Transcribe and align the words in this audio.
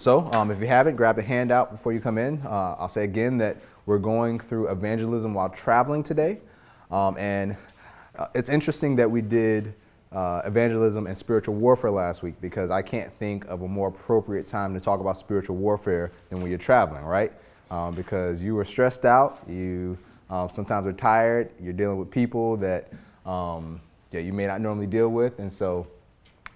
So, 0.00 0.30
um, 0.32 0.50
if 0.50 0.58
you 0.60 0.66
haven't, 0.66 0.96
grab 0.96 1.18
a 1.18 1.22
handout 1.22 1.72
before 1.72 1.92
you 1.92 2.00
come 2.00 2.16
in. 2.16 2.40
Uh, 2.46 2.74
I'll 2.78 2.88
say 2.88 3.04
again 3.04 3.36
that 3.36 3.58
we're 3.84 3.98
going 3.98 4.40
through 4.40 4.68
evangelism 4.68 5.34
while 5.34 5.50
traveling 5.50 6.02
today. 6.02 6.38
Um, 6.90 7.18
and 7.18 7.54
uh, 8.16 8.28
it's 8.34 8.48
interesting 8.48 8.96
that 8.96 9.10
we 9.10 9.20
did 9.20 9.74
uh, 10.10 10.40
evangelism 10.46 11.06
and 11.06 11.18
spiritual 11.18 11.54
warfare 11.56 11.90
last 11.90 12.22
week 12.22 12.40
because 12.40 12.70
I 12.70 12.80
can't 12.80 13.12
think 13.12 13.44
of 13.44 13.60
a 13.60 13.68
more 13.68 13.88
appropriate 13.88 14.48
time 14.48 14.72
to 14.72 14.80
talk 14.80 15.00
about 15.00 15.18
spiritual 15.18 15.56
warfare 15.56 16.12
than 16.30 16.40
when 16.40 16.48
you're 16.48 16.58
traveling, 16.58 17.04
right? 17.04 17.34
Um, 17.70 17.94
because 17.94 18.40
you 18.40 18.58
are 18.58 18.64
stressed 18.64 19.04
out, 19.04 19.42
you 19.46 19.98
um, 20.30 20.48
sometimes 20.48 20.86
are 20.86 20.94
tired, 20.94 21.50
you're 21.60 21.74
dealing 21.74 21.98
with 21.98 22.10
people 22.10 22.56
that 22.56 22.90
um, 23.26 23.82
yeah, 24.12 24.20
you 24.20 24.32
may 24.32 24.46
not 24.46 24.62
normally 24.62 24.86
deal 24.86 25.10
with, 25.10 25.38
and 25.38 25.52
so 25.52 25.86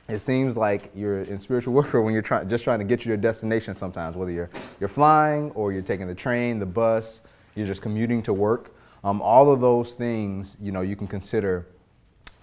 it 0.09 0.19
seems 0.19 0.57
like 0.57 0.91
you're 0.95 1.23
in 1.23 1.41
spiritual 1.41 1.73
warfare 1.73 2.03
when 2.03 2.13
you're 2.13 2.23
trying, 2.23 2.49
just 2.49 2.65
trying 2.65 2.79
to 2.79 2.85
get 2.85 3.01
to 3.01 3.09
your 3.09 3.17
destination 3.17 3.75
sometimes, 3.75 4.17
whether 4.17 4.31
you're, 4.31 4.51
you're 4.79 4.89
flying 4.89 5.51
or 5.53 5.73
you're 5.73 5.83
taking 5.83 6.07
the 6.07 6.15
train, 6.15 6.59
the 6.59 6.67
bus, 6.67 7.23
you're 7.55 7.67
just 7.67 7.81
commuting 7.81 8.23
to 8.23 8.33
work. 8.33 8.75
Um, 9.03 9.23
all 9.23 9.51
of 9.51 9.61
those 9.61 9.95
things, 9.95 10.57
you 10.61 10.73
know, 10.73 10.83
you 10.83 10.97
can 10.97 11.07
consider 11.07 11.67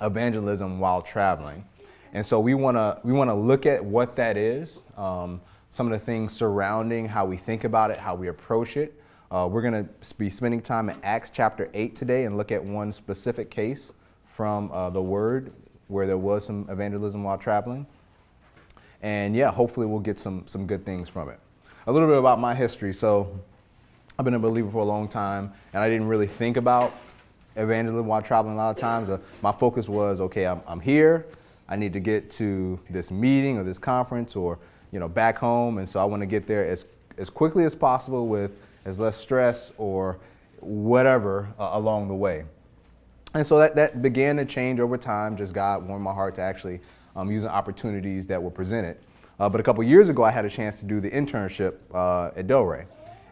evangelism 0.01 0.79
while 0.79 1.01
traveling. 1.01 1.65
And 2.13 2.25
so 2.25 2.39
we 2.39 2.53
want 2.55 2.77
to 2.77 2.99
we 3.03 3.13
want 3.13 3.29
to 3.29 3.33
look 3.33 3.65
at 3.65 3.83
what 3.83 4.15
that 4.17 4.37
is, 4.37 4.81
um, 4.97 5.39
some 5.69 5.91
of 5.91 5.97
the 5.97 6.03
things 6.03 6.33
surrounding 6.33 7.07
how 7.07 7.25
we 7.25 7.37
think 7.37 7.63
about 7.63 7.91
it, 7.91 7.97
how 7.97 8.15
we 8.15 8.27
approach 8.27 8.75
it. 8.75 8.99
Uh, 9.29 9.47
we're 9.49 9.61
going 9.61 9.85
to 9.85 10.13
be 10.15 10.29
spending 10.29 10.61
time 10.61 10.89
in 10.89 10.97
Acts 11.03 11.31
chapter 11.33 11.69
8 11.73 11.95
today 11.95 12.25
and 12.25 12.35
look 12.35 12.51
at 12.51 12.61
one 12.61 12.91
specific 12.91 13.49
case 13.49 13.93
from 14.25 14.69
uh, 14.73 14.89
the 14.89 15.01
Word 15.01 15.53
where 15.91 16.07
there 16.07 16.17
was 16.17 16.45
some 16.45 16.65
evangelism 16.69 17.23
while 17.23 17.37
traveling. 17.37 17.85
And 19.01 19.35
yeah, 19.35 19.51
hopefully 19.51 19.85
we'll 19.85 19.99
get 19.99 20.19
some, 20.19 20.43
some 20.47 20.65
good 20.65 20.85
things 20.85 21.09
from 21.09 21.29
it. 21.29 21.39
A 21.85 21.91
little 21.91 22.07
bit 22.07 22.17
about 22.17 22.39
my 22.39 22.55
history. 22.55 22.93
So 22.93 23.39
I've 24.17 24.23
been 24.23 24.35
a 24.35 24.39
believer 24.39 24.71
for 24.71 24.79
a 24.79 24.85
long 24.85 25.07
time, 25.07 25.51
and 25.73 25.83
I 25.83 25.89
didn't 25.89 26.07
really 26.07 26.27
think 26.27 26.55
about 26.55 26.93
evangelism 27.55 28.07
while 28.07 28.21
traveling 28.21 28.55
a 28.55 28.57
lot 28.57 28.69
of 28.71 28.77
times. 28.77 29.09
Uh, 29.09 29.17
my 29.41 29.51
focus 29.51 29.89
was, 29.89 30.21
okay, 30.21 30.45
I'm, 30.45 30.61
I'm 30.65 30.79
here. 30.79 31.25
I 31.67 31.75
need 31.75 31.91
to 31.93 31.99
get 31.99 32.31
to 32.31 32.79
this 32.89 33.11
meeting 33.11 33.57
or 33.57 33.63
this 33.63 33.77
conference 33.77 34.35
or, 34.35 34.59
you 34.91 34.99
know, 34.99 35.09
back 35.09 35.37
home. 35.37 35.77
And 35.77 35.89
so 35.89 35.99
I 35.99 36.05
want 36.05 36.21
to 36.21 36.27
get 36.27 36.47
there 36.47 36.65
as, 36.65 36.85
as 37.17 37.29
quickly 37.29 37.65
as 37.65 37.75
possible 37.75 38.27
with 38.27 38.51
as 38.85 38.99
less 38.99 39.17
stress 39.17 39.71
or 39.77 40.19
whatever 40.59 41.49
uh, 41.59 41.71
along 41.73 42.07
the 42.07 42.15
way. 42.15 42.45
And 43.33 43.45
so 43.47 43.59
that, 43.59 43.75
that 43.75 44.01
began 44.01 44.35
to 44.37 44.45
change 44.45 44.79
over 44.79 44.97
time. 44.97 45.37
Just 45.37 45.53
God 45.53 45.87
warmed 45.87 46.03
my 46.03 46.13
heart 46.13 46.35
to 46.35 46.41
actually 46.41 46.81
um, 47.15 47.31
using 47.31 47.49
opportunities 47.49 48.25
that 48.27 48.41
were 48.41 48.51
presented. 48.51 48.97
Uh, 49.39 49.49
but 49.49 49.59
a 49.59 49.63
couple 49.63 49.83
years 49.83 50.09
ago, 50.09 50.23
I 50.23 50.31
had 50.31 50.45
a 50.45 50.49
chance 50.49 50.79
to 50.79 50.85
do 50.85 50.99
the 50.99 51.09
internship 51.09 51.75
uh, 51.93 52.31
at 52.35 52.47
Delray. 52.47 52.85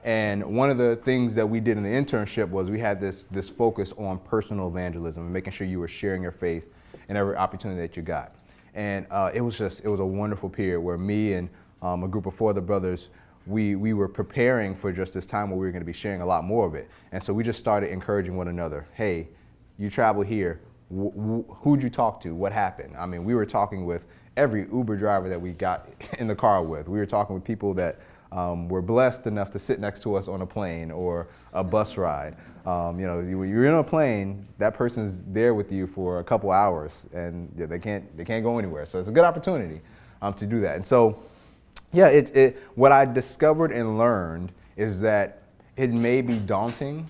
And 0.03 0.55
one 0.55 0.70
of 0.70 0.77
the 0.77 0.95
things 1.03 1.36
that 1.36 1.47
we 1.47 1.59
did 1.59 1.77
in 1.77 1.83
the 1.83 1.89
internship 1.89 2.50
was 2.50 2.70
we 2.70 2.80
had 2.80 3.02
this, 3.02 3.25
this 3.30 3.50
focus 3.50 3.92
on 3.97 4.20
personal 4.20 4.70
evangelism 4.70 5.23
and 5.23 5.33
making 5.33 5.52
sure 5.52 5.67
you 5.67 5.80
were 5.80 5.89
sharing 5.89 6.22
your 6.22 6.31
faith 6.31 6.66
in 7.09 7.17
every 7.17 7.36
opportunity 7.36 7.81
that 7.81 7.97
you 7.97 8.02
got. 8.02 8.33
And 8.73 9.05
uh, 9.11 9.31
it 9.33 9.42
was 9.42 9.58
just, 9.58 9.83
it 9.83 9.89
was 9.89 10.00
a 10.00 10.05
wonderful 10.05 10.50
period 10.50 10.80
where 10.80 10.97
me 10.97 11.33
and 11.33 11.50
um, 11.81 12.03
a 12.03 12.08
group 12.08 12.25
of 12.25 12.33
four 12.33 12.52
other 12.52 12.61
brothers, 12.61 13.09
we, 13.45 13.75
we 13.75 13.94
were 13.94 14.08
preparing 14.08 14.75
for 14.75 14.94
just 14.94 15.14
this 15.14 15.25
time 15.25 15.50
where 15.50 15.59
we 15.59 15.66
were 15.66 15.72
going 15.72 15.81
to 15.81 15.86
be 15.86 15.94
sharing 15.94 16.22
a 16.22 16.25
lot 16.25 16.45
more 16.45 16.66
of 16.66 16.75
it. 16.75 16.89
And 17.11 17.22
so 17.22 17.33
we 17.33 17.44
just 17.44 17.59
started 17.59 17.92
encouraging 17.92 18.38
one 18.38 18.47
another. 18.47 18.88
Hey, 18.94 19.27
you 19.80 19.89
travel 19.89 20.22
here. 20.22 20.59
who'd 20.91 21.81
you 21.81 21.89
talk 21.89 22.22
to? 22.22 22.35
What 22.35 22.52
happened? 22.52 22.95
I 22.97 23.05
mean, 23.05 23.23
we 23.23 23.33
were 23.33 23.45
talking 23.45 23.86
with 23.86 24.03
every 24.38 24.67
Uber 24.71 24.97
driver 24.97 25.30
that 25.30 25.41
we 25.41 25.53
got 25.53 25.89
in 26.19 26.27
the 26.27 26.36
car 26.36 26.63
with. 26.63 26.88
We 26.88 26.99
were 26.99 27.05
talking 27.05 27.33
with 27.33 27.44
people 27.44 27.73
that 27.75 27.99
um, 28.31 28.67
were 28.69 28.81
blessed 28.81 29.25
enough 29.25 29.49
to 29.52 29.59
sit 29.59 29.80
next 29.80 30.03
to 30.03 30.16
us 30.16 30.27
on 30.27 30.41
a 30.41 30.45
plane 30.45 30.91
or 30.91 31.27
a 31.53 31.63
bus 31.63 31.97
ride. 31.97 32.36
Um, 32.66 32.99
you 32.99 33.08
know, 33.08 33.17
when 33.17 33.49
you're 33.49 33.66
in 33.66 33.73
a 33.73 33.83
plane, 33.83 34.45
that 34.59 34.73
person's 34.73 35.23
there 35.26 35.53
with 35.53 35.71
you 35.71 35.87
for 35.87 36.20
a 36.20 36.23
couple 36.23 36.52
hours, 36.52 37.08
and 37.14 37.52
they 37.55 37.80
can't 37.80 38.15
they 38.17 38.26
can't 38.26 38.43
go 38.43 38.59
anywhere. 38.59 38.86
So 38.86 38.99
it's 38.99 39.09
a 39.09 39.11
good 39.11 39.23
opportunity 39.23 39.82
um, 40.21 40.33
to 40.36 40.45
do 40.45 40.59
that. 40.61 40.76
And 40.76 40.86
so, 40.86 41.17
yeah, 41.92 42.09
it, 42.09 42.36
it, 42.36 42.64
what 42.76 42.92
I 42.92 43.05
discovered 43.05 43.71
and 43.71 43.98
learned 43.98 44.52
is 44.76 44.99
that 45.02 45.42
it 45.77 45.92
may 45.92 46.21
be 46.21 46.37
daunting 46.37 47.09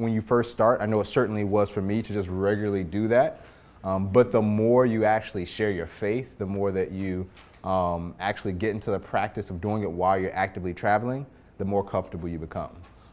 when 0.00 0.14
you 0.14 0.22
first 0.22 0.50
start. 0.50 0.80
I 0.80 0.86
know 0.86 1.00
it 1.00 1.06
certainly 1.06 1.44
was 1.44 1.68
for 1.68 1.82
me 1.82 2.00
to 2.02 2.12
just 2.12 2.28
regularly 2.28 2.84
do 2.84 3.06
that. 3.08 3.42
Um, 3.84 4.08
but 4.08 4.32
the 4.32 4.40
more 4.40 4.86
you 4.86 5.04
actually 5.04 5.44
share 5.44 5.70
your 5.70 5.86
faith, 5.86 6.38
the 6.38 6.46
more 6.46 6.72
that 6.72 6.90
you 6.90 7.28
um, 7.64 8.14
actually 8.18 8.52
get 8.52 8.70
into 8.70 8.90
the 8.90 8.98
practice 8.98 9.50
of 9.50 9.60
doing 9.60 9.82
it 9.82 9.90
while 9.90 10.18
you're 10.18 10.34
actively 10.34 10.72
traveling, 10.72 11.26
the 11.58 11.64
more 11.64 11.84
comfortable 11.84 12.28
you 12.28 12.38
become. 12.38 12.70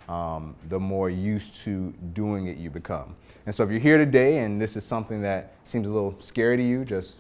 Um, 0.08 0.56
the 0.70 0.80
more 0.80 1.10
used 1.10 1.56
to 1.66 1.94
doing 2.14 2.48
it 2.48 2.58
you 2.58 2.70
become. 2.70 3.16
And 3.46 3.54
so 3.54 3.64
if 3.64 3.70
you're 3.70 3.80
here 3.80 3.98
today 3.98 4.40
and 4.40 4.62
this 4.62 4.78
is 4.78 4.86
something 4.86 5.22
that 5.22 5.54
seems 5.66 5.88
a 5.88 5.92
little 5.92 6.16
scary 6.22 6.56
to 6.56 6.64
you, 6.64 6.86
just 6.86 7.20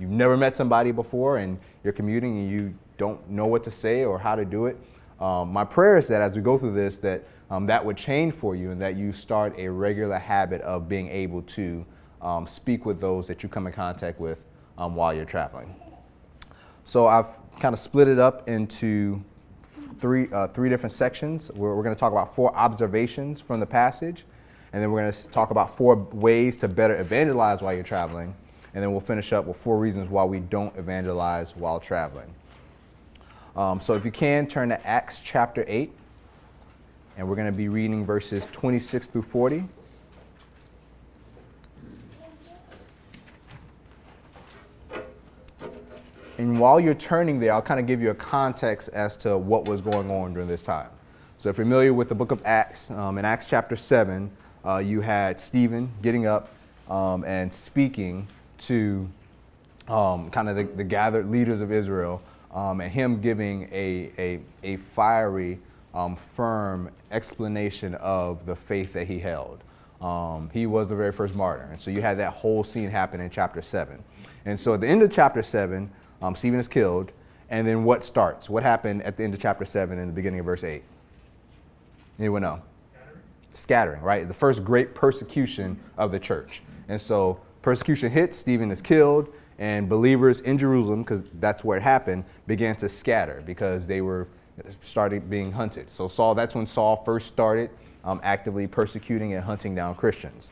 you've 0.00 0.10
never 0.10 0.36
met 0.36 0.56
somebody 0.56 0.90
before 0.90 1.38
and 1.38 1.58
you're 1.84 1.92
commuting 1.92 2.38
and 2.38 2.50
you 2.50 2.74
don't 2.98 3.30
know 3.30 3.46
what 3.46 3.62
to 3.64 3.70
say 3.70 4.04
or 4.04 4.18
how 4.18 4.34
to 4.34 4.44
do 4.44 4.66
it, 4.66 4.76
um, 5.20 5.52
my 5.52 5.64
prayer 5.64 5.96
is 5.96 6.08
that 6.08 6.20
as 6.20 6.34
we 6.34 6.42
go 6.42 6.58
through 6.58 6.74
this, 6.74 6.98
that 6.98 7.24
um, 7.50 7.66
that 7.66 7.84
would 7.84 7.96
change 7.96 8.34
for 8.34 8.56
you 8.56 8.70
and 8.70 8.80
that 8.80 8.96
you 8.96 9.12
start 9.12 9.54
a 9.58 9.68
regular 9.68 10.18
habit 10.18 10.60
of 10.62 10.88
being 10.88 11.08
able 11.08 11.42
to 11.42 11.84
um, 12.20 12.46
speak 12.46 12.84
with 12.84 13.00
those 13.00 13.26
that 13.26 13.42
you 13.42 13.48
come 13.48 13.66
in 13.66 13.72
contact 13.72 14.18
with 14.18 14.42
um, 14.78 14.94
while 14.94 15.14
you're 15.14 15.24
traveling. 15.24 15.74
So 16.84 17.06
I've 17.06 17.28
kind 17.58 17.72
of 17.72 17.78
split 17.78 18.08
it 18.08 18.18
up 18.18 18.48
into 18.48 19.22
three, 19.98 20.28
uh, 20.32 20.48
three 20.48 20.68
different 20.68 20.92
sections. 20.92 21.50
We're, 21.54 21.74
we're 21.74 21.82
going 21.82 21.94
to 21.94 21.98
talk 21.98 22.12
about 22.12 22.34
four 22.34 22.54
observations 22.54 23.40
from 23.40 23.60
the 23.60 23.66
passage, 23.66 24.24
and 24.72 24.82
then 24.82 24.90
we're 24.90 25.02
going 25.02 25.12
to 25.12 25.28
talk 25.28 25.50
about 25.50 25.76
four 25.76 25.96
ways 25.96 26.56
to 26.58 26.68
better 26.68 27.00
evangelize 27.00 27.60
while 27.60 27.72
you're 27.72 27.82
traveling, 27.82 28.34
and 28.74 28.82
then 28.82 28.92
we'll 28.92 29.00
finish 29.00 29.32
up 29.32 29.46
with 29.46 29.56
four 29.56 29.78
reasons 29.78 30.10
why 30.10 30.24
we 30.24 30.40
don't 30.40 30.76
evangelize 30.76 31.56
while 31.56 31.80
traveling. 31.80 32.34
Um, 33.54 33.80
so 33.80 33.94
if 33.94 34.04
you 34.04 34.10
can, 34.10 34.46
turn 34.46 34.68
to 34.68 34.86
Acts 34.86 35.18
chapter 35.24 35.64
8, 35.66 35.95
and 37.16 37.28
we're 37.28 37.36
going 37.36 37.50
to 37.50 37.56
be 37.56 37.68
reading 37.68 38.04
verses 38.04 38.46
26 38.52 39.06
through 39.08 39.22
40. 39.22 39.64
And 46.38 46.58
while 46.58 46.78
you're 46.78 46.94
turning 46.94 47.40
there, 47.40 47.54
I'll 47.54 47.62
kind 47.62 47.80
of 47.80 47.86
give 47.86 48.02
you 48.02 48.10
a 48.10 48.14
context 48.14 48.90
as 48.90 49.16
to 49.18 49.38
what 49.38 49.66
was 49.66 49.80
going 49.80 50.10
on 50.10 50.34
during 50.34 50.48
this 50.48 50.60
time. 50.60 50.90
So, 51.38 51.48
if 51.48 51.56
you're 51.56 51.64
familiar 51.64 51.94
with 51.94 52.08
the 52.08 52.14
book 52.14 52.30
of 52.30 52.42
Acts, 52.44 52.90
um, 52.90 53.16
in 53.16 53.24
Acts 53.24 53.46
chapter 53.48 53.76
7, 53.76 54.30
uh, 54.64 54.78
you 54.78 55.00
had 55.00 55.40
Stephen 55.40 55.90
getting 56.02 56.26
up 56.26 56.50
um, 56.90 57.24
and 57.24 57.52
speaking 57.52 58.26
to 58.58 59.08
um, 59.88 60.30
kind 60.30 60.48
of 60.48 60.56
the, 60.56 60.64
the, 60.64 60.84
gathered 60.84 61.30
leaders 61.30 61.60
of 61.60 61.70
Israel 61.70 62.20
um, 62.52 62.80
and 62.80 62.90
him 62.90 63.20
giving 63.20 63.68
a, 63.72 64.10
a, 64.18 64.40
a 64.62 64.76
fiery, 64.76 65.58
um, 65.96 66.14
firm 66.14 66.90
explanation 67.10 67.94
of 67.96 68.44
the 68.44 68.54
faith 68.54 68.92
that 68.92 69.06
he 69.06 69.18
held. 69.18 69.64
Um, 70.02 70.50
he 70.52 70.66
was 70.66 70.88
the 70.88 70.94
very 70.94 71.10
first 71.10 71.34
martyr. 71.34 71.68
And 71.72 71.80
so 71.80 71.90
you 71.90 72.02
had 72.02 72.18
that 72.18 72.34
whole 72.34 72.62
scene 72.62 72.90
happen 72.90 73.18
in 73.18 73.30
chapter 73.30 73.62
7. 73.62 74.04
And 74.44 74.60
so 74.60 74.74
at 74.74 74.82
the 74.82 74.86
end 74.86 75.02
of 75.02 75.10
chapter 75.10 75.42
7, 75.42 75.90
um, 76.20 76.34
Stephen 76.34 76.60
is 76.60 76.68
killed, 76.68 77.12
and 77.48 77.66
then 77.66 77.82
what 77.82 78.04
starts? 78.04 78.50
What 78.50 78.62
happened 78.62 79.02
at 79.04 79.16
the 79.16 79.24
end 79.24 79.32
of 79.32 79.40
chapter 79.40 79.64
7 79.64 79.98
and 79.98 80.06
the 80.06 80.12
beginning 80.12 80.40
of 80.40 80.46
verse 80.46 80.62
8? 80.62 80.82
Anyone 82.18 82.42
know? 82.42 82.62
Scattering. 82.92 83.22
Scattering, 83.54 84.02
right? 84.02 84.28
The 84.28 84.34
first 84.34 84.64
great 84.64 84.94
persecution 84.94 85.78
of 85.96 86.12
the 86.12 86.18
church. 86.18 86.60
And 86.88 87.00
so 87.00 87.40
persecution 87.62 88.10
hits, 88.10 88.36
Stephen 88.36 88.70
is 88.70 88.82
killed, 88.82 89.32
and 89.58 89.88
believers 89.88 90.42
in 90.42 90.58
Jerusalem, 90.58 91.02
because 91.02 91.22
that's 91.40 91.64
where 91.64 91.78
it 91.78 91.82
happened, 91.82 92.24
began 92.46 92.76
to 92.76 92.88
scatter 92.90 93.42
because 93.46 93.86
they 93.86 94.02
were 94.02 94.28
started 94.82 95.28
being 95.28 95.52
hunted. 95.52 95.90
So 95.90 96.08
Saul, 96.08 96.34
that's 96.34 96.54
when 96.54 96.66
Saul 96.66 97.02
first 97.04 97.28
started 97.28 97.70
um, 98.04 98.20
actively 98.22 98.66
persecuting 98.66 99.34
and 99.34 99.44
hunting 99.44 99.74
down 99.74 99.94
Christians. 99.94 100.50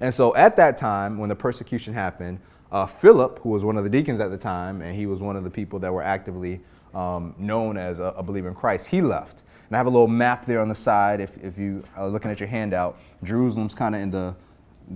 And 0.00 0.12
so 0.12 0.34
at 0.34 0.56
that 0.56 0.76
time, 0.76 1.18
when 1.18 1.28
the 1.28 1.34
persecution 1.34 1.94
happened, 1.94 2.40
uh, 2.72 2.86
Philip, 2.86 3.38
who 3.40 3.50
was 3.50 3.64
one 3.64 3.76
of 3.76 3.84
the 3.84 3.90
deacons 3.90 4.20
at 4.20 4.30
the 4.30 4.38
time, 4.38 4.82
and 4.82 4.94
he 4.94 5.06
was 5.06 5.20
one 5.20 5.36
of 5.36 5.44
the 5.44 5.50
people 5.50 5.78
that 5.78 5.92
were 5.92 6.02
actively 6.02 6.60
um, 6.94 7.34
known 7.38 7.76
as 7.76 7.98
a, 7.98 8.14
a, 8.16 8.22
believer 8.22 8.48
in 8.48 8.54
Christ, 8.54 8.86
he 8.86 9.00
left. 9.00 9.42
And 9.68 9.76
I 9.76 9.78
have 9.78 9.86
a 9.86 9.90
little 9.90 10.08
map 10.08 10.46
there 10.46 10.60
on 10.60 10.68
the 10.68 10.74
side. 10.74 11.20
If, 11.20 11.36
if 11.42 11.58
you 11.58 11.84
are 11.96 12.08
looking 12.08 12.30
at 12.30 12.40
your 12.40 12.48
handout, 12.48 12.98
Jerusalem's 13.22 13.74
kind 13.74 13.94
of 13.94 14.00
in 14.00 14.10
the, 14.10 14.34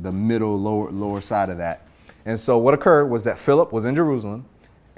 the 0.01 0.13
middle, 0.13 0.59
lower, 0.59 0.91
lower 0.91 1.21
side 1.21 1.51
of 1.51 1.59
that. 1.59 1.87
And 2.25 2.39
so 2.39 2.59
what 2.59 2.75
occurred 2.75 3.07
was 3.07 3.25
that 3.25 3.39
Philip 3.39 3.73
was 3.73 3.85
in 3.85 3.95
Jerusalem, 3.95 4.47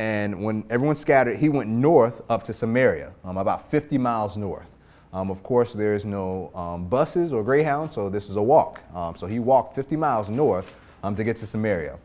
and 0.02 0.42
when 0.42 0.64
everyone 0.68 0.96
scattered, 0.96 1.38
he 1.38 1.48
went 1.48 1.70
north 1.70 2.22
up 2.28 2.42
to 2.46 2.52
Samaria, 2.52 3.12
um, 3.24 3.36
about 3.36 3.70
50 3.70 3.98
miles 3.98 4.36
north. 4.36 4.66
Um, 5.12 5.30
of 5.30 5.44
course, 5.44 5.72
there's 5.72 6.04
no 6.04 6.50
um, 6.56 6.88
buses 6.88 7.32
or 7.32 7.44
Greyhound, 7.44 7.92
so 7.92 8.08
this 8.08 8.26
was 8.26 8.36
a 8.36 8.42
walk. 8.42 8.80
Um, 8.96 9.14
so 9.14 9.28
he 9.28 9.38
walked 9.38 9.76
50 9.76 9.94
miles 9.94 10.28
north 10.28 10.74
um, 11.04 11.14
to 11.14 11.22
get 11.22 11.36
to 11.36 11.46
Samaria 11.46 11.98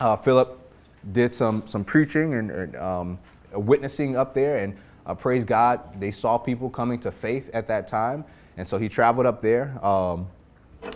uh, 0.00 0.16
Philip 0.16 0.60
did 1.12 1.32
some, 1.32 1.66
some 1.66 1.82
preaching 1.82 2.34
and, 2.34 2.50
and 2.50 2.76
um, 2.76 3.18
witnessing 3.52 4.16
up 4.16 4.34
there, 4.34 4.58
and 4.58 4.76
uh, 5.06 5.14
praise 5.14 5.46
God, 5.46 5.98
they 5.98 6.10
saw 6.10 6.36
people 6.36 6.68
coming 6.68 6.98
to 7.00 7.10
faith 7.10 7.48
at 7.54 7.66
that 7.68 7.88
time. 7.88 8.22
And 8.58 8.68
so 8.68 8.76
he 8.76 8.90
traveled 8.90 9.24
up 9.26 9.40
there. 9.40 9.68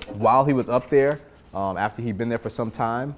While 0.08 0.44
he 0.44 0.52
was 0.52 0.68
up 0.68 0.90
there, 0.90 1.20
after 1.54 2.02
he'd 2.02 2.18
been 2.18 2.28
there 2.28 2.38
for 2.38 2.50
some 2.50 2.70
time, 2.70 3.16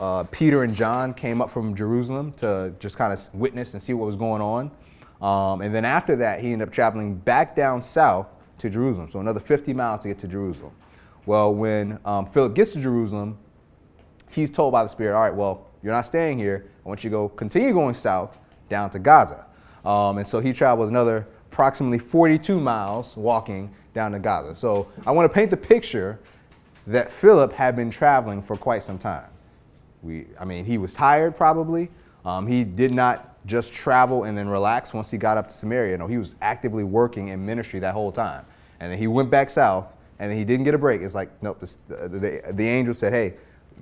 uh, 0.00 0.24
Peter 0.24 0.62
and 0.62 0.74
John 0.74 1.14
came 1.14 1.40
up 1.40 1.50
from 1.50 1.74
Jerusalem 1.74 2.32
to 2.38 2.72
just 2.78 2.96
kind 2.96 3.12
of 3.12 3.34
witness 3.34 3.74
and 3.74 3.82
see 3.82 3.94
what 3.94 4.06
was 4.06 4.16
going 4.16 4.40
on. 4.42 4.70
Um, 5.20 5.60
and 5.60 5.74
then 5.74 5.84
after 5.84 6.14
that, 6.16 6.40
he 6.40 6.52
ended 6.52 6.68
up 6.68 6.72
traveling 6.72 7.16
back 7.16 7.56
down 7.56 7.82
south 7.82 8.36
to 8.58 8.70
Jerusalem, 8.70 9.08
so 9.10 9.20
another 9.20 9.40
50 9.40 9.72
miles 9.72 10.02
to 10.02 10.08
get 10.08 10.18
to 10.20 10.28
Jerusalem. 10.28 10.72
Well, 11.26 11.54
when 11.54 11.98
um, 12.04 12.26
Philip 12.26 12.54
gets 12.54 12.72
to 12.72 12.80
Jerusalem, 12.80 13.38
he's 14.30 14.50
told 14.50 14.72
by 14.72 14.82
the 14.82 14.88
Spirit, 14.88 15.14
all 15.14 15.22
right, 15.22 15.34
well, 15.34 15.66
you're 15.82 15.92
not 15.92 16.06
staying 16.06 16.38
here. 16.38 16.70
I 16.84 16.88
want 16.88 17.04
you 17.04 17.10
to 17.10 17.14
go 17.14 17.28
continue 17.28 17.72
going 17.72 17.94
south 17.94 18.38
down 18.68 18.90
to 18.90 18.98
Gaza. 18.98 19.46
Um, 19.84 20.18
and 20.18 20.26
so 20.26 20.40
he 20.40 20.52
travels 20.52 20.88
another 20.88 21.26
approximately 21.50 21.98
42 21.98 22.60
miles 22.60 23.16
walking 23.16 23.74
down 23.94 24.12
to 24.12 24.18
Gaza. 24.18 24.54
So 24.54 24.88
I 25.06 25.10
want 25.12 25.30
to 25.30 25.34
paint 25.34 25.50
the 25.50 25.56
picture 25.56 26.18
that 26.86 27.10
Philip 27.10 27.52
had 27.52 27.76
been 27.76 27.90
traveling 27.90 28.42
for 28.42 28.56
quite 28.56 28.82
some 28.82 28.98
time. 28.98 29.28
We, 30.02 30.26
I 30.38 30.44
mean, 30.44 30.64
he 30.64 30.78
was 30.78 30.94
tired 30.94 31.36
probably. 31.36 31.90
Um, 32.24 32.46
he 32.46 32.64
did 32.64 32.94
not 32.94 33.36
just 33.46 33.72
travel 33.72 34.24
and 34.24 34.36
then 34.36 34.48
relax 34.48 34.92
once 34.92 35.10
he 35.10 35.18
got 35.18 35.38
up 35.38 35.48
to 35.48 35.54
Samaria. 35.54 35.96
No, 35.98 36.06
he 36.06 36.18
was 36.18 36.34
actively 36.40 36.84
working 36.84 37.28
in 37.28 37.44
ministry 37.44 37.80
that 37.80 37.94
whole 37.94 38.12
time. 38.12 38.44
And 38.80 38.92
then 38.92 38.98
he 38.98 39.06
went 39.06 39.30
back 39.30 39.50
south 39.50 39.92
and 40.18 40.30
then 40.30 40.38
he 40.38 40.44
didn't 40.44 40.64
get 40.64 40.74
a 40.74 40.78
break. 40.78 41.00
It's 41.00 41.14
like, 41.14 41.30
nope, 41.42 41.60
this, 41.60 41.78
the, 41.88 42.08
the, 42.08 42.52
the 42.52 42.68
angel 42.68 42.94
said, 42.94 43.12
hey, 43.12 43.34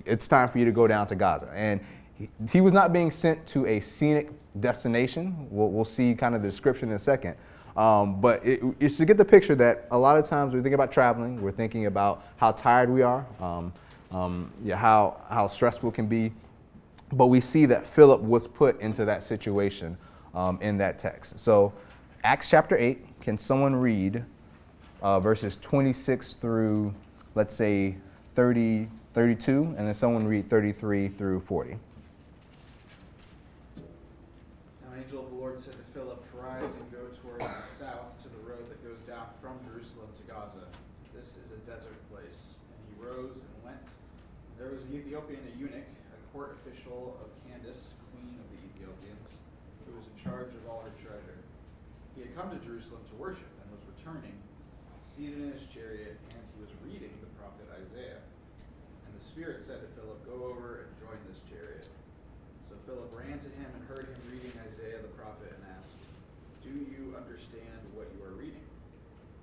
it's 0.05 0.29
time 0.29 0.49
for 0.49 0.59
you 0.59 0.65
to 0.65 0.73
go 0.73 0.87
down 0.87 1.07
to 1.09 1.17
Gaza. 1.17 1.51
And 1.55 1.81
he, 2.15 2.29
he 2.51 2.61
was 2.61 2.73
not 2.73 2.93
being 2.93 3.11
sent 3.11 3.47
to 3.49 3.67
a 3.67 3.81
scenic 3.81 4.31
destination. 4.61 5.49
We'll, 5.51 5.71
we'll 5.71 5.85
see 5.85 6.15
kind 6.15 6.35
of 6.35 6.43
the 6.43 6.49
description 6.49 6.91
in 6.91 6.97
a 6.97 7.01
second. 7.01 7.37
Um, 7.77 8.21
but 8.21 8.45
it, 8.45 8.63
it's 8.81 8.97
to 8.97 9.05
get 9.05 9.19
the 9.19 9.25
picture 9.25 9.55
that 9.57 9.87
a 9.91 9.99
lot 9.99 10.17
of 10.17 10.27
times 10.27 10.55
we 10.55 10.63
think 10.63 10.75
about 10.75 10.91
traveling, 10.91 11.43
we're 11.43 11.53
thinking 11.53 11.87
about 11.87 12.25
how 12.37 12.53
tired 12.53 12.89
we 12.89 13.03
are, 13.03 13.27
um, 13.41 13.73
um, 14.11 14.53
yeah, 14.63 14.77
how, 14.77 15.21
how 15.29 15.49
stressful 15.49 15.91
it 15.91 15.95
can 15.95 16.07
be. 16.07 16.33
But 17.13 17.27
we 17.27 17.41
see 17.41 17.67
that 17.67 17.87
Philip 17.87 18.21
was 18.21 18.47
put 18.47 18.81
into 18.81 19.05
that 19.05 19.23
situation 19.23 19.97
um, 20.35 20.59
in 20.61 20.79
that 20.79 20.99
text. 20.99 21.39
So, 21.39 21.73
Acts 22.25 22.51
chapter 22.51 22.77
8, 22.77 23.21
can 23.21 23.39
someone 23.39 23.75
read 23.75 24.25
uh, 25.01 25.21
verses 25.21 25.57
26 25.61 26.35
through, 26.35 26.95
let's 27.35 27.55
say, 27.55 27.97
30, 28.35 28.89
32, 29.15 29.75
and 29.79 29.87
then 29.87 29.95
someone 29.95 30.27
read 30.27 30.51
33 30.51 31.09
through 31.09 31.41
40? 31.41 31.79
Ethiopian 44.97 45.45
eunuch, 45.61 45.85
a 46.09 46.21
court 46.33 46.57
official 46.57 47.21
of 47.21 47.29
Candace, 47.45 47.93
queen 48.13 48.33
of 48.41 48.49
the 48.49 48.59
Ethiopians, 48.65 49.29
who 49.85 49.93
was 49.93 50.09
in 50.09 50.17
charge 50.25 50.49
of 50.57 50.65
all 50.65 50.81
her 50.89 50.93
treasure. 50.97 51.37
He 52.17 52.21
had 52.21 52.25
come 52.37 52.53
to 52.53 52.61
Jerusalem 52.61 53.01
to 53.09 53.17
worship 53.17 53.49
and 53.65 53.67
was 53.73 53.81
returning, 53.89 54.37
seated 55.01 55.41
in 55.41 55.49
his 55.49 55.65
chariot, 55.73 56.21
and 56.37 56.45
he 56.53 56.61
was 56.61 56.69
reading 56.85 57.09
the 57.25 57.33
prophet 57.41 57.65
Isaiah. 57.73 58.21
And 59.09 59.11
the 59.17 59.25
Spirit 59.25 59.65
said 59.65 59.81
to 59.81 59.89
Philip, 59.97 60.21
Go 60.29 60.53
over 60.53 60.85
and 60.85 60.93
join 61.01 61.17
this 61.25 61.41
chariot. 61.49 61.89
So 62.61 62.77
Philip 62.85 63.09
ran 63.17 63.41
to 63.41 63.49
him 63.57 63.73
and 63.73 63.83
heard 63.89 64.05
him 64.05 64.21
reading 64.29 64.53
Isaiah 64.69 65.01
the 65.01 65.17
prophet 65.17 65.49
and 65.49 65.65
asked, 65.81 65.97
Do 66.61 66.77
you 66.77 67.17
understand 67.17 67.81
what 67.97 68.13
you 68.13 68.21
are 68.21 68.37
reading? 68.37 68.69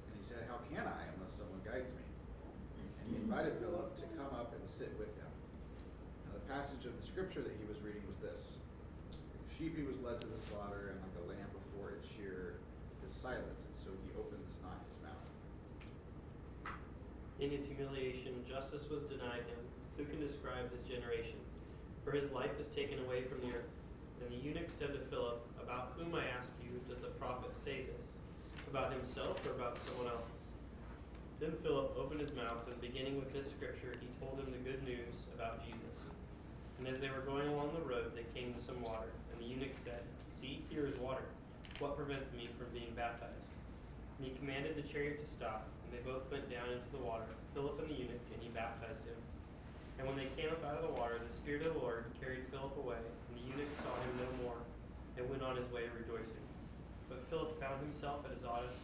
And 0.06 0.14
he 0.14 0.22
said, 0.22 0.46
How 0.46 0.62
can 0.70 0.86
I 0.86 1.02
unless 1.18 1.34
someone 1.34 1.66
guides 1.66 1.90
me? 1.98 2.06
And 2.78 3.06
he 3.10 3.18
invited 3.18 3.58
Philip 3.58 3.98
to 3.98 4.06
come 4.14 4.38
up 4.38 4.54
and 4.54 4.62
sit 4.70 4.94
with 5.02 5.10
him 5.18 5.34
Now, 6.30 6.38
the 6.38 6.46
passage 6.46 6.86
of 6.86 6.94
the 6.94 7.02
scripture 7.02 7.42
that 7.42 7.58
he 7.58 7.66
was 7.66 7.82
reading 7.82 8.06
was 8.06 8.22
this 8.22 8.62
sheep 9.50 9.74
he 9.74 9.82
was 9.82 9.98
led 10.06 10.22
to 10.22 10.30
the 10.30 10.38
slaughter, 10.38 10.94
and 10.94 10.98
like 11.02 11.18
a 11.18 11.26
lamb 11.26 11.50
before 11.58 11.98
its 11.98 12.06
shearer 12.06 12.62
is 13.08 13.14
silent, 13.14 13.44
and 13.44 13.76
so 13.76 13.92
he 14.04 14.10
opens 14.16 14.56
not 14.64 14.80
his 14.88 14.98
mouth. 15.04 15.28
In 17.40 17.52
his 17.52 17.66
humiliation, 17.66 18.44
justice 18.48 18.90
was 18.90 19.04
denied 19.04 19.44
him. 19.48 19.62
Who 19.98 20.06
can 20.06 20.20
describe 20.20 20.72
his 20.72 20.82
generation? 20.88 21.38
For 22.04 22.12
his 22.12 22.32
life 22.32 22.56
is 22.60 22.68
taken 22.76 23.00
away 23.06 23.24
from 23.24 23.42
the 23.42 23.56
earth. 23.56 23.72
Then 24.20 24.32
the 24.32 24.44
eunuch 24.44 24.70
said 24.78 24.94
to 24.94 25.00
Philip, 25.12 25.44
About 25.62 25.94
whom, 25.98 26.16
I 26.16 26.26
ask 26.28 26.52
you, 26.64 26.80
does 26.88 27.02
the 27.02 27.16
prophet 27.20 27.52
say 27.64 27.86
this? 27.88 28.16
About 28.70 28.94
himself 28.94 29.40
or 29.46 29.52
about 29.52 29.78
someone 29.88 30.08
else? 30.08 30.34
Then 31.40 31.54
Philip 31.64 31.96
opened 31.98 32.22
his 32.22 32.34
mouth, 32.34 32.68
and 32.68 32.80
beginning 32.80 33.20
with 33.20 33.34
this 33.34 33.50
scripture, 33.50 33.96
he 34.00 34.08
told 34.20 34.40
him 34.40 34.52
the 34.52 34.64
good 34.64 34.84
news 34.84 35.28
about 35.36 35.66
Jesus. 35.66 35.80
And 36.80 36.88
as 36.88 37.00
they 37.00 37.10
were 37.10 37.24
going 37.26 37.48
along 37.48 37.74
the 37.74 37.88
road, 37.88 38.12
they 38.16 38.28
came 38.38 38.54
to 38.54 38.62
some 38.62 38.82
water. 38.84 39.12
And 39.32 39.42
the 39.42 39.48
eunuch 39.48 39.76
said, 39.84 40.04
See, 40.32 40.64
here 40.70 40.86
is 40.86 40.98
water. 41.00 41.24
What 41.84 42.00
prevents 42.00 42.32
me 42.32 42.48
from 42.56 42.72
being 42.72 42.96
baptized? 42.96 43.44
And 44.16 44.24
he 44.24 44.32
commanded 44.40 44.80
the 44.80 44.88
chariot 44.88 45.20
to 45.20 45.28
stop, 45.28 45.68
and 45.84 45.92
they 45.92 46.00
both 46.08 46.24
went 46.32 46.48
down 46.48 46.72
into 46.72 46.88
the 46.96 47.04
water, 47.04 47.28
Philip 47.52 47.76
and 47.84 47.92
the 47.92 48.00
eunuch, 48.00 48.24
and 48.32 48.40
he 48.40 48.48
baptized 48.56 49.04
him. 49.04 49.20
And 50.00 50.08
when 50.08 50.16
they 50.16 50.32
came 50.40 50.48
up 50.48 50.64
out 50.64 50.80
of 50.80 50.88
the 50.88 50.96
water, 50.96 51.20
the 51.20 51.28
Spirit 51.36 51.68
of 51.68 51.76
the 51.76 51.84
Lord 51.84 52.08
carried 52.24 52.48
Philip 52.56 52.72
away, 52.80 53.04
and 53.04 53.36
the 53.36 53.44
eunuch 53.52 53.68
saw 53.84 53.92
him 54.00 54.16
no 54.16 54.48
more, 54.48 54.56
and 55.20 55.28
went 55.28 55.44
on 55.44 55.60
his 55.60 55.68
way 55.76 55.84
rejoicing. 55.92 56.48
But 57.12 57.20
Philip 57.28 57.60
found 57.60 57.84
himself 57.84 58.24
at 58.24 58.40
Azotus, 58.40 58.80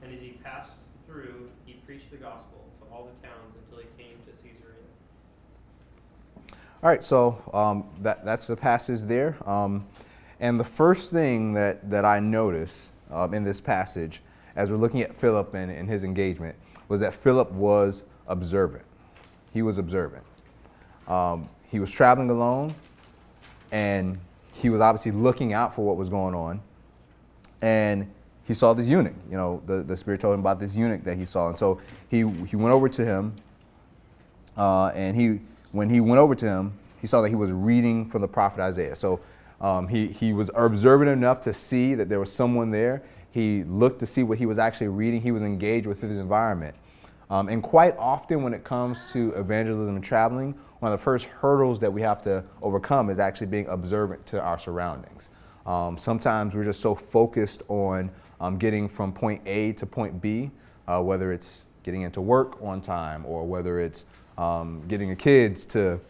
and 0.00 0.08
as 0.08 0.20
he 0.24 0.40
passed 0.40 0.72
through, 1.04 1.52
he 1.68 1.84
preached 1.84 2.08
the 2.08 2.16
gospel 2.16 2.64
to 2.80 2.88
all 2.88 3.12
the 3.12 3.16
towns 3.20 3.52
until 3.60 3.84
he 3.84 3.88
came 4.00 4.16
to 4.24 4.32
Caesarea. 4.40 4.88
All 6.80 6.88
right, 6.88 7.04
so 7.04 7.44
um, 7.52 7.84
that, 8.00 8.24
that's 8.24 8.48
the 8.48 8.56
passage 8.56 9.04
there. 9.04 9.36
Um, 9.44 9.84
and 10.42 10.58
the 10.58 10.64
first 10.64 11.12
thing 11.12 11.54
that, 11.54 11.88
that 11.88 12.04
I 12.04 12.18
notice 12.18 12.90
um, 13.12 13.32
in 13.32 13.44
this 13.44 13.60
passage, 13.60 14.20
as 14.56 14.70
we're 14.70 14.76
looking 14.76 15.00
at 15.00 15.14
Philip 15.14 15.54
and, 15.54 15.70
and 15.70 15.88
his 15.88 16.02
engagement, 16.02 16.56
was 16.88 16.98
that 17.00 17.14
Philip 17.14 17.52
was 17.52 18.04
observant. 18.26 18.84
He 19.54 19.62
was 19.62 19.78
observant. 19.78 20.24
Um, 21.06 21.46
he 21.68 21.78
was 21.78 21.92
traveling 21.92 22.28
alone, 22.28 22.74
and 23.70 24.18
he 24.52 24.68
was 24.68 24.80
obviously 24.80 25.12
looking 25.12 25.52
out 25.52 25.76
for 25.76 25.84
what 25.86 25.96
was 25.96 26.08
going 26.08 26.34
on. 26.34 26.60
And 27.60 28.12
he 28.44 28.52
saw 28.52 28.74
this 28.74 28.88
eunuch. 28.88 29.14
You 29.30 29.36
know, 29.36 29.62
the, 29.66 29.84
the 29.84 29.96
Spirit 29.96 30.20
told 30.20 30.34
him 30.34 30.40
about 30.40 30.58
this 30.58 30.74
eunuch 30.74 31.04
that 31.04 31.16
he 31.16 31.24
saw. 31.24 31.50
And 31.50 31.58
so 31.58 31.80
he, 32.08 32.18
he 32.18 32.56
went 32.56 32.74
over 32.74 32.88
to 32.88 33.04
him, 33.04 33.36
uh, 34.56 34.88
and 34.88 35.16
he 35.16 35.40
when 35.70 35.88
he 35.88 36.00
went 36.00 36.18
over 36.18 36.34
to 36.34 36.46
him, 36.46 36.72
he 37.00 37.06
saw 37.06 37.22
that 37.22 37.30
he 37.30 37.34
was 37.34 37.50
reading 37.50 38.06
from 38.08 38.22
the 38.22 38.28
prophet 38.28 38.60
Isaiah. 38.60 38.94
So 38.94 39.20
um, 39.62 39.88
he, 39.88 40.08
he 40.08 40.32
was 40.32 40.50
observant 40.54 41.08
enough 41.08 41.40
to 41.42 41.54
see 41.54 41.94
that 41.94 42.08
there 42.08 42.20
was 42.20 42.32
someone 42.32 42.70
there. 42.70 43.02
He 43.30 43.62
looked 43.64 44.00
to 44.00 44.06
see 44.06 44.24
what 44.24 44.38
he 44.38 44.44
was 44.44 44.58
actually 44.58 44.88
reading. 44.88 45.22
He 45.22 45.30
was 45.30 45.42
engaged 45.42 45.86
with 45.86 46.02
his 46.02 46.18
environment. 46.18 46.74
Um, 47.30 47.48
and 47.48 47.62
quite 47.62 47.96
often, 47.96 48.42
when 48.42 48.52
it 48.52 48.64
comes 48.64 49.10
to 49.12 49.30
evangelism 49.30 49.94
and 49.94 50.04
traveling, 50.04 50.54
one 50.80 50.92
of 50.92 50.98
the 50.98 51.02
first 51.02 51.26
hurdles 51.26 51.78
that 51.78 51.90
we 51.90 52.02
have 52.02 52.20
to 52.22 52.44
overcome 52.60 53.08
is 53.08 53.18
actually 53.18 53.46
being 53.46 53.66
observant 53.68 54.26
to 54.26 54.40
our 54.42 54.58
surroundings. 54.58 55.28
Um, 55.64 55.96
sometimes 55.96 56.54
we're 56.54 56.64
just 56.64 56.80
so 56.80 56.94
focused 56.94 57.62
on 57.68 58.10
um, 58.40 58.58
getting 58.58 58.88
from 58.88 59.12
point 59.12 59.40
A 59.46 59.72
to 59.74 59.86
point 59.86 60.20
B, 60.20 60.50
uh, 60.88 61.00
whether 61.00 61.32
it's 61.32 61.64
getting 61.84 62.02
into 62.02 62.20
work 62.20 62.60
on 62.60 62.80
time 62.80 63.24
or 63.24 63.46
whether 63.46 63.80
it's 63.80 64.04
um, 64.36 64.82
getting 64.88 65.08
the 65.08 65.16
kids 65.16 65.64
to 65.66 66.00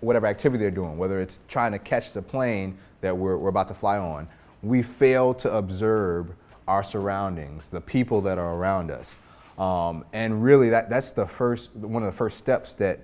whatever 0.00 0.26
activity 0.26 0.62
they're 0.62 0.70
doing, 0.70 0.98
whether 0.98 1.20
it's 1.20 1.40
trying 1.48 1.72
to 1.72 1.78
catch 1.78 2.12
the 2.12 2.22
plane 2.22 2.76
that 3.00 3.16
we're, 3.16 3.36
we're 3.36 3.48
about 3.48 3.68
to 3.68 3.74
fly 3.74 3.98
on. 3.98 4.28
We 4.62 4.82
fail 4.82 5.34
to 5.34 5.54
observe 5.54 6.32
our 6.66 6.82
surroundings, 6.82 7.68
the 7.68 7.80
people 7.80 8.20
that 8.22 8.38
are 8.38 8.54
around 8.54 8.90
us. 8.90 9.18
Um, 9.58 10.04
and 10.12 10.42
really, 10.42 10.70
that, 10.70 10.90
that's 10.90 11.12
the 11.12 11.26
first, 11.26 11.74
one 11.76 12.02
of 12.02 12.10
the 12.10 12.16
first 12.16 12.38
steps 12.38 12.72
that 12.74 13.00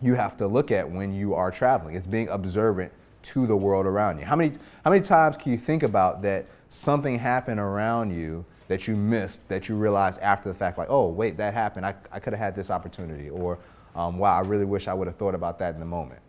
you 0.00 0.14
have 0.14 0.36
to 0.38 0.46
look 0.46 0.70
at 0.70 0.90
when 0.90 1.12
you 1.12 1.34
are 1.34 1.50
traveling. 1.50 1.96
It's 1.96 2.06
being 2.06 2.28
observant 2.28 2.92
to 3.22 3.46
the 3.46 3.56
world 3.56 3.86
around 3.86 4.18
you. 4.18 4.24
How 4.24 4.36
many, 4.36 4.56
how 4.84 4.90
many 4.90 5.02
times 5.02 5.36
can 5.36 5.52
you 5.52 5.58
think 5.58 5.82
about 5.82 6.22
that 6.22 6.46
something 6.68 7.18
happened 7.18 7.60
around 7.60 8.10
you 8.10 8.44
that 8.68 8.88
you 8.88 8.96
missed 8.96 9.46
that 9.48 9.68
you 9.68 9.76
realized 9.76 10.20
after 10.20 10.48
the 10.48 10.54
fact, 10.54 10.78
like, 10.78 10.88
oh, 10.90 11.08
wait, 11.08 11.36
that 11.36 11.54
happened. 11.54 11.86
I, 11.86 11.94
I 12.10 12.20
could 12.20 12.32
have 12.32 12.40
had 12.40 12.56
this 12.56 12.70
opportunity. 12.70 13.30
Or, 13.30 13.58
um, 13.96 14.18
wow, 14.18 14.36
I 14.36 14.40
really 14.40 14.64
wish 14.64 14.88
I 14.88 14.94
would 14.94 15.06
have 15.06 15.16
thought 15.16 15.34
about 15.34 15.58
that 15.58 15.74
in 15.74 15.80
the 15.80 15.86
moment. 15.86 16.20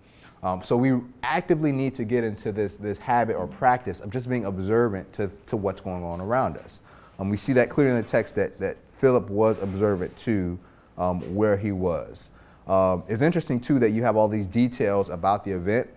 Um, 0.43 0.63
so 0.63 0.77
we 0.77 0.99
actively 1.23 1.71
need 1.71 1.95
to 1.95 2.05
get 2.05 2.23
into 2.23 2.51
this, 2.51 2.77
this 2.77 2.97
habit 2.97 3.35
or 3.35 3.47
practice 3.47 3.99
of 3.99 4.09
just 4.09 4.29
being 4.29 4.45
observant 4.45 5.11
to, 5.13 5.29
to 5.47 5.57
what's 5.57 5.81
going 5.81 6.03
on 6.03 6.21
around 6.21 6.57
us. 6.57 6.79
Um, 7.19 7.29
we 7.29 7.37
see 7.37 7.53
that 7.53 7.69
clearly 7.69 7.95
in 7.95 8.01
the 8.01 8.07
text 8.07 8.35
that, 8.35 8.59
that 8.59 8.77
Philip 8.93 9.29
was 9.29 9.61
observant 9.61 10.15
to 10.19 10.57
um, 10.97 11.35
where 11.35 11.57
he 11.57 11.71
was. 11.71 12.29
Um, 12.67 13.03
it's 13.07 13.21
interesting, 13.21 13.59
too, 13.59 13.79
that 13.79 13.89
you 13.89 14.03
have 14.03 14.15
all 14.15 14.27
these 14.27 14.47
details 14.47 15.09
about 15.09 15.43
the 15.43 15.51
event 15.51 15.89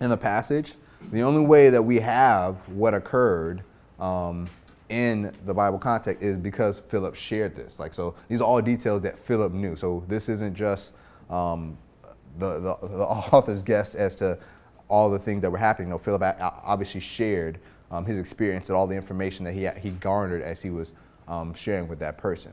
in 0.00 0.10
the 0.10 0.16
passage. 0.16 0.74
the 1.10 1.22
only 1.22 1.44
way 1.44 1.70
that 1.70 1.82
we 1.82 2.00
have 2.00 2.56
what 2.68 2.94
occurred 2.94 3.62
um, 3.98 4.48
in 4.92 5.32
the 5.46 5.54
Bible 5.54 5.78
context 5.78 6.22
is 6.22 6.36
because 6.36 6.78
Philip 6.78 7.14
shared 7.14 7.56
this. 7.56 7.78
Like, 7.78 7.94
so 7.94 8.14
these 8.28 8.42
are 8.42 8.44
all 8.44 8.60
details 8.60 9.00
that 9.02 9.18
Philip 9.18 9.52
knew. 9.52 9.74
So 9.74 10.04
this 10.06 10.28
isn't 10.28 10.54
just 10.54 10.92
um, 11.30 11.78
the, 12.38 12.60
the, 12.60 12.76
the, 12.86 13.04
author's 13.32 13.62
guess 13.62 13.94
as 13.94 14.14
to 14.16 14.38
all 14.88 15.08
the 15.08 15.18
things 15.18 15.40
that 15.40 15.50
were 15.50 15.56
happening. 15.56 15.88
No, 15.88 15.96
Philip 15.96 16.22
obviously 16.40 17.00
shared 17.00 17.58
um, 17.90 18.04
his 18.04 18.18
experience 18.18 18.68
and 18.68 18.76
all 18.76 18.86
the 18.86 18.94
information 18.94 19.46
that 19.46 19.54
he, 19.54 19.66
he 19.80 19.90
garnered 19.96 20.42
as 20.42 20.60
he 20.60 20.68
was 20.68 20.92
um, 21.26 21.54
sharing 21.54 21.88
with 21.88 21.98
that 22.00 22.18
person. 22.18 22.52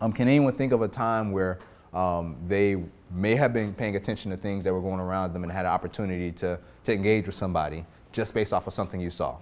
Um, 0.00 0.14
can 0.14 0.28
anyone 0.28 0.54
think 0.54 0.72
of 0.72 0.80
a 0.80 0.88
time 0.88 1.30
where 1.30 1.58
um, 1.92 2.36
they 2.46 2.82
may 3.10 3.36
have 3.36 3.52
been 3.52 3.74
paying 3.74 3.96
attention 3.96 4.30
to 4.30 4.38
things 4.38 4.64
that 4.64 4.72
were 4.72 4.80
going 4.80 4.98
around 4.98 5.34
them 5.34 5.42
and 5.42 5.52
had 5.52 5.66
an 5.66 5.72
opportunity 5.72 6.32
to, 6.32 6.58
to 6.84 6.92
engage 6.92 7.26
with 7.26 7.34
somebody 7.34 7.84
just 8.12 8.32
based 8.32 8.54
off 8.54 8.66
of 8.66 8.72
something 8.72 8.98
you 8.98 9.10
saw? 9.10 9.36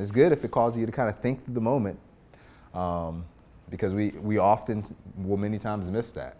It's 0.00 0.10
good 0.10 0.32
if 0.32 0.44
it 0.44 0.50
causes 0.50 0.78
you 0.78 0.86
to 0.86 0.92
kind 0.92 1.08
of 1.08 1.18
think 1.20 1.44
through 1.44 1.54
the 1.54 1.60
moment 1.60 1.98
um, 2.74 3.24
because 3.70 3.92
we, 3.92 4.10
we 4.10 4.38
often 4.38 4.84
will 5.16 5.36
many 5.36 5.58
times 5.58 5.90
miss 5.90 6.10
that. 6.10 6.36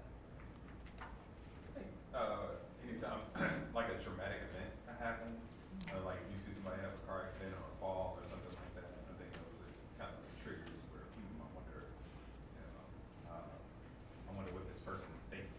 Anytime 2.89 3.19
like 3.75 3.89
a 3.89 3.97
dramatic 4.03 4.39
event 4.53 4.71
happens, 5.01 5.41
like 6.07 6.19
if 6.25 6.29
you 6.33 6.39
see 6.39 6.53
somebody 6.55 6.81
have 6.83 6.93
a 6.93 7.03
car 7.07 7.27
accident 7.27 7.55
or 7.57 7.69
fall 7.81 8.19
or 8.19 8.25
something 8.29 8.53
like 8.55 8.73
that, 8.79 8.89
I 8.89 9.13
think 9.21 9.31
those 9.35 9.57
are 9.61 9.71
kind 9.99 10.11
of 10.13 10.19
like 10.23 10.35
triggers 10.43 10.73
where 10.95 11.05
people 11.17 11.35
might 11.41 11.53
wonder, 11.57 11.85
you 12.55 12.63
know, 12.63 12.81
I 13.29 14.31
wonder 14.37 14.53
what 14.57 14.65
this 14.71 14.81
person 14.85 15.07
is 15.17 15.25
thinking 15.29 15.53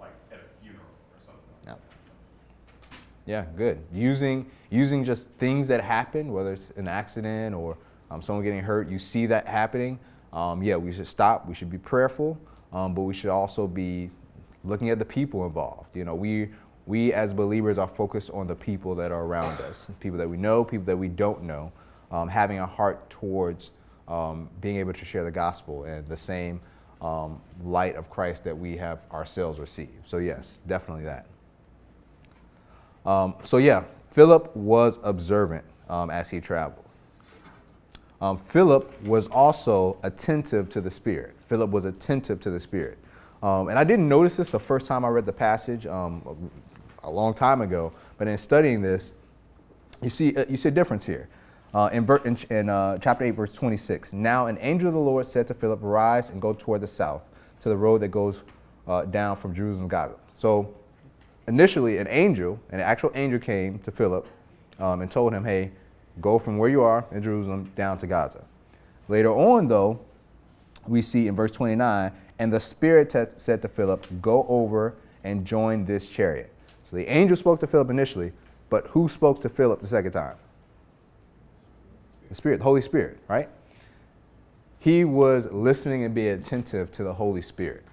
like 0.00 0.14
at 0.32 0.40
a 0.40 0.48
funeral 0.62 0.90
or 1.12 1.18
something 1.20 1.46
like 1.62 1.76
that 1.76 1.80
or 1.80 2.02
something. 2.08 3.02
Yeah, 3.26 3.44
good. 3.56 3.78
Using 3.92 4.50
using 4.72 5.04
just 5.04 5.28
things 5.32 5.68
that 5.68 5.82
happen, 5.82 6.32
whether 6.32 6.54
it's 6.54 6.70
an 6.76 6.88
accident 6.88 7.54
or 7.54 7.76
um, 8.10 8.22
someone 8.22 8.42
getting 8.42 8.62
hurt, 8.62 8.88
you 8.88 8.98
see 8.98 9.26
that 9.26 9.46
happening. 9.46 9.98
Um, 10.32 10.62
yeah, 10.62 10.76
we 10.76 10.92
should 10.92 11.06
stop. 11.06 11.46
We 11.46 11.54
should 11.54 11.70
be 11.70 11.78
prayerful, 11.78 12.38
um, 12.72 12.94
but 12.94 13.02
we 13.02 13.12
should 13.14 13.30
also 13.30 13.66
be 13.66 14.10
looking 14.64 14.90
at 14.90 14.98
the 14.98 15.04
people 15.04 15.44
involved. 15.46 15.94
You 15.94 16.04
know, 16.04 16.14
we 16.14 16.50
we 16.86 17.12
as 17.12 17.34
believers 17.34 17.78
are 17.78 17.86
focused 17.88 18.30
on 18.30 18.46
the 18.46 18.54
people 18.54 18.94
that 18.96 19.12
are 19.12 19.24
around 19.24 19.60
us, 19.60 19.88
people 20.00 20.18
that 20.18 20.28
we 20.28 20.38
know, 20.38 20.64
people 20.64 20.86
that 20.86 20.96
we 20.96 21.08
don't 21.08 21.42
know, 21.42 21.70
um, 22.10 22.28
having 22.28 22.58
a 22.58 22.66
heart 22.66 23.10
towards 23.10 23.70
um, 24.08 24.48
being 24.60 24.78
able 24.78 24.92
to 24.94 25.04
share 25.04 25.24
the 25.24 25.30
gospel 25.30 25.84
and 25.84 26.08
the 26.08 26.16
same 26.16 26.60
um, 27.02 27.40
light 27.62 27.94
of 27.96 28.10
Christ 28.10 28.44
that 28.44 28.58
we 28.58 28.78
have 28.78 29.00
ourselves 29.12 29.60
received. 29.60 30.08
So 30.08 30.16
yes, 30.16 30.60
definitely 30.66 31.04
that. 31.04 31.26
So, 33.44 33.58
yeah, 33.58 33.84
Philip 34.12 34.54
was 34.54 35.00
observant 35.02 35.64
um, 35.88 36.10
as 36.10 36.28
he 36.28 36.38
traveled. 36.38 36.84
Um, 38.20 38.36
Philip 38.36 39.02
was 39.04 39.26
also 39.28 39.96
attentive 40.02 40.68
to 40.70 40.82
the 40.82 40.90
Spirit. 40.90 41.34
Philip 41.46 41.70
was 41.70 41.86
attentive 41.86 42.38
to 42.40 42.50
the 42.50 42.60
Spirit. 42.60 42.98
Um, 43.42 43.68
and 43.68 43.78
I 43.78 43.84
didn't 43.84 44.08
notice 44.08 44.36
this 44.36 44.50
the 44.50 44.60
first 44.60 44.86
time 44.86 45.06
I 45.06 45.08
read 45.08 45.24
the 45.24 45.32
passage 45.32 45.86
um, 45.86 46.50
a 47.02 47.10
long 47.10 47.32
time 47.32 47.62
ago, 47.62 47.94
but 48.18 48.28
in 48.28 48.36
studying 48.36 48.82
this, 48.82 49.14
you 50.02 50.10
see, 50.10 50.36
uh, 50.36 50.44
you 50.46 50.58
see 50.58 50.68
a 50.68 50.72
difference 50.72 51.06
here. 51.06 51.30
Uh, 51.72 51.88
in, 51.90 52.04
ver- 52.04 52.18
in, 52.18 52.36
in 52.50 52.68
uh, 52.68 52.98
chapter 52.98 53.24
8, 53.24 53.30
verse 53.30 53.54
26, 53.54 54.12
now 54.12 54.46
an 54.46 54.58
angel 54.60 54.88
of 54.88 54.94
the 54.94 55.00
Lord 55.00 55.26
said 55.26 55.46
to 55.48 55.54
Philip, 55.54 55.78
Rise 55.82 56.28
and 56.28 56.40
go 56.40 56.52
toward 56.52 56.82
the 56.82 56.86
south 56.86 57.22
to 57.62 57.70
the 57.70 57.76
road 57.76 58.02
that 58.02 58.08
goes 58.08 58.42
uh, 58.86 59.06
down 59.06 59.36
from 59.36 59.54
Jerusalem 59.54 59.88
to 59.88 59.90
Gaza. 59.90 60.16
So 60.34 60.74
initially 61.46 61.98
an 61.98 62.06
angel, 62.08 62.60
an 62.70 62.80
actual 62.80 63.10
angel 63.14 63.38
came 63.38 63.78
to 63.80 63.90
Philip 63.90 64.26
um, 64.78 65.00
and 65.00 65.10
told 65.10 65.32
him, 65.32 65.44
hey, 65.44 65.72
go 66.20 66.38
from 66.38 66.58
where 66.58 66.68
you 66.68 66.82
are 66.82 67.04
in 67.10 67.22
Jerusalem 67.22 67.70
down 67.74 67.98
to 67.98 68.06
Gaza. 68.06 68.44
Later 69.08 69.30
on, 69.30 69.68
though, 69.68 70.00
we 70.86 71.02
see 71.02 71.28
in 71.28 71.36
verse 71.36 71.50
29, 71.50 72.12
and 72.38 72.52
the 72.52 72.60
Spirit 72.60 73.10
t- 73.10 73.24
said 73.36 73.62
to 73.62 73.68
Philip, 73.68 74.06
go 74.20 74.46
over 74.48 74.94
and 75.24 75.44
join 75.44 75.84
this 75.84 76.08
chariot. 76.08 76.52
So 76.90 76.96
the 76.96 77.06
angel 77.06 77.36
spoke 77.36 77.60
to 77.60 77.66
Philip 77.66 77.90
initially, 77.90 78.32
but 78.68 78.86
who 78.88 79.08
spoke 79.08 79.40
to 79.42 79.48
Philip 79.48 79.80
the 79.80 79.86
second 79.86 80.12
time? 80.12 80.36
The 82.28 82.34
Spirit, 82.34 82.58
the 82.58 82.64
Holy 82.64 82.82
Spirit, 82.82 83.18
right? 83.28 83.48
He 84.78 85.04
was 85.04 85.46
listening 85.52 86.04
and 86.04 86.14
being 86.14 86.40
attentive 86.40 86.90
to 86.92 87.04
the 87.04 87.14
Holy 87.14 87.42
Spirit. 87.42 87.84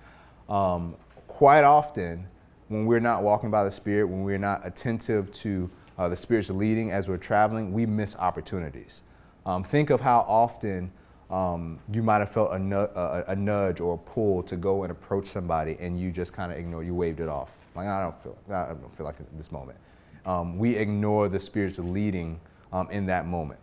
Um, 0.48 0.96
quite 1.28 1.64
often, 1.64 2.28
when 2.70 2.86
we're 2.86 3.00
not 3.00 3.24
walking 3.24 3.52
by 3.52 3.64
the 3.64 3.72
Spirit, 3.72 4.06
when 4.06 4.24
we're 4.24 4.38
not 4.38 4.66
attentive 4.66 5.34
to 5.34 5.70
uh, 5.98 6.08
the 6.08 6.16
Spirit's 6.16 6.50
leading 6.50 6.92
as 6.92 7.10
we're 7.10 7.18
traveling, 7.18 7.74
we 7.74 7.86
miss 7.86 8.16
opportunities. 8.16 9.02
Um, 9.46 9.64
think 9.64 9.90
of 9.90 10.00
how 10.00 10.20
often 10.28 10.92
um, 11.30 11.80
you 11.92 12.02
might 12.02 12.20
have 12.20 12.32
felt 12.32 12.54
a, 12.54 12.60
nu- 12.60 12.78
a, 12.78 13.26
a, 13.28 13.36
nudge 13.36 13.80
or 13.80 13.96
a 13.96 13.98
pull 13.98 14.42
to 14.44 14.56
go 14.56 14.84
and 14.84 14.92
approach 14.92 15.28
somebody, 15.28 15.78
and 15.80 16.00
you 16.00 16.12
just 16.12 16.32
kind 16.32 16.52
of 16.52 16.58
ignore. 16.58 16.84
You 16.84 16.96
waved 16.96 17.20
it 17.20 17.30
off. 17.30 17.52
Like 17.76 17.88
I 17.88 18.02
don't 18.02 18.24
feel. 18.24 18.38
I 18.50 18.68
don't 18.68 18.96
feel 18.96 19.06
like 19.06 19.18
this 19.38 19.52
moment. 19.52 19.78
Um, 20.26 20.58
we 20.58 20.76
ignore 20.76 21.30
the 21.30 21.40
Spirit's 21.40 21.80
leading 21.80 22.40
um, 22.72 22.90
in 22.92 23.06
that 23.08 23.28
moment. 23.28 23.60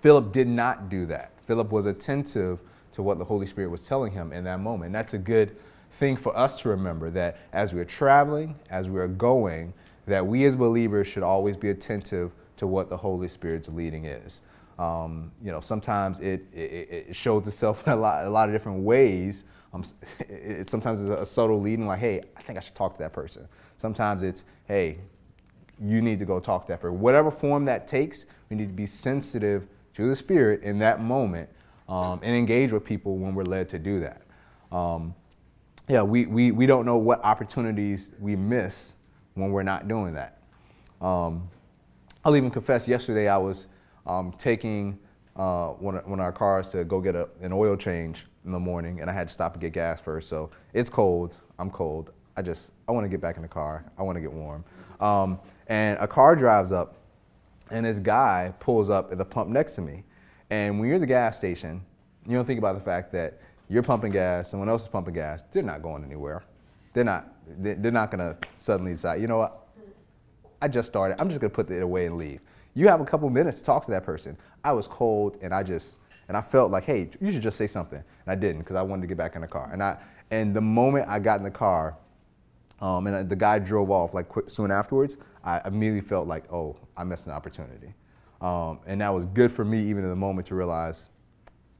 Philip 0.00 0.32
did 0.32 0.48
not 0.48 0.88
do 0.88 1.06
that. 1.06 1.32
Philip 1.46 1.70
was 1.70 1.86
attentive 1.86 2.58
to 2.92 3.02
what 3.02 3.18
the 3.18 3.24
Holy 3.24 3.46
Spirit 3.46 3.70
was 3.70 3.80
telling 3.80 4.12
him 4.12 4.32
in 4.32 4.44
that 4.44 4.60
moment. 4.60 4.86
And 4.86 4.94
that's 4.94 5.14
a 5.14 5.18
good 5.18 5.56
thing 5.92 6.16
for 6.16 6.36
us 6.36 6.60
to 6.62 6.68
remember 6.68 7.10
that 7.10 7.38
as 7.52 7.72
we're 7.72 7.84
traveling, 7.84 8.56
as 8.70 8.88
we're 8.88 9.08
going, 9.08 9.74
that 10.06 10.26
we 10.26 10.44
as 10.44 10.56
believers 10.56 11.06
should 11.06 11.22
always 11.22 11.56
be 11.56 11.70
attentive 11.70 12.32
to 12.56 12.66
what 12.66 12.88
the 12.88 12.96
Holy 12.96 13.28
Spirit's 13.28 13.68
leading 13.68 14.06
is. 14.06 14.40
Um, 14.78 15.30
you 15.42 15.52
know, 15.52 15.60
sometimes 15.60 16.18
it, 16.20 16.46
it, 16.52 17.08
it, 17.08 17.16
shows 17.16 17.46
itself 17.46 17.86
in 17.86 17.92
a 17.92 17.96
lot, 17.96 18.24
a 18.24 18.30
lot 18.30 18.48
of 18.48 18.54
different 18.54 18.82
ways. 18.82 19.44
Um, 19.72 19.84
it, 20.18 20.28
it, 20.30 20.70
sometimes 20.70 21.00
it's 21.00 21.10
a 21.10 21.26
subtle 21.26 21.60
leading, 21.60 21.86
like, 21.86 22.00
hey, 22.00 22.22
I 22.36 22.42
think 22.42 22.58
I 22.58 22.62
should 22.62 22.74
talk 22.74 22.94
to 22.96 23.02
that 23.02 23.12
person. 23.12 23.46
Sometimes 23.76 24.22
it's, 24.22 24.44
hey, 24.64 24.98
you 25.80 26.00
need 26.00 26.18
to 26.18 26.24
go 26.24 26.40
talk 26.40 26.66
to 26.66 26.72
that 26.72 26.80
person. 26.80 27.00
Whatever 27.00 27.30
form 27.30 27.64
that 27.66 27.86
takes, 27.86 28.24
we 28.48 28.56
need 28.56 28.68
to 28.68 28.74
be 28.74 28.86
sensitive 28.86 29.66
to 29.94 30.08
the 30.08 30.16
Spirit 30.16 30.62
in 30.62 30.78
that 30.78 31.00
moment 31.00 31.48
um, 31.88 32.20
and 32.22 32.34
engage 32.34 32.72
with 32.72 32.84
people 32.84 33.18
when 33.18 33.34
we're 33.34 33.44
led 33.44 33.68
to 33.70 33.78
do 33.78 34.00
that. 34.00 34.22
Um, 34.70 35.14
yeah, 35.88 36.02
we, 36.02 36.26
we, 36.26 36.50
we 36.50 36.66
don't 36.66 36.86
know 36.86 36.96
what 36.96 37.22
opportunities 37.24 38.10
we 38.20 38.36
miss 38.36 38.94
when 39.34 39.50
we're 39.50 39.62
not 39.62 39.88
doing 39.88 40.14
that. 40.14 40.38
Um, 41.00 41.48
I'll 42.24 42.36
even 42.36 42.50
confess, 42.50 42.86
yesterday 42.86 43.28
I 43.28 43.36
was 43.36 43.66
um, 44.06 44.32
taking 44.38 44.98
uh, 45.36 45.68
one, 45.68 45.96
of, 45.96 46.06
one 46.06 46.20
of 46.20 46.24
our 46.24 46.32
cars 46.32 46.68
to 46.68 46.84
go 46.84 47.00
get 47.00 47.16
a, 47.16 47.28
an 47.40 47.52
oil 47.52 47.76
change 47.76 48.26
in 48.44 48.52
the 48.52 48.60
morning, 48.60 49.00
and 49.00 49.10
I 49.10 49.12
had 49.12 49.28
to 49.28 49.34
stop 49.34 49.54
and 49.54 49.60
get 49.60 49.72
gas 49.72 50.00
first. 50.00 50.28
So 50.28 50.50
it's 50.72 50.88
cold. 50.88 51.36
I'm 51.58 51.70
cold. 51.70 52.12
I 52.36 52.42
just, 52.42 52.72
I 52.88 52.92
want 52.92 53.04
to 53.04 53.08
get 53.08 53.20
back 53.20 53.36
in 53.36 53.42
the 53.42 53.48
car. 53.48 53.84
I 53.98 54.02
want 54.02 54.16
to 54.16 54.20
get 54.20 54.32
warm. 54.32 54.64
Um, 55.00 55.40
and 55.66 55.98
a 55.98 56.06
car 56.06 56.36
drives 56.36 56.72
up, 56.72 56.96
and 57.70 57.84
this 57.84 57.98
guy 57.98 58.54
pulls 58.60 58.88
up 58.88 59.12
at 59.12 59.18
the 59.18 59.24
pump 59.24 59.50
next 59.50 59.74
to 59.74 59.80
me. 59.80 60.04
And 60.50 60.78
when 60.78 60.88
you're 60.88 60.96
at 60.96 61.00
the 61.00 61.06
gas 61.06 61.36
station, 61.36 61.82
you 62.26 62.36
don't 62.36 62.44
think 62.44 62.58
about 62.58 62.74
the 62.76 62.84
fact 62.84 63.10
that 63.12 63.40
you're 63.68 63.82
pumping 63.82 64.12
gas, 64.12 64.50
someone 64.50 64.68
else 64.68 64.82
is 64.82 64.88
pumping 64.88 65.14
gas, 65.14 65.44
they're 65.52 65.62
not 65.62 65.82
going 65.82 66.04
anywhere. 66.04 66.42
They're 66.92 67.04
not, 67.04 67.32
they're 67.46 67.90
not 67.90 68.10
gonna 68.10 68.36
suddenly 68.56 68.92
decide, 68.92 69.20
you 69.20 69.26
know 69.26 69.38
what, 69.38 69.66
I 70.60 70.68
just 70.68 70.88
started, 70.88 71.20
I'm 71.20 71.28
just 71.28 71.40
gonna 71.40 71.50
put 71.50 71.70
it 71.70 71.82
away 71.82 72.06
and 72.06 72.16
leave. 72.16 72.40
You 72.74 72.88
have 72.88 73.00
a 73.00 73.04
couple 73.04 73.28
minutes 73.30 73.58
to 73.58 73.64
talk 73.64 73.84
to 73.86 73.90
that 73.92 74.04
person. 74.04 74.36
I 74.64 74.72
was 74.72 74.86
cold 74.86 75.36
and 75.42 75.54
I 75.54 75.62
just, 75.62 75.98
and 76.28 76.36
I 76.36 76.40
felt 76.40 76.70
like, 76.70 76.84
hey, 76.84 77.10
you 77.20 77.32
should 77.32 77.42
just 77.42 77.58
say 77.58 77.66
something. 77.66 77.98
And 77.98 78.26
I 78.26 78.34
didn't 78.34 78.60
because 78.60 78.76
I 78.76 78.82
wanted 78.82 79.02
to 79.02 79.08
get 79.08 79.18
back 79.18 79.34
in 79.34 79.42
the 79.42 79.48
car. 79.48 79.68
And 79.72 79.82
I, 79.82 79.98
and 80.30 80.54
the 80.54 80.60
moment 80.60 81.08
I 81.08 81.18
got 81.18 81.38
in 81.38 81.44
the 81.44 81.50
car, 81.50 81.96
um, 82.80 83.06
and 83.06 83.28
the 83.28 83.36
guy 83.36 83.58
drove 83.58 83.90
off 83.90 84.14
like 84.14 84.28
quick, 84.28 84.48
soon 84.48 84.70
afterwards, 84.70 85.16
I 85.44 85.60
immediately 85.66 86.00
felt 86.00 86.26
like, 86.26 86.50
oh, 86.52 86.76
I 86.96 87.04
missed 87.04 87.26
an 87.26 87.32
opportunity. 87.32 87.94
Um, 88.40 88.80
and 88.86 89.00
that 89.00 89.12
was 89.12 89.26
good 89.26 89.52
for 89.52 89.64
me 89.64 89.82
even 89.88 90.02
in 90.02 90.10
the 90.10 90.16
moment 90.16 90.48
to 90.48 90.54
realize 90.54 91.10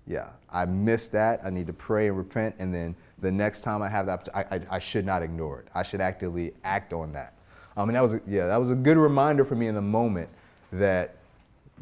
yeah, 0.06 0.30
I 0.50 0.64
missed 0.64 1.12
that. 1.12 1.40
I 1.44 1.50
need 1.50 1.66
to 1.68 1.72
pray 1.72 2.08
and 2.08 2.16
repent. 2.16 2.56
And 2.58 2.74
then 2.74 2.94
the 3.20 3.30
next 3.30 3.60
time 3.60 3.82
I 3.82 3.88
have 3.88 4.06
that, 4.06 4.28
I, 4.34 4.56
I, 4.56 4.60
I 4.72 4.78
should 4.78 5.06
not 5.06 5.22
ignore 5.22 5.60
it. 5.60 5.68
I 5.74 5.82
should 5.82 6.00
actively 6.00 6.54
act 6.64 6.92
on 6.92 7.12
that. 7.12 7.34
Um, 7.76 7.88
and 7.88 7.96
that 7.96 8.02
was, 8.02 8.14
a, 8.14 8.20
yeah, 8.26 8.48
that 8.48 8.58
was 8.58 8.70
a 8.70 8.74
good 8.74 8.98
reminder 8.98 9.44
for 9.44 9.54
me 9.54 9.68
in 9.68 9.74
the 9.74 9.80
moment 9.80 10.28
that 10.72 11.16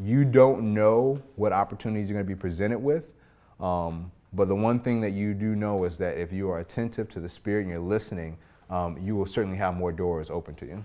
you 0.03 0.25
don't 0.25 0.75
know 0.75 1.21
what 1.37 1.53
opportunities 1.53 2.09
you're 2.09 2.15
going 2.15 2.27
to 2.27 2.35
be 2.35 2.39
presented 2.39 2.79
with. 2.79 3.11
Um, 3.59 4.13
but 4.33 4.49
the 4.49 4.55
one 4.55 4.81
thing 4.81 5.01
that 5.01 5.11
you 5.11 5.35
do 5.35 5.57
know 5.57 5.85
is 5.85 5.99
that 5.99 6.17
if 6.17 6.33
you 6.33 6.49
are 6.51 6.61
attentive 6.61 7.09
to 7.11 7.21
the 7.21 7.29
Spirit 7.29 7.63
and 7.63 7.71
you're 7.71 7.81
listening, 7.81 8.39
um, 8.69 8.97
you 8.99 9.17
will 9.17 9.27
certainly 9.27 9.59
have 9.59 9.75
more 9.75 9.91
doors 9.91 10.31
open 10.31 10.55
to 10.57 10.67
you. 10.67 10.85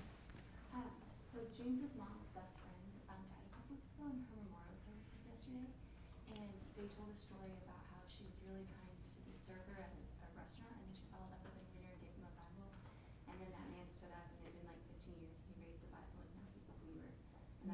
they 6.85 6.93
told 7.01 7.09
a 7.09 7.17
story 7.17 7.49
about 7.65 7.81
how 7.89 8.03
she 8.05 8.21
was 8.29 8.37
really 8.45 8.67
kind 8.77 8.93
to 9.09 9.17
the 9.25 9.33
server 9.41 9.73
at 9.81 9.89
a, 9.89 10.01
a 10.21 10.29
restaurant, 10.37 10.77
and 10.77 10.85
then 10.85 10.93
she 10.93 11.01
followed 11.09 11.33
up 11.33 11.41
with 11.41 11.57
a 11.57 11.65
dinner 11.73 11.97
gift 11.97 12.13
And 12.21 12.29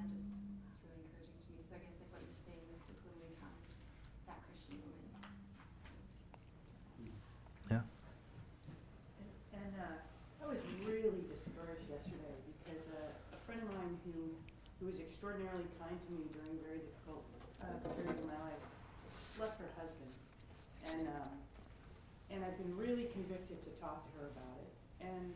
that 0.08 0.16
just 0.16 0.32
is 0.32 0.88
really 0.88 1.04
encouraging 1.04 1.44
to 1.44 1.52
me. 1.52 1.60
So 1.68 1.76
I 1.76 1.84
guess 1.84 2.00
like 2.00 2.08
what 2.16 2.24
you're 2.24 2.40
saying, 2.40 2.64
it's 2.72 2.88
like 2.88 3.04
when 3.04 3.20
we 3.20 3.36
encounter 3.36 3.68
that 4.32 4.40
Christian 4.48 4.80
woman. 4.80 5.28
Yeah. 7.68 7.84
And 9.60 9.74
uh, 9.76 10.00
I 10.40 10.46
was 10.48 10.64
really 10.88 11.28
discouraged 11.28 11.84
yesterday 11.92 12.38
because 12.64 12.88
uh, 12.96 13.36
a 13.36 13.40
friend 13.44 13.60
of 13.60 13.76
mine 13.76 14.00
who, 14.08 14.40
who 14.80 14.88
was 14.88 15.04
extraordinarily 15.32 15.72
kind 15.80 15.96
to 15.96 16.10
me 16.12 16.28
during 16.36 16.60
a 16.60 16.64
very 16.68 16.84
difficult 16.84 17.24
uh, 17.64 17.72
period 17.96 18.20
of 18.20 18.28
my 18.28 18.36
life 18.52 18.64
just 19.24 19.40
left 19.40 19.56
her 19.64 19.72
husband. 19.80 20.12
And, 20.92 21.08
um, 21.08 21.32
and 22.36 22.44
I've 22.44 22.60
been 22.60 22.76
really 22.76 23.08
convicted 23.16 23.64
to 23.64 23.72
talk 23.80 24.04
to 24.04 24.12
her 24.20 24.28
about 24.28 24.60
it. 24.60 24.76
And, 25.08 25.32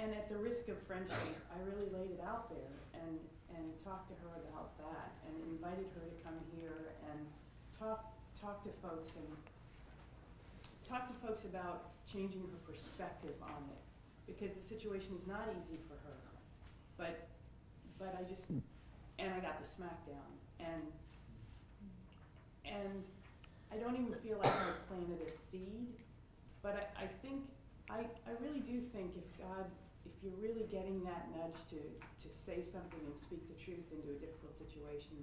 and 0.00 0.08
at 0.16 0.32
the 0.32 0.40
risk 0.40 0.72
of 0.72 0.80
friendship, 0.88 1.36
I 1.52 1.60
really 1.68 1.84
laid 1.92 2.16
it 2.16 2.24
out 2.24 2.48
there 2.48 2.72
and, 2.96 3.20
and 3.52 3.76
talked 3.84 4.08
to 4.08 4.16
her 4.24 4.40
about 4.48 4.72
that 4.80 5.12
and 5.28 5.36
invited 5.52 5.92
her 5.92 6.08
to 6.08 6.16
come 6.24 6.40
here 6.56 6.96
and 7.12 7.20
talk, 7.76 8.08
talk 8.40 8.64
to 8.64 8.72
folks 8.80 9.12
and 9.20 9.28
talk 10.88 11.12
to 11.12 11.16
folks 11.20 11.44
about 11.44 11.92
changing 12.08 12.40
her 12.48 12.60
perspective 12.64 13.36
on 13.44 13.68
it 13.68 13.84
because 14.24 14.56
the 14.56 14.64
situation 14.64 15.12
is 15.12 15.28
not 15.28 15.44
easy 15.60 15.76
for 15.92 16.00
her. 16.08 16.16
But 16.96 17.35
but 17.98 18.16
I 18.18 18.22
just 18.28 18.50
and 18.50 19.32
I 19.32 19.40
got 19.40 19.60
the 19.60 19.66
smackdown 19.66 20.30
and 20.60 20.82
and 22.64 23.02
I 23.72 23.76
don't 23.76 23.94
even 23.94 24.14
feel 24.22 24.38
like 24.38 24.52
I 24.52 24.72
planted 24.88 25.20
a 25.26 25.30
seed, 25.30 25.88
but 26.62 26.90
I, 26.98 27.04
I 27.04 27.06
think 27.22 27.42
I, 27.90 28.06
I 28.26 28.32
really 28.42 28.60
do 28.60 28.80
think 28.92 29.14
if 29.16 29.26
God 29.38 29.66
if 30.06 30.12
you're 30.22 30.38
really 30.40 30.66
getting 30.70 31.02
that 31.04 31.26
nudge 31.34 31.58
to, 31.70 31.76
to 31.76 32.28
say 32.30 32.62
something 32.62 33.02
and 33.02 33.14
speak 33.18 33.42
the 33.50 33.58
truth 33.58 33.82
into 33.90 34.14
a 34.14 34.18
difficult 34.22 34.54
situation, 34.54 35.18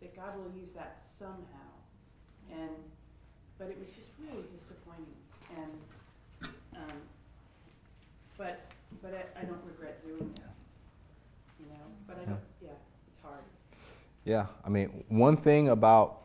that 0.00 0.14
God 0.14 0.38
will 0.38 0.50
use 0.54 0.70
that 0.72 1.02
somehow. 1.02 1.70
And 2.50 2.78
but 3.58 3.68
it 3.68 3.78
was 3.78 3.90
just 3.90 4.14
really 4.22 4.46
disappointing. 4.54 5.18
And 5.58 5.74
um, 6.76 6.98
but 8.36 8.70
but 9.02 9.12
I, 9.12 9.42
I 9.42 9.44
don't 9.44 9.62
regret 9.66 10.04
doing 10.06 10.32
it. 10.36 10.57
You 11.58 11.66
know, 11.66 11.74
but 12.06 12.18
I 12.20 12.24
don't. 12.24 12.40
Yeah, 12.62 12.70
it's 13.10 13.22
hard. 13.22 13.40
Yeah, 14.24 14.46
I 14.64 14.68
mean, 14.68 15.04
one 15.08 15.36
thing 15.36 15.68
about 15.68 16.22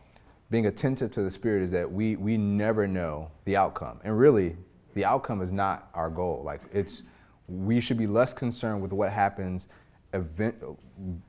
being 0.50 0.66
attentive 0.68 1.12
to 1.14 1.24
the 1.24 1.32
Spirit 1.32 1.64
is 1.64 1.72
that 1.72 1.92
we 1.92 2.16
we 2.16 2.38
never 2.38 2.88
know 2.88 3.32
the 3.46 3.56
outcome, 3.56 4.00
and 4.04 4.18
really, 4.18 4.56
the 4.94 5.06
outcome 5.06 5.42
is 5.42 5.52
not 5.52 5.90
our 5.94 6.10
goal. 6.10 6.44
Like 6.46 6.62
it's, 6.72 7.02
we 7.48 7.82
should 7.82 7.98
be 7.98 8.08
less 8.08 8.34
concerned 8.34 8.82
with 8.82 8.94
what 8.94 9.12
happens, 9.12 9.68
event 10.14 10.56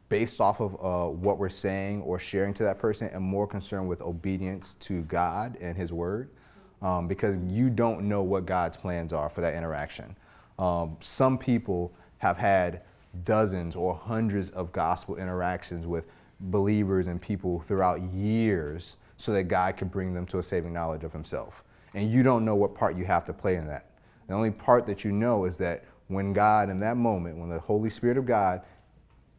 based 0.08 0.40
off 0.40 0.61
of 0.61 0.75
uh, 0.75 1.11
what 1.11 1.38
we're 1.38 1.49
saying 1.49 2.02
or 2.02 2.18
sharing 2.18 2.52
to 2.54 2.62
that 2.64 2.78
person, 2.78 3.08
and 3.12 3.23
more 3.23 3.46
concerned 3.46 3.88
with 3.88 4.02
obedience 4.02 4.75
to 4.80 5.02
God 5.02 5.56
and 5.61 5.76
His 5.76 5.92
Word, 5.92 6.28
um, 6.82 7.08
because 7.08 7.37
you 7.46 7.70
don't 7.70 8.02
know 8.02 8.23
what 8.23 8.44
God's 8.44 8.76
plans 8.76 9.12
are 9.12 9.30
for 9.30 9.40
that 9.40 9.54
interaction. 9.54 10.16
Um, 10.58 10.99
some 11.00 11.38
people 11.38 11.92
have 12.18 12.37
had 12.37 12.82
dozens 13.25 13.76
or 13.76 13.94
hundreds 13.94 14.50
of 14.50 14.73
gospel 14.73 15.16
interactions 15.16 15.87
with 15.87 16.06
believers 16.40 17.06
and 17.06 17.21
people 17.21 17.61
throughout 17.61 18.02
years 18.12 18.97
so 19.16 19.33
that 19.33 19.44
God 19.44 19.76
could 19.76 19.90
bring 19.90 20.12
them 20.12 20.26
to 20.26 20.38
a 20.38 20.42
saving 20.42 20.73
knowledge 20.73 21.04
of 21.04 21.12
Himself. 21.12 21.62
And 21.94 22.11
you 22.11 22.23
don't 22.23 22.44
know 22.44 22.56
what 22.56 22.75
part 22.75 22.97
you 22.97 23.04
have 23.04 23.25
to 23.26 23.33
play 23.33 23.56
in 23.56 23.66
that. 23.68 23.90
The 24.26 24.35
only 24.35 24.50
part 24.50 24.87
that 24.87 25.04
you 25.04 25.12
know 25.12 25.44
is 25.44 25.56
that 25.59 25.85
when 26.09 26.33
God, 26.33 26.71
in 26.71 26.80
that 26.80 26.97
moment, 26.97 27.38
when 27.38 27.49
the 27.49 27.59
Holy 27.59 27.90
Spirit 27.90 28.18
of 28.18 28.26
God 28.26 28.62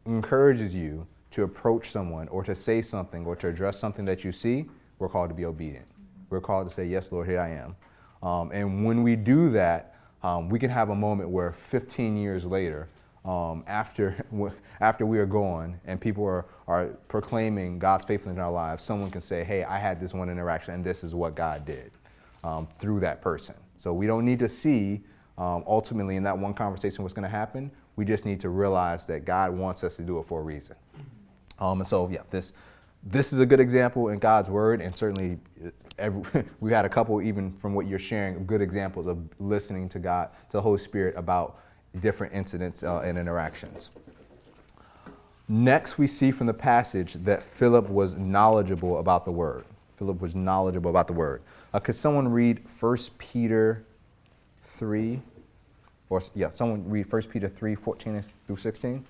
encourages 0.06 0.74
you 0.74 1.06
to 1.32 1.42
approach 1.42 1.90
someone 1.90 2.28
or 2.28 2.42
to 2.44 2.54
say 2.54 2.80
something 2.80 3.26
or 3.26 3.36
to 3.36 3.48
address 3.48 3.78
something 3.78 4.04
that 4.06 4.24
you 4.24 4.32
see, 4.32 4.66
we're 4.98 5.08
called 5.08 5.28
to 5.28 5.34
be 5.34 5.44
obedient. 5.44 5.86
We're 6.30 6.40
called 6.40 6.68
to 6.68 6.74
say, 6.74 6.86
Yes, 6.86 7.12
Lord, 7.12 7.28
here 7.28 7.40
I 7.40 7.50
am. 7.50 7.76
Um, 8.22 8.50
and 8.52 8.84
when 8.84 9.02
we 9.02 9.16
do 9.16 9.50
that, 9.50 9.96
um, 10.22 10.48
we 10.48 10.58
can 10.58 10.70
have 10.70 10.88
a 10.88 10.94
moment 10.94 11.28
where 11.28 11.52
15 11.52 12.16
years 12.16 12.44
later, 12.44 12.88
um, 13.26 13.64
after, 13.66 14.24
after 14.80 15.04
we 15.04 15.18
are 15.18 15.26
gone 15.26 15.80
and 15.84 16.00
people 16.00 16.24
are, 16.24 16.46
are 16.68 16.86
proclaiming 17.08 17.78
God's 17.78 18.04
faithfulness 18.04 18.36
in 18.36 18.42
our 18.42 18.52
lives, 18.52 18.82
someone 18.82 19.10
can 19.10 19.20
say, 19.20 19.44
Hey, 19.44 19.64
I 19.64 19.78
had 19.78 20.00
this 20.00 20.14
one 20.14 20.30
interaction 20.30 20.74
and 20.74 20.84
this 20.84 21.02
is 21.02 21.14
what 21.14 21.34
God 21.34 21.64
did 21.64 21.90
um, 22.44 22.68
through 22.78 23.00
that 23.00 23.20
person. 23.20 23.56
So 23.76 23.92
we 23.92 24.06
don't 24.06 24.24
need 24.24 24.38
to 24.38 24.48
see 24.48 25.02
um, 25.36 25.64
ultimately 25.66 26.16
in 26.16 26.22
that 26.22 26.38
one 26.38 26.54
conversation 26.54 27.02
what's 27.02 27.14
going 27.14 27.24
to 27.24 27.28
happen. 27.28 27.70
We 27.96 28.04
just 28.04 28.24
need 28.24 28.40
to 28.40 28.48
realize 28.48 29.06
that 29.06 29.24
God 29.24 29.52
wants 29.52 29.82
us 29.84 29.96
to 29.96 30.02
do 30.02 30.18
it 30.18 30.26
for 30.26 30.40
a 30.40 30.42
reason. 30.42 30.76
Um, 31.58 31.80
and 31.80 31.86
so, 31.86 32.08
yeah, 32.08 32.22
this 32.30 32.52
this 33.08 33.32
is 33.32 33.38
a 33.38 33.46
good 33.46 33.60
example 33.60 34.08
in 34.08 34.18
God's 34.18 34.50
word, 34.50 34.80
and 34.80 34.94
certainly 34.94 35.38
uh, 35.64 35.70
every, 35.96 36.44
we 36.60 36.72
had 36.72 36.84
a 36.84 36.88
couple, 36.88 37.22
even 37.22 37.52
from 37.52 37.74
what 37.74 37.86
you're 37.86 38.00
sharing, 38.00 38.44
good 38.46 38.60
examples 38.60 39.06
of 39.06 39.18
listening 39.38 39.88
to 39.90 39.98
God, 39.98 40.30
to 40.50 40.52
the 40.52 40.62
Holy 40.62 40.78
Spirit 40.78 41.14
about 41.16 41.60
different 42.00 42.32
incidents 42.34 42.82
uh, 42.82 43.00
and 43.00 43.18
interactions. 43.18 43.90
Next, 45.48 45.96
we 45.96 46.06
see 46.06 46.32
from 46.32 46.48
the 46.48 46.54
passage 46.54 47.14
that 47.14 47.42
Philip 47.42 47.88
was 47.88 48.14
knowledgeable 48.14 48.98
about 48.98 49.24
the 49.24 49.30
word. 49.30 49.64
Philip 49.96 50.20
was 50.20 50.34
knowledgeable 50.34 50.90
about 50.90 51.06
the 51.06 51.12
word. 51.12 51.40
Uh, 51.72 51.78
could 51.78 51.94
someone 51.94 52.28
read 52.28 52.62
1 52.80 52.98
Peter 53.18 53.84
3? 54.62 55.22
Or, 56.10 56.22
yeah, 56.34 56.50
someone 56.50 56.88
read 56.88 57.10
1 57.10 57.22
Peter 57.24 57.48
3 57.48 57.74
14 57.74 58.22
through 58.46 58.56
16? 58.56 59.04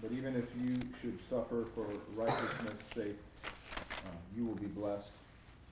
But 0.00 0.12
even 0.12 0.36
if 0.36 0.46
you 0.62 0.76
should 1.00 1.18
suffer 1.28 1.64
for 1.74 1.88
righteousness' 2.14 2.82
sake, 2.94 3.16
uh, 3.44 4.10
you 4.36 4.44
will 4.46 4.54
be 4.54 4.66
blessed. 4.66 5.08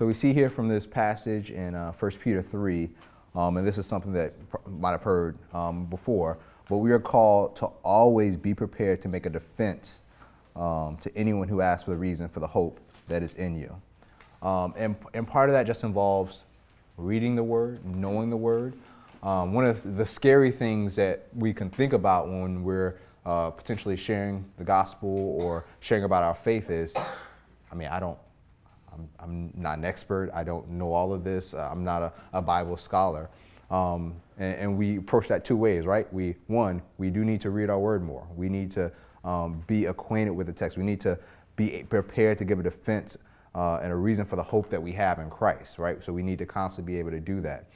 So 0.00 0.06
we 0.06 0.14
see 0.14 0.32
here 0.32 0.48
from 0.48 0.66
this 0.66 0.86
passage 0.86 1.50
in 1.50 1.74
uh, 1.74 1.92
1 1.92 2.12
Peter 2.24 2.40
3, 2.40 2.88
um, 3.34 3.58
and 3.58 3.66
this 3.66 3.76
is 3.76 3.84
something 3.84 4.14
that 4.14 4.32
might 4.66 4.92
have 4.92 5.02
heard 5.02 5.36
um, 5.52 5.84
before, 5.84 6.38
but 6.70 6.78
we 6.78 6.90
are 6.90 6.98
called 6.98 7.54
to 7.56 7.66
always 7.84 8.38
be 8.38 8.54
prepared 8.54 9.02
to 9.02 9.08
make 9.08 9.26
a 9.26 9.28
defense 9.28 10.00
um, 10.56 10.96
to 11.02 11.14
anyone 11.14 11.48
who 11.48 11.60
asks 11.60 11.84
for 11.84 11.90
the 11.90 11.98
reason 11.98 12.30
for 12.30 12.40
the 12.40 12.46
hope 12.46 12.80
that 13.08 13.22
is 13.22 13.34
in 13.34 13.54
you. 13.54 13.76
Um, 14.40 14.72
and, 14.78 14.96
and 15.12 15.28
part 15.28 15.50
of 15.50 15.52
that 15.52 15.66
just 15.66 15.84
involves 15.84 16.44
reading 16.96 17.36
the 17.36 17.44
word, 17.44 17.84
knowing 17.84 18.30
the 18.30 18.38
word. 18.38 18.72
Um, 19.22 19.52
one 19.52 19.66
of 19.66 19.98
the 19.98 20.06
scary 20.06 20.50
things 20.50 20.96
that 20.96 21.26
we 21.34 21.52
can 21.52 21.68
think 21.68 21.92
about 21.92 22.26
when 22.26 22.64
we're 22.64 22.98
uh, 23.26 23.50
potentially 23.50 23.96
sharing 23.96 24.46
the 24.56 24.64
gospel 24.64 25.36
or 25.42 25.66
sharing 25.80 26.04
about 26.04 26.22
our 26.22 26.34
faith 26.34 26.70
is, 26.70 26.96
I 27.70 27.74
mean, 27.74 27.88
I 27.88 28.00
don't, 28.00 28.16
I'm, 28.92 29.08
I'm 29.18 29.52
not 29.54 29.78
an 29.78 29.84
expert. 29.84 30.30
I 30.34 30.44
don't 30.44 30.68
know 30.70 30.92
all 30.92 31.12
of 31.12 31.24
this. 31.24 31.54
Uh, 31.54 31.68
I'm 31.70 31.84
not 31.84 32.02
a, 32.02 32.12
a 32.32 32.42
Bible 32.42 32.76
scholar. 32.76 33.30
Um, 33.70 34.16
and, 34.38 34.58
and, 34.58 34.78
we 34.78 34.96
approach 34.96 35.28
that 35.28 35.44
two 35.44 35.56
ways, 35.56 35.86
right? 35.86 36.12
We, 36.12 36.34
one, 36.48 36.82
we 36.98 37.08
do 37.08 37.24
need 37.24 37.40
to 37.42 37.50
read 37.50 37.70
our 37.70 37.78
word 37.78 38.02
more. 38.02 38.26
We 38.34 38.48
need 38.48 38.72
to 38.72 38.90
um, 39.24 39.62
be 39.68 39.84
acquainted 39.84 40.32
with 40.32 40.48
the 40.48 40.52
text. 40.52 40.76
We 40.76 40.82
need 40.82 41.00
to 41.02 41.16
be 41.54 41.84
prepared 41.88 42.38
to 42.38 42.44
give 42.44 42.58
a 42.58 42.64
defense 42.64 43.16
uh, 43.54 43.78
and 43.82 43.92
a 43.92 43.96
reason 43.96 44.24
for 44.24 44.34
the 44.34 44.42
hope 44.42 44.70
that 44.70 44.82
we 44.82 44.92
have 44.92 45.20
in 45.20 45.30
Christ, 45.30 45.78
right? 45.78 46.02
So 46.02 46.12
we 46.12 46.22
need 46.22 46.38
to 46.38 46.46
constantly 46.46 46.94
be 46.94 46.98
able 46.98 47.12
to 47.12 47.20
do 47.20 47.40
that. 47.42 47.66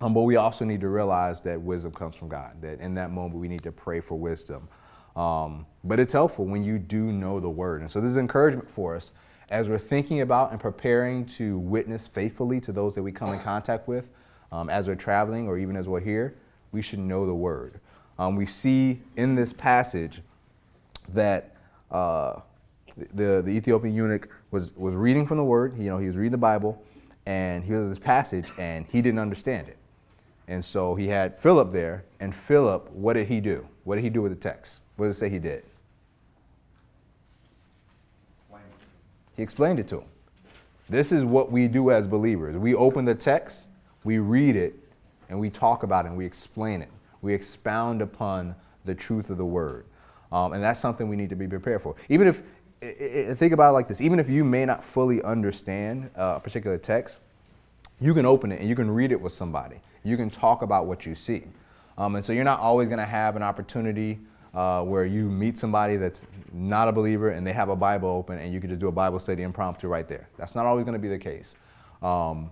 Um, 0.00 0.14
but 0.14 0.22
we 0.22 0.36
also 0.36 0.64
need 0.64 0.80
to 0.80 0.88
realize 0.88 1.42
that 1.42 1.60
wisdom 1.60 1.92
comes 1.92 2.16
from 2.16 2.28
God, 2.28 2.60
that 2.62 2.80
in 2.80 2.94
that 2.94 3.10
moment 3.10 3.40
we 3.40 3.48
need 3.48 3.62
to 3.64 3.72
pray 3.72 4.00
for 4.00 4.14
wisdom. 4.14 4.68
Um, 5.16 5.66
but 5.84 6.00
it's 6.00 6.12
helpful 6.12 6.46
when 6.46 6.64
you 6.64 6.78
do 6.78 7.12
know 7.12 7.40
the 7.40 7.50
word. 7.50 7.82
And 7.82 7.90
so 7.90 8.00
this 8.00 8.10
is 8.10 8.16
encouragement 8.16 8.70
for 8.70 8.96
us 8.96 9.12
as 9.50 9.68
we're 9.68 9.78
thinking 9.78 10.20
about 10.20 10.52
and 10.52 10.60
preparing 10.60 11.26
to 11.26 11.58
witness 11.58 12.06
faithfully 12.06 12.60
to 12.60 12.72
those 12.72 12.94
that 12.94 13.02
we 13.02 13.10
come 13.10 13.30
in 13.30 13.40
contact 13.40 13.88
with, 13.88 14.08
um, 14.52 14.70
as 14.70 14.86
we're 14.86 14.94
traveling 14.94 15.48
or 15.48 15.58
even 15.58 15.76
as 15.76 15.88
we're 15.88 16.00
here, 16.00 16.34
we 16.72 16.80
should 16.80 17.00
know 17.00 17.26
the 17.26 17.34
word. 17.34 17.80
Um, 18.18 18.36
we 18.36 18.46
see 18.46 19.00
in 19.16 19.34
this 19.34 19.52
passage 19.52 20.22
that 21.08 21.56
uh, 21.90 22.40
the, 22.96 23.42
the 23.42 23.50
Ethiopian 23.50 23.94
eunuch 23.94 24.28
was, 24.50 24.74
was 24.76 24.94
reading 24.94 25.26
from 25.26 25.36
the 25.36 25.44
word, 25.44 25.76
you 25.76 25.84
know, 25.84 25.98
he 25.98 26.06
was 26.06 26.16
reading 26.16 26.32
the 26.32 26.38
Bible, 26.38 26.80
and 27.26 27.64
he 27.64 27.72
was 27.72 27.88
this 27.88 27.98
passage, 27.98 28.52
and 28.58 28.86
he 28.90 29.02
didn't 29.02 29.18
understand 29.18 29.68
it. 29.68 29.78
And 30.46 30.64
so 30.64 30.94
he 30.94 31.08
had 31.08 31.38
Philip 31.38 31.72
there, 31.72 32.04
and 32.18 32.34
Philip, 32.34 32.90
what 32.90 33.14
did 33.14 33.28
he 33.28 33.40
do? 33.40 33.66
What 33.84 33.96
did 33.96 34.04
he 34.04 34.10
do 34.10 34.22
with 34.22 34.32
the 34.32 34.48
text? 34.48 34.80
What 34.96 35.06
does 35.06 35.16
it 35.16 35.20
say 35.20 35.28
he 35.28 35.38
did? 35.38 35.64
He 39.40 39.42
explained 39.42 39.80
it 39.80 39.88
to 39.88 40.00
him. 40.00 40.08
This 40.90 41.10
is 41.12 41.24
what 41.24 41.50
we 41.50 41.66
do 41.66 41.90
as 41.90 42.06
believers. 42.06 42.58
We 42.58 42.74
open 42.74 43.06
the 43.06 43.14
text, 43.14 43.68
we 44.04 44.18
read 44.18 44.54
it, 44.54 44.74
and 45.30 45.40
we 45.40 45.48
talk 45.48 45.82
about 45.82 46.04
it, 46.04 46.08
and 46.08 46.18
we 46.18 46.26
explain 46.26 46.82
it. 46.82 46.90
We 47.22 47.32
expound 47.32 48.02
upon 48.02 48.54
the 48.84 48.94
truth 48.94 49.30
of 49.30 49.38
the 49.38 49.44
word. 49.46 49.86
Um, 50.30 50.52
and 50.52 50.62
that's 50.62 50.78
something 50.78 51.08
we 51.08 51.16
need 51.16 51.30
to 51.30 51.36
be 51.36 51.48
prepared 51.48 51.80
for. 51.80 51.96
Even 52.10 52.26
if, 52.26 53.38
think 53.38 53.54
about 53.54 53.70
it 53.70 53.72
like 53.72 53.88
this 53.88 54.02
even 54.02 54.20
if 54.20 54.28
you 54.28 54.44
may 54.44 54.66
not 54.66 54.84
fully 54.84 55.22
understand 55.22 56.10
uh, 56.18 56.34
a 56.36 56.40
particular 56.40 56.76
text, 56.76 57.20
you 57.98 58.12
can 58.12 58.26
open 58.26 58.52
it 58.52 58.60
and 58.60 58.68
you 58.68 58.76
can 58.76 58.90
read 58.90 59.10
it 59.10 59.22
with 59.22 59.32
somebody. 59.32 59.76
You 60.04 60.18
can 60.18 60.28
talk 60.28 60.60
about 60.60 60.84
what 60.84 61.06
you 61.06 61.14
see. 61.14 61.44
Um, 61.96 62.14
and 62.14 62.22
so 62.22 62.34
you're 62.34 62.44
not 62.44 62.60
always 62.60 62.88
going 62.88 62.98
to 62.98 63.06
have 63.06 63.36
an 63.36 63.42
opportunity 63.42 64.18
uh, 64.54 64.82
where 64.82 65.04
you 65.04 65.28
meet 65.30 65.58
somebody 65.58 65.96
that's 65.96 66.22
not 66.52 66.88
a 66.88 66.92
believer 66.92 67.30
and 67.30 67.46
they 67.46 67.52
have 67.52 67.68
a 67.68 67.76
Bible 67.76 68.08
open 68.08 68.38
and 68.38 68.52
you 68.52 68.60
can 68.60 68.68
just 68.68 68.80
do 68.80 68.88
a 68.88 68.92
Bible 68.92 69.18
study 69.18 69.42
impromptu 69.42 69.88
right 69.88 70.08
there. 70.08 70.28
That's 70.36 70.54
not 70.54 70.66
always 70.66 70.84
going 70.84 70.94
to 70.94 70.98
be 70.98 71.08
the 71.08 71.18
case. 71.18 71.54
Um, 72.02 72.50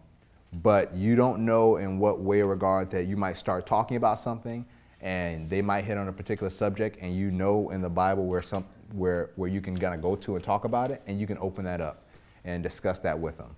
but 0.52 0.94
you 0.94 1.16
don't 1.16 1.44
know 1.44 1.76
in 1.76 1.98
what 1.98 2.20
way 2.20 2.40
or 2.40 2.46
regard 2.46 2.90
that 2.90 3.04
you 3.04 3.16
might 3.16 3.36
start 3.36 3.66
talking 3.66 3.96
about 3.96 4.20
something 4.20 4.64
and 5.00 5.48
they 5.50 5.62
might 5.62 5.84
hit 5.84 5.98
on 5.98 6.08
a 6.08 6.12
particular 6.12 6.50
subject 6.50 6.98
and 7.00 7.14
you 7.14 7.30
know 7.30 7.70
in 7.70 7.80
the 7.80 7.88
Bible 7.88 8.26
where 8.26 8.42
some 8.42 8.64
where 8.92 9.30
where 9.36 9.50
you 9.50 9.60
can 9.60 9.76
kind 9.76 9.94
of 9.94 10.00
go 10.00 10.16
to 10.16 10.36
and 10.36 10.44
talk 10.44 10.64
about 10.64 10.90
it 10.90 11.02
and 11.06 11.20
you 11.20 11.26
can 11.26 11.38
open 11.38 11.64
that 11.64 11.80
up 11.80 12.06
and 12.44 12.62
discuss 12.62 12.98
that 13.00 13.18
with 13.18 13.36
them. 13.36 13.54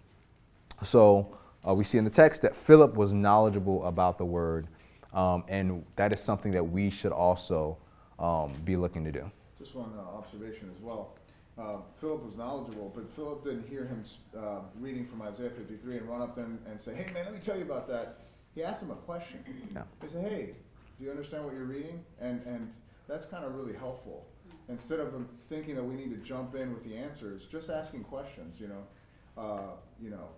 So 0.83 1.37
uh, 1.67 1.75
we 1.75 1.85
see 1.85 1.99
in 1.99 2.05
the 2.05 2.11
text 2.11 2.43
that 2.43 2.57
Philip 2.57 2.95
was 2.95 3.13
knowledgeable 3.13 3.85
about 3.85 4.19
the 4.19 4.25
word, 4.25 4.67
um, 5.13 5.45
and 5.49 5.85
that 5.97 6.13
is 6.13 6.21
something 6.21 6.53
that 6.53 6.65
we 6.65 6.91
should 6.91 7.13
also 7.13 7.77
um, 8.21 8.53
be 8.65 8.77
looking 8.77 9.05
to 9.05 9.13
do. 9.13 9.31
Just 9.59 9.75
one 9.75 9.93
uh, 9.99 10.17
observation 10.17 10.71
as 10.75 10.83
well. 10.83 11.15
Uh, 11.59 11.79
Philip 12.01 12.25
was 12.25 12.37
knowledgeable, 12.37 12.93
but 12.95 13.11
Philip 13.15 13.45
didn't 13.45 13.69
hear 13.69 13.85
him 13.85 14.05
uh, 14.39 14.61
reading 14.79 15.07
from 15.07 15.21
Isaiah 15.23 15.51
53 15.51 15.99
and 15.99 16.09
run 16.09 16.23
up 16.23 16.39
and, 16.39 16.59
and 16.67 16.81
say, 16.81 16.95
"Hey 16.95 17.13
man, 17.13 17.25
let 17.25 17.35
me 17.35 17.41
tell 17.41 17.57
you 17.57 17.65
about 17.65 17.89
that." 17.89 18.21
He 18.55 18.63
asked 18.63 18.83
him 18.83 18.91
a 18.91 18.97
question. 18.97 19.45
Yeah. 19.75 19.83
He 20.01 20.09
said, 20.09 20.27
"Hey, 20.27 20.55
do 20.99 21.05
you 21.05 21.11
understand 21.11 21.45
what 21.45 21.55
you're 21.55 21.65
reading?" 21.65 22.05
And 22.21 22.41
and 22.47 22.73
that's 23.09 23.25
kind 23.25 23.45
of 23.45 23.55
really 23.55 23.75
helpful. 23.77 24.27
Instead 24.69 25.01
of 25.01 25.13
thinking 25.49 25.75
that 25.75 25.83
we 25.83 25.95
need 25.95 26.11
to 26.11 26.17
jump 26.17 26.55
in 26.55 26.73
with 26.73 26.85
the 26.85 26.97
answers, 26.97 27.47
just 27.47 27.69
asking 27.69 28.05
questions. 28.05 28.61
You 28.61 28.69
know, 28.69 29.43
uh, 29.43 29.73
you 30.01 30.11
know, 30.11 30.29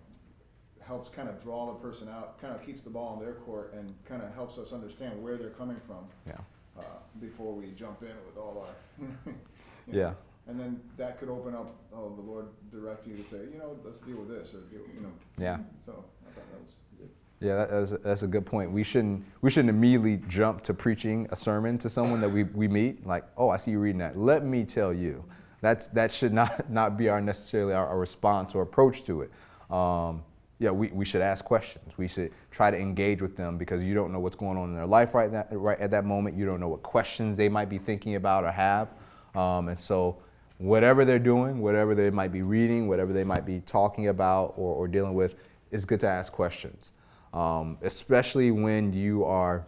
helps 0.81 1.07
kind 1.07 1.29
of 1.29 1.41
draw 1.41 1.67
the 1.67 1.79
person 1.79 2.09
out, 2.09 2.39
kind 2.41 2.53
of 2.53 2.65
keeps 2.65 2.81
the 2.81 2.89
ball 2.89 3.17
in 3.17 3.23
their 3.23 3.35
court, 3.35 3.73
and 3.73 3.93
kind 4.05 4.21
of 4.21 4.33
helps 4.33 4.57
us 4.57 4.73
understand 4.73 5.21
where 5.23 5.37
they're 5.37 5.49
coming 5.51 5.79
from 5.87 6.07
Yeah. 6.27 6.39
Uh, 6.79 6.83
before 7.19 7.53
we 7.53 7.71
jump 7.71 8.01
in 8.01 8.15
with 8.25 8.37
all 8.37 8.65
our. 8.67 9.05
you 9.27 9.93
know. 9.93 9.99
Yeah. 9.99 10.13
And 10.47 10.59
then 10.59 10.81
that 10.97 11.19
could 11.19 11.29
open 11.29 11.55
up, 11.55 11.73
oh, 11.95 12.13
the 12.15 12.21
Lord 12.21 12.47
direct 12.69 13.07
you 13.07 13.15
to 13.15 13.23
say, 13.23 13.37
you 13.51 13.57
know, 13.57 13.77
let's 13.85 13.99
deal 13.99 14.17
with 14.17 14.29
this, 14.29 14.53
or 14.53 14.59
deal, 14.69 14.81
you 14.93 15.01
know. 15.01 15.11
Yeah. 15.37 15.57
So 15.85 16.03
I 16.27 16.31
thought 16.33 16.51
that 16.51 16.61
was 16.61 16.71
good. 16.97 17.09
Yeah, 17.39 17.55
that, 17.55 17.69
that's, 17.69 17.91
a, 17.91 17.97
that's 17.99 18.23
a 18.23 18.27
good 18.27 18.45
point. 18.45 18.71
We 18.71 18.83
shouldn't 18.83 19.23
we 19.41 19.49
shouldn't 19.49 19.69
immediately 19.69 20.21
jump 20.27 20.63
to 20.63 20.73
preaching 20.73 21.27
a 21.31 21.35
sermon 21.35 21.77
to 21.79 21.89
someone 21.89 22.19
that 22.21 22.29
we, 22.29 22.43
we 22.43 22.67
meet. 22.67 23.07
Like, 23.07 23.23
oh, 23.37 23.49
I 23.49 23.57
see 23.57 23.71
you 23.71 23.79
reading 23.79 23.99
that. 23.99 24.17
Let 24.17 24.45
me 24.45 24.65
tell 24.65 24.93
you. 24.93 25.23
That's 25.61 25.87
that 25.89 26.11
should 26.11 26.33
not 26.33 26.69
not 26.69 26.97
be 26.97 27.07
our 27.07 27.21
necessarily 27.21 27.73
our, 27.73 27.87
our 27.87 27.97
response 27.97 28.53
or 28.53 28.63
approach 28.63 29.05
to 29.05 29.21
it. 29.21 29.31
Um, 29.71 30.23
yeah, 30.59 30.71
we, 30.71 30.87
we 30.89 31.03
should 31.05 31.21
ask 31.21 31.43
questions. 31.43 31.91
We 31.97 32.07
should 32.07 32.31
try 32.51 32.71
to 32.71 32.77
engage 32.77 33.21
with 33.21 33.35
them 33.35 33.57
because 33.57 33.83
you 33.83 33.93
don't 33.93 34.11
know 34.11 34.19
what's 34.19 34.35
going 34.35 34.57
on 34.57 34.69
in 34.69 34.75
their 34.75 34.85
life 34.85 35.13
right, 35.13 35.31
that, 35.31 35.47
right 35.51 35.79
at 35.79 35.91
that 35.91 36.05
moment. 36.05 36.37
You 36.37 36.45
don't 36.45 36.59
know 36.59 36.69
what 36.69 36.83
questions 36.83 37.37
they 37.37 37.49
might 37.49 37.69
be 37.69 37.77
thinking 37.77 38.15
about 38.15 38.43
or 38.43 38.51
have. 38.51 38.89
Um, 39.35 39.67
and 39.69 39.79
so, 39.79 40.17
whatever 40.59 41.03
they're 41.03 41.19
doing, 41.19 41.59
whatever 41.59 41.95
they 41.95 42.09
might 42.09 42.31
be 42.31 42.43
reading, 42.43 42.87
whatever 42.87 43.11
they 43.11 43.23
might 43.23 43.45
be 43.45 43.59
talking 43.61 44.07
about 44.07 44.53
or, 44.55 44.75
or 44.75 44.87
dealing 44.87 45.13
with, 45.13 45.35
it's 45.71 45.85
good 45.85 45.99
to 46.01 46.07
ask 46.07 46.31
questions. 46.31 46.91
Um, 47.33 47.77
especially 47.81 48.51
when 48.51 48.93
you 48.93 49.25
are 49.25 49.65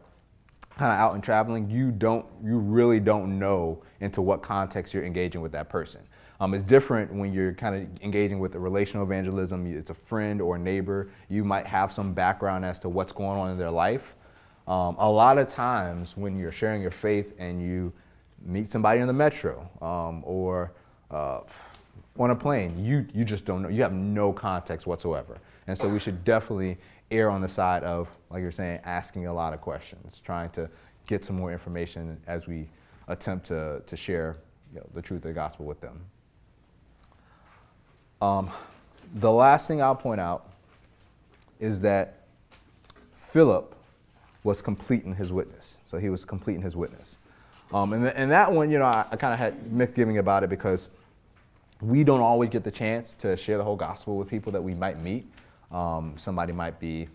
kind 0.78 0.92
of 0.92 1.00
out 1.00 1.16
and 1.16 1.24
traveling, 1.24 1.70
you 1.70 1.92
don't, 1.92 2.26
you 2.44 2.60
really 2.60 3.00
don't 3.00 3.40
know 3.40 3.82
into 4.00 4.22
what 4.22 4.42
context 4.44 4.94
you're 4.94 5.04
engaging 5.04 5.42
with 5.42 5.52
that 5.54 5.70
person. 5.70 6.02
Um, 6.40 6.54
it's 6.54 6.64
different 6.64 7.14
when 7.14 7.34
you're 7.34 7.54
kind 7.54 7.76
of 7.76 8.04
engaging 8.04 8.40
with 8.40 8.56
a 8.56 8.60
relational 8.60 9.06
evangelism. 9.06 9.66
It's 9.66 9.90
a 9.90 9.96
friend 9.96 10.42
or 10.42 10.58
a 10.58 10.60
neighbor. 10.60 11.10
You 11.30 11.44
might 11.44 11.66
have 11.66 11.94
some 11.94 12.14
background 12.14 12.66
as 12.66 12.80
to 12.80 12.90
what's 12.90 13.12
going 13.12 13.40
on 13.40 13.52
in 13.52 13.58
their 13.58 13.72
life. 13.72 14.16
Um, 14.68 14.96
a 14.98 15.10
lot 15.10 15.38
of 15.38 15.48
times 15.48 16.18
when 16.18 16.38
you're 16.38 16.52
sharing 16.52 16.82
your 16.82 16.92
faith 16.92 17.34
and 17.38 17.62
you 17.62 17.94
meet 18.44 18.72
somebody 18.72 19.00
in 19.00 19.08
the 19.08 19.14
metro 19.14 19.70
um, 19.82 20.24
or 20.26 20.74
uh, 21.12 21.42
on 22.18 22.32
a 22.32 22.36
plane, 22.36 22.84
you, 22.84 23.06
you 23.14 23.24
just 23.24 23.46
don't 23.46 23.62
know. 23.62 23.70
You 23.70 23.82
have 23.84 23.94
no 23.94 24.34
context 24.34 24.88
whatsoever. 24.88 25.38
And 25.68 25.78
so 25.78 25.88
we 25.88 26.00
should 26.00 26.24
definitely 26.24 26.78
err 27.12 27.30
on 27.30 27.42
the 27.42 27.48
side 27.48 27.84
of, 27.84 28.10
like 28.30 28.42
you're 28.42 28.52
saying, 28.52 28.82
asking 28.84 29.28
a 29.28 29.34
lot 29.34 29.54
of 29.54 29.62
questions, 29.62 30.22
trying 30.24 30.50
to 30.52 30.70
get 31.08 31.24
some 31.24 31.36
more 31.36 31.52
information 31.52 32.20
as 32.28 32.48
we 32.48 32.68
attempt 33.08 33.48
to, 33.48 33.82
to 33.86 33.96
share 33.96 34.38
you 34.74 34.80
know, 34.80 34.88
the 34.94 35.02
truth 35.02 35.20
of 35.20 35.30
the 35.30 35.34
gospel 35.34 35.66
with 35.66 35.80
them. 35.82 36.02
Um, 38.22 38.50
the 39.14 39.32
last 39.32 39.68
thing 39.68 39.82
I'll 39.82 39.96
point 39.96 40.20
out 40.20 40.50
is 41.60 41.82
that 41.82 42.24
Philip 43.14 43.76
was 44.44 44.62
completing 44.62 45.16
his 45.16 45.32
witness. 45.32 45.78
So 45.86 45.98
he 45.98 46.10
was 46.10 46.26
completing 46.26 46.62
his 46.62 46.76
witness. 46.76 47.18
Um, 47.74 47.94
and, 47.94 48.04
th- 48.04 48.14
and 48.16 48.32
that 48.32 48.52
one, 48.52 48.70
you 48.70 48.80
know, 48.80 48.86
I, 48.86 49.06
I 49.12 49.16
kind 49.16 49.34
of 49.34 49.40
had 49.40 49.72
misgiving 49.72 50.20
about 50.20 50.44
it 50.44 50.50
because 50.50 50.90
we 51.82 52.04
don't 52.04 52.22
always 52.22 52.50
get 52.50 52.64
the 52.64 52.72
chance 52.72 53.14
to 53.20 53.36
share 53.36 53.58
the 53.58 53.64
whole 53.64 53.76
gospel 53.76 54.18
with 54.18 54.30
people 54.30 54.52
that 54.54 54.64
we 54.64 54.74
might 54.74 55.00
meet. 55.00 55.26
Um, 55.72 56.14
somebody 56.18 56.54
might 56.54 56.80
be 56.80 57.10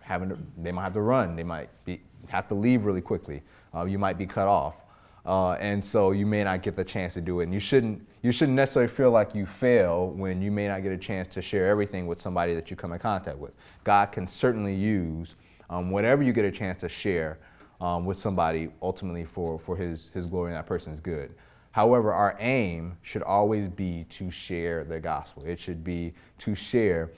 having 0.00 0.28
to, 0.28 0.38
they 0.58 0.70
might 0.70 0.84
have 0.84 0.94
to 0.94 1.00
run, 1.00 1.34
they 1.34 1.42
might 1.42 1.68
be, 1.84 2.00
have 2.28 2.46
to 2.48 2.54
leave 2.54 2.84
really 2.84 3.00
quickly, 3.00 3.42
uh, 3.74 3.84
you 3.84 3.98
might 3.98 4.18
be 4.18 4.26
cut 4.26 4.46
off. 4.46 4.74
Uh, 5.26 5.52
and 5.54 5.84
so 5.84 6.12
you 6.12 6.24
may 6.24 6.44
not 6.44 6.62
get 6.62 6.76
the 6.76 6.84
chance 6.84 7.14
to 7.14 7.20
do 7.20 7.40
it. 7.40 7.44
And 7.44 7.52
you 7.52 7.58
shouldn't, 7.58 8.06
you 8.22 8.30
shouldn't 8.30 8.54
necessarily 8.54 8.92
feel 8.92 9.10
like 9.10 9.34
you 9.34 9.44
fail 9.44 10.10
when 10.10 10.40
you 10.40 10.52
may 10.52 10.68
not 10.68 10.84
get 10.84 10.92
a 10.92 10.98
chance 10.98 11.26
to 11.34 11.42
share 11.42 11.66
everything 11.66 12.06
with 12.06 12.20
somebody 12.20 12.54
that 12.54 12.70
you 12.70 12.76
come 12.76 12.92
in 12.92 13.00
contact 13.00 13.36
with. 13.36 13.52
God 13.82 14.12
can 14.12 14.28
certainly 14.28 14.74
use 14.74 15.34
um, 15.68 15.90
whatever 15.90 16.22
you 16.22 16.32
get 16.32 16.44
a 16.44 16.52
chance 16.52 16.80
to 16.80 16.88
share 16.88 17.38
um, 17.80 18.04
with 18.04 18.20
somebody 18.20 18.68
ultimately 18.80 19.24
for, 19.24 19.58
for 19.58 19.76
his, 19.76 20.10
his 20.14 20.26
glory 20.26 20.50
and 20.50 20.56
that 20.56 20.66
person's 20.66 21.00
good. 21.00 21.34
However, 21.72 22.12
our 22.12 22.36
aim 22.38 22.96
should 23.02 23.22
always 23.22 23.68
be 23.68 24.04
to 24.10 24.30
share 24.30 24.84
the 24.84 24.98
gospel. 25.00 25.42
It 25.44 25.60
should 25.60 25.84
be 25.84 26.14
to 26.38 26.54
share 26.54 27.10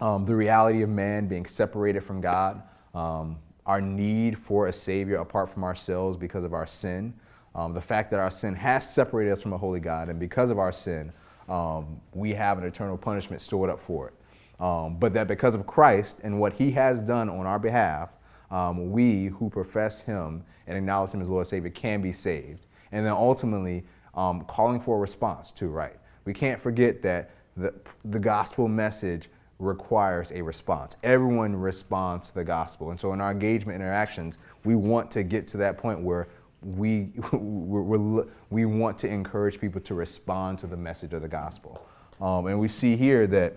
um, 0.00 0.24
the 0.24 0.34
reality 0.34 0.82
of 0.82 0.88
man 0.88 1.26
being 1.26 1.44
separated 1.44 2.02
from 2.02 2.20
God, 2.20 2.62
um, 2.94 3.36
our 3.66 3.80
need 3.80 4.38
for 4.38 4.68
a 4.68 4.72
Savior 4.72 5.16
apart 5.16 5.50
from 5.50 5.64
ourselves 5.64 6.16
because 6.16 6.44
of 6.44 6.54
our 6.54 6.66
sin, 6.66 7.12
um, 7.54 7.74
the 7.74 7.80
fact 7.80 8.10
that 8.12 8.20
our 8.20 8.30
sin 8.30 8.54
has 8.54 8.88
separated 8.88 9.32
us 9.32 9.42
from 9.42 9.52
a 9.52 9.58
holy 9.58 9.80
God, 9.80 10.08
and 10.08 10.20
because 10.20 10.50
of 10.50 10.58
our 10.58 10.72
sin, 10.72 11.12
um, 11.48 12.00
we 12.12 12.34
have 12.34 12.58
an 12.58 12.64
eternal 12.64 12.96
punishment 12.96 13.42
stored 13.42 13.70
up 13.70 13.80
for 13.80 14.08
it. 14.08 14.14
Um, 14.62 14.96
but 14.98 15.12
that 15.14 15.28
because 15.28 15.54
of 15.54 15.66
Christ 15.66 16.16
and 16.22 16.40
what 16.40 16.54
He 16.54 16.70
has 16.72 17.00
done 17.00 17.28
on 17.28 17.46
our 17.46 17.58
behalf, 17.58 18.10
um, 18.50 18.90
we 18.90 19.26
who 19.26 19.50
profess 19.50 20.00
Him 20.00 20.44
and 20.66 20.78
acknowledge 20.78 21.10
Him 21.10 21.20
as 21.20 21.28
Lord 21.28 21.42
and 21.42 21.48
Savior 21.48 21.70
can 21.70 22.00
be 22.00 22.12
saved. 22.12 22.66
And 22.92 23.04
then 23.04 23.12
ultimately, 23.12 23.84
um, 24.14 24.42
calling 24.42 24.80
for 24.80 24.96
a 24.96 25.00
response 25.00 25.50
to, 25.52 25.66
right? 25.66 25.96
We 26.24 26.32
can't 26.32 26.60
forget 26.60 27.02
that 27.02 27.30
the, 27.56 27.74
the 28.04 28.18
gospel 28.18 28.68
message 28.68 29.28
requires 29.58 30.30
a 30.32 30.42
response. 30.42 30.96
Everyone 31.02 31.56
responds 31.56 32.28
to 32.28 32.34
the 32.34 32.44
gospel. 32.44 32.90
And 32.90 33.00
so 33.00 33.12
in 33.12 33.20
our 33.20 33.30
engagement 33.30 33.76
interactions, 33.76 34.38
we 34.64 34.76
want 34.76 35.10
to 35.12 35.22
get 35.22 35.46
to 35.48 35.56
that 35.58 35.78
point 35.78 36.00
where 36.00 36.28
we, 36.62 37.12
we're, 37.32 38.26
want 38.50 38.98
to 38.98 39.08
encourage 39.08 39.60
people 39.60 39.80
to 39.82 39.94
respond 39.94 40.58
to 40.60 40.66
the 40.66 40.76
message 40.76 41.12
of 41.12 41.22
the 41.22 41.28
gospel. 41.28 41.86
Um, 42.20 42.46
and 42.46 42.58
we 42.58 42.68
see 42.68 42.96
here 42.96 43.26
that 43.28 43.56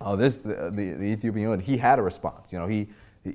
uh, 0.00 0.16
this, 0.16 0.40
the, 0.40 0.70
the, 0.70 0.92
the 0.92 1.04
Ethiopian, 1.04 1.60
he 1.60 1.78
had 1.78 1.98
a 1.98 2.02
response. 2.02 2.52
You 2.52 2.58
know, 2.58 2.66
he, 2.66 2.88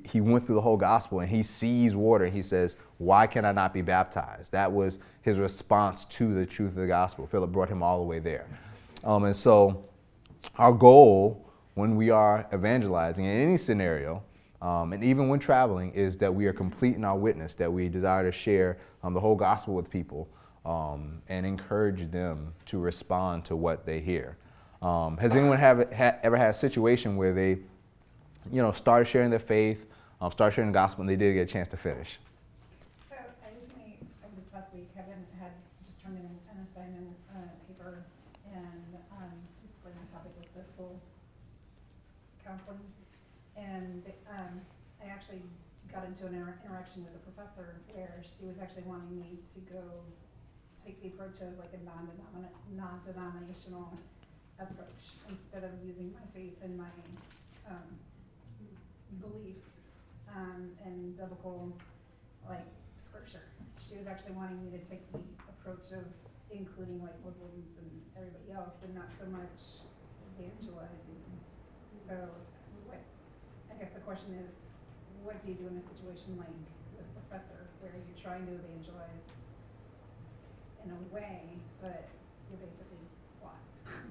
he 0.08 0.20
went 0.20 0.46
through 0.46 0.56
the 0.56 0.60
whole 0.60 0.76
gospel 0.76 1.20
and 1.20 1.28
he 1.28 1.42
sees 1.42 1.96
water 1.96 2.24
and 2.24 2.34
he 2.34 2.42
says, 2.42 2.76
Why 2.98 3.26
can 3.26 3.44
I 3.44 3.52
not 3.52 3.74
be 3.74 3.82
baptized? 3.82 4.52
That 4.52 4.70
was 4.70 4.98
his 5.22 5.38
response 5.38 6.04
to 6.06 6.32
the 6.32 6.46
truth 6.46 6.70
of 6.70 6.76
the 6.76 6.86
gospel. 6.86 7.26
Philip 7.26 7.50
brought 7.50 7.68
him 7.68 7.82
all 7.82 7.98
the 7.98 8.04
way 8.04 8.20
there. 8.20 8.46
Um, 9.02 9.24
and 9.24 9.34
so, 9.34 9.84
our 10.56 10.72
goal 10.72 11.49
when 11.80 11.96
we 11.96 12.10
are 12.10 12.46
evangelizing 12.52 13.24
in 13.24 13.40
any 13.40 13.56
scenario, 13.56 14.22
um, 14.60 14.92
and 14.92 15.02
even 15.02 15.28
when 15.28 15.40
traveling, 15.40 15.90
is 15.92 16.18
that 16.18 16.32
we 16.32 16.44
are 16.46 16.52
complete 16.52 16.94
in 16.94 17.04
our 17.04 17.16
witness, 17.16 17.54
that 17.54 17.72
we 17.72 17.88
desire 17.88 18.30
to 18.30 18.30
share 18.30 18.76
um, 19.02 19.14
the 19.14 19.20
whole 19.20 19.34
gospel 19.34 19.72
with 19.74 19.88
people 19.88 20.28
um, 20.66 21.22
and 21.30 21.46
encourage 21.46 22.10
them 22.10 22.52
to 22.66 22.78
respond 22.78 23.46
to 23.46 23.56
what 23.56 23.86
they 23.86 23.98
hear. 23.98 24.36
Um, 24.82 25.16
has 25.16 25.34
anyone 25.34 25.56
have, 25.56 25.90
ha, 25.92 26.16
ever 26.22 26.36
had 26.36 26.50
a 26.50 26.54
situation 26.54 27.16
where 27.16 27.32
they, 27.32 27.50
you 28.52 28.60
know, 28.60 28.72
started 28.72 29.08
sharing 29.08 29.30
their 29.30 29.38
faith, 29.38 29.86
um, 30.20 30.30
start 30.30 30.52
sharing 30.52 30.72
the 30.72 30.74
gospel, 30.74 31.00
and 31.00 31.08
they 31.08 31.16
didn't 31.16 31.34
get 31.34 31.48
a 31.48 31.52
chance 31.52 31.68
to 31.68 31.78
finish. 31.78 32.18
So 33.08 33.16
I 33.16 33.48
recently, 33.56 33.96
over 34.22 34.36
this 34.36 34.48
past 34.52 34.68
week, 34.74 34.94
Kevin 34.94 35.24
had 35.40 35.52
just 35.82 36.02
turned 36.02 36.18
in 36.18 36.28
an 36.52 36.66
assignment, 36.68 37.16
uh, 37.34 37.48
paper, 37.66 38.04
and, 38.52 38.84
um, 39.16 39.32
basically 39.64 39.92
my 39.96 40.04
topic 40.12 40.32
was 40.36 40.48
biblical 40.52 41.00
counseling. 42.44 42.80
And, 43.80 44.04
um, 44.28 44.60
I 45.00 45.08
actually 45.08 45.40
got 45.88 46.04
into 46.04 46.26
an 46.26 46.34
inter- 46.34 46.60
interaction 46.64 47.04
with 47.04 47.16
a 47.16 47.22
professor 47.24 47.80
where 47.96 48.20
she 48.20 48.44
was 48.44 48.60
actually 48.60 48.84
wanting 48.84 49.16
me 49.16 49.40
to 49.56 49.58
go 49.72 50.04
take 50.84 51.00
the 51.00 51.08
approach 51.08 51.40
of 51.40 51.56
like 51.56 51.72
a 51.72 51.80
non-denomin- 51.84 52.52
non-denominational 52.76 53.96
approach, 54.60 55.16
instead 55.28 55.64
of 55.64 55.70
using 55.82 56.12
my 56.12 56.26
faith 56.36 56.60
and 56.62 56.76
my, 56.76 56.92
um, 57.68 57.88
beliefs, 59.24 59.80
um, 60.28 60.76
and 60.84 61.16
biblical 61.16 61.72
like 62.48 62.68
scripture. 62.98 63.48
She 63.80 63.96
was 63.96 64.06
actually 64.06 64.36
wanting 64.36 64.60
me 64.62 64.76
to 64.76 64.84
take 64.84 65.10
the 65.12 65.18
approach 65.48 65.90
of 65.92 66.04
including 66.50 67.00
like 67.02 67.16
Muslims 67.24 67.72
and 67.80 67.90
everybody 68.16 68.52
else 68.52 68.76
and 68.84 68.94
not 68.94 69.08
so 69.18 69.24
much 69.32 69.80
evangelizing. 70.36 71.24
So 72.06 72.28
guess 73.80 73.90
the 73.94 74.00
question 74.00 74.36
is, 74.44 74.52
what 75.24 75.42
do 75.42 75.50
you 75.50 75.56
do 75.56 75.66
in 75.66 75.78
a 75.78 75.82
situation 75.82 76.36
like 76.36 76.52
with 76.96 77.06
a 77.06 77.20
professor 77.20 77.64
where 77.80 77.92
you're 77.96 78.22
trying 78.22 78.44
to 78.44 78.52
evangelize 78.52 79.24
in 80.84 80.90
a 80.92 81.14
way, 81.14 81.40
but 81.80 82.08
you're 82.50 82.60
basically 82.60 83.00
blocked? 83.40 83.56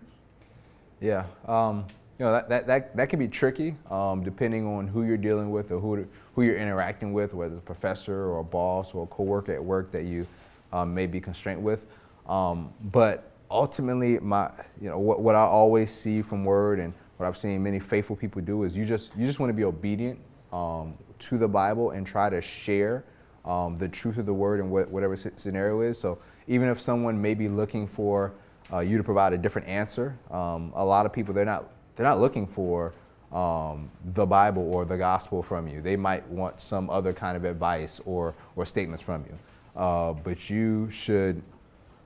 Yeah, 1.02 1.26
um, 1.48 1.86
you 2.18 2.26
know 2.26 2.34
that, 2.34 2.50
that, 2.50 2.68
that, 2.68 2.98
that 2.98 3.10
can 3.10 3.20
be 3.20 3.28
tricky 3.28 3.76
um, 3.90 4.24
depending 4.24 4.66
on 4.66 4.88
who 4.88 5.04
you're 5.04 5.16
dealing 5.16 5.52
with 5.52 5.72
or 5.72 5.80
who, 5.80 6.06
who 6.36 6.42
you're 6.42 6.58
interacting 6.58 7.14
with, 7.14 7.34
whether 7.34 7.54
it's 7.54 7.64
a 7.64 7.66
professor 7.66 8.26
or 8.26 8.40
a 8.40 8.44
boss 8.44 8.94
or 8.94 9.04
a 9.04 9.08
coworker 9.08 9.54
at 9.54 9.64
work 9.64 9.92
that 9.92 10.04
you 10.04 10.28
um, 10.74 10.94
may 10.94 11.06
be 11.06 11.22
constrained 11.22 11.64
with. 11.64 11.86
Um, 12.28 12.74
but 12.92 13.32
ultimately, 13.50 14.20
my 14.20 14.52
you 14.82 14.90
know 14.90 15.00
what, 15.00 15.22
what 15.22 15.36
I 15.36 15.44
always 15.44 15.92
see 15.94 16.22
from 16.22 16.44
Word 16.44 16.80
and 16.80 16.94
what 17.20 17.28
I've 17.28 17.38
seen 17.38 17.62
many 17.62 17.80
faithful 17.80 18.16
people 18.16 18.42
do 18.42 18.64
is 18.64 18.76
you 18.76 18.86
just 18.86 19.12
you 19.18 19.26
just 19.26 19.40
want 19.40 19.50
to 19.50 19.54
be 19.54 19.66
obedient 19.66 20.20
um, 20.54 20.98
to 21.20 21.38
the 21.38 21.48
Bible 21.48 21.92
and 21.92 22.08
try 22.08 22.30
to 22.30 22.42
share 22.42 23.04
um, 23.44 23.78
the 23.78 23.90
truth 23.90 24.18
of 24.18 24.26
the 24.26 24.34
Word 24.34 24.60
and 24.60 24.72
what, 24.72 24.90
whatever 24.90 25.16
sce- 25.16 25.38
scenario 25.38 25.82
is. 25.82 26.00
So 26.00 26.18
even 26.48 26.70
if 26.70 26.80
someone 26.80 27.22
may 27.22 27.34
be 27.34 27.50
looking 27.50 27.88
for 27.88 28.34
uh, 28.72 28.80
you 28.80 28.98
to 28.98 29.04
provide 29.04 29.34
a 29.34 29.38
different 29.38 29.68
answer. 29.68 30.18
Um, 30.32 30.72
a 30.76 30.86
lot 30.86 31.06
of 31.06 31.14
people 31.14 31.34
they're 31.34 31.46
not 31.46 31.70
they're 31.96 32.06
not 32.06 32.20
looking 32.20 32.48
for 32.48 32.94
um, 33.32 33.92
the 34.14 34.26
Bible 34.26 34.74
or 34.74 34.86
the 34.86 34.98
gospel 34.98 35.44
from 35.44 35.68
you. 35.68 35.82
They 35.82 35.96
might 35.96 36.28
want 36.30 36.62
some 36.62 36.90
other 36.90 37.14
kind 37.14 37.36
of 37.36 37.44
advice 37.44 38.00
or 38.06 38.36
or 38.56 38.66
statements 38.66 39.04
from 39.04 39.26
you. 39.26 39.38
Uh, 39.76 40.14
but 40.14 40.50
you 40.50 40.90
should 40.90 41.42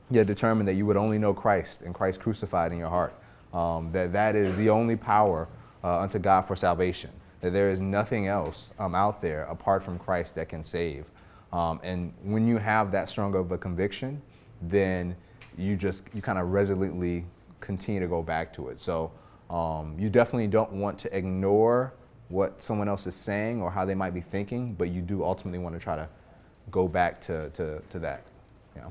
yeah, 0.10 0.24
determine 0.24 0.66
that 0.66 0.74
you 0.74 0.86
would 0.86 0.98
only 0.98 1.18
know 1.18 1.34
Christ 1.34 1.82
and 1.82 1.94
Christ 1.94 2.20
crucified 2.20 2.72
in 2.72 2.78
your 2.78 2.90
heart. 2.90 3.14
Um, 3.54 3.92
that 3.92 4.12
that 4.14 4.36
is 4.36 4.56
the 4.56 4.70
only 4.70 4.96
power 4.96 5.48
uh, 5.84 6.00
unto 6.00 6.20
God 6.20 6.42
for 6.42 6.56
salvation. 6.56 7.12
That 7.42 7.54
there 7.54 7.70
is 7.70 7.80
nothing 7.80 8.28
else 8.28 8.72
um, 8.80 8.96
out 8.96 9.22
there 9.22 9.44
apart 9.44 9.84
from 9.84 10.00
Christ 10.00 10.36
that 10.36 10.50
can 10.50 10.64
save. 10.64 11.06
Um, 11.52 11.80
and 11.84 12.14
when 12.24 12.48
you 12.48 12.58
have 12.58 12.92
that 12.94 13.10
strong 13.10 13.36
of 13.36 13.52
a 13.52 13.58
conviction, 13.58 14.22
then 14.62 15.16
you 15.58 15.76
just 15.76 16.04
you 16.14 16.22
kind 16.22 16.40
of 16.40 16.52
resolutely 16.52 17.26
continue 17.60 18.02
to 18.02 18.08
go 18.08 18.24
back 18.24 18.54
to 18.54 18.70
it. 18.70 18.80
So 18.80 19.12
um, 19.50 19.96
you 20.00 20.10
definitely 20.10 20.48
don't 20.48 20.72
want 20.72 20.98
to 21.00 21.16
ignore 21.16 21.94
what 22.30 22.64
someone 22.64 22.90
else 22.90 23.06
is 23.06 23.14
saying 23.14 23.62
or 23.62 23.70
how 23.70 23.86
they 23.86 23.94
might 23.94 24.14
be 24.14 24.22
thinking, 24.22 24.74
but 24.74 24.90
you 24.90 25.02
do 25.02 25.24
ultimately 25.24 25.60
want 25.60 25.76
to 25.76 25.80
try 25.80 25.96
to 25.96 26.10
go 26.72 26.88
back 26.88 27.22
to, 27.22 27.50
to, 27.52 27.80
to 27.92 28.00
that. 28.00 28.24
Yeah. 28.76 28.88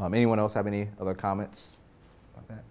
Um, 0.00 0.14
anyone 0.14 0.38
else 0.38 0.52
have 0.54 0.66
any 0.66 0.88
other 1.00 1.14
comments 1.14 1.74
about 2.34 2.48
that? 2.48 2.64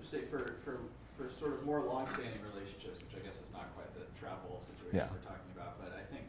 Just 0.00 0.01
say 0.12 0.20
for, 0.28 0.60
for, 0.60 0.76
for 1.16 1.32
sort 1.32 1.56
of 1.56 1.64
more 1.64 1.80
long-standing 1.80 2.44
relationships, 2.52 3.00
which 3.00 3.16
I 3.16 3.24
guess 3.24 3.40
is 3.40 3.48
not 3.48 3.72
quite 3.72 3.88
the 3.96 4.04
travel 4.20 4.60
situation 4.60 5.00
Yeah. 5.00 5.08
we're 5.08 5.24
talking 5.24 5.48
about, 5.56 5.80
but 5.80 5.96
I 5.96 6.04
think 6.12 6.28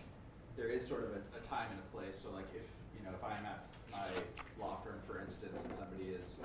there 0.56 0.72
is 0.72 0.88
sort 0.88 1.04
of 1.04 1.20
a, 1.20 1.22
a 1.36 1.44
time 1.44 1.68
and 1.68 1.84
a 1.84 1.88
place. 1.92 2.16
So 2.16 2.32
like 2.32 2.48
if, 2.56 2.64
you 2.96 3.04
know, 3.04 3.12
if 3.12 3.20
I'm 3.20 3.44
at 3.44 3.68
my 3.92 4.08
law 4.56 4.80
firm, 4.80 5.04
for 5.04 5.20
instance, 5.20 5.60
and 5.68 5.76
somebody 5.76 6.16
is, 6.16 6.40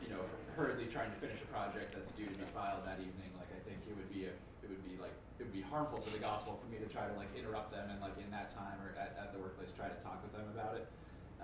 you 0.00 0.08
know, 0.08 0.24
hurriedly 0.56 0.88
trying 0.88 1.12
to 1.12 1.18
finish 1.20 1.36
a 1.44 1.48
project 1.52 1.92
that's 1.92 2.16
due 2.16 2.24
to 2.24 2.32
be 2.40 2.48
filed 2.56 2.80
that 2.88 2.96
evening, 3.04 3.28
like 3.36 3.52
I 3.52 3.60
think 3.68 3.84
it 3.84 3.92
would 3.92 4.08
be 4.08 4.24
a, 4.24 4.32
it 4.64 4.72
would 4.72 4.80
be 4.88 4.96
like, 4.96 5.12
it 5.36 5.44
would 5.44 5.52
be 5.52 5.60
harmful 5.60 6.00
to 6.00 6.08
the 6.08 6.22
gospel 6.22 6.56
for 6.56 6.68
me 6.72 6.80
to 6.80 6.88
try 6.88 7.04
to 7.04 7.12
like 7.20 7.28
interrupt 7.36 7.76
them 7.76 7.92
and 7.92 8.00
like 8.00 8.16
in 8.16 8.32
that 8.32 8.48
time 8.48 8.80
or 8.80 8.96
at, 8.96 9.20
at 9.20 9.36
the 9.36 9.38
workplace, 9.38 9.68
try 9.76 9.92
to 9.92 10.00
talk 10.00 10.24
with 10.24 10.32
them 10.32 10.48
about 10.56 10.80
it. 10.80 10.88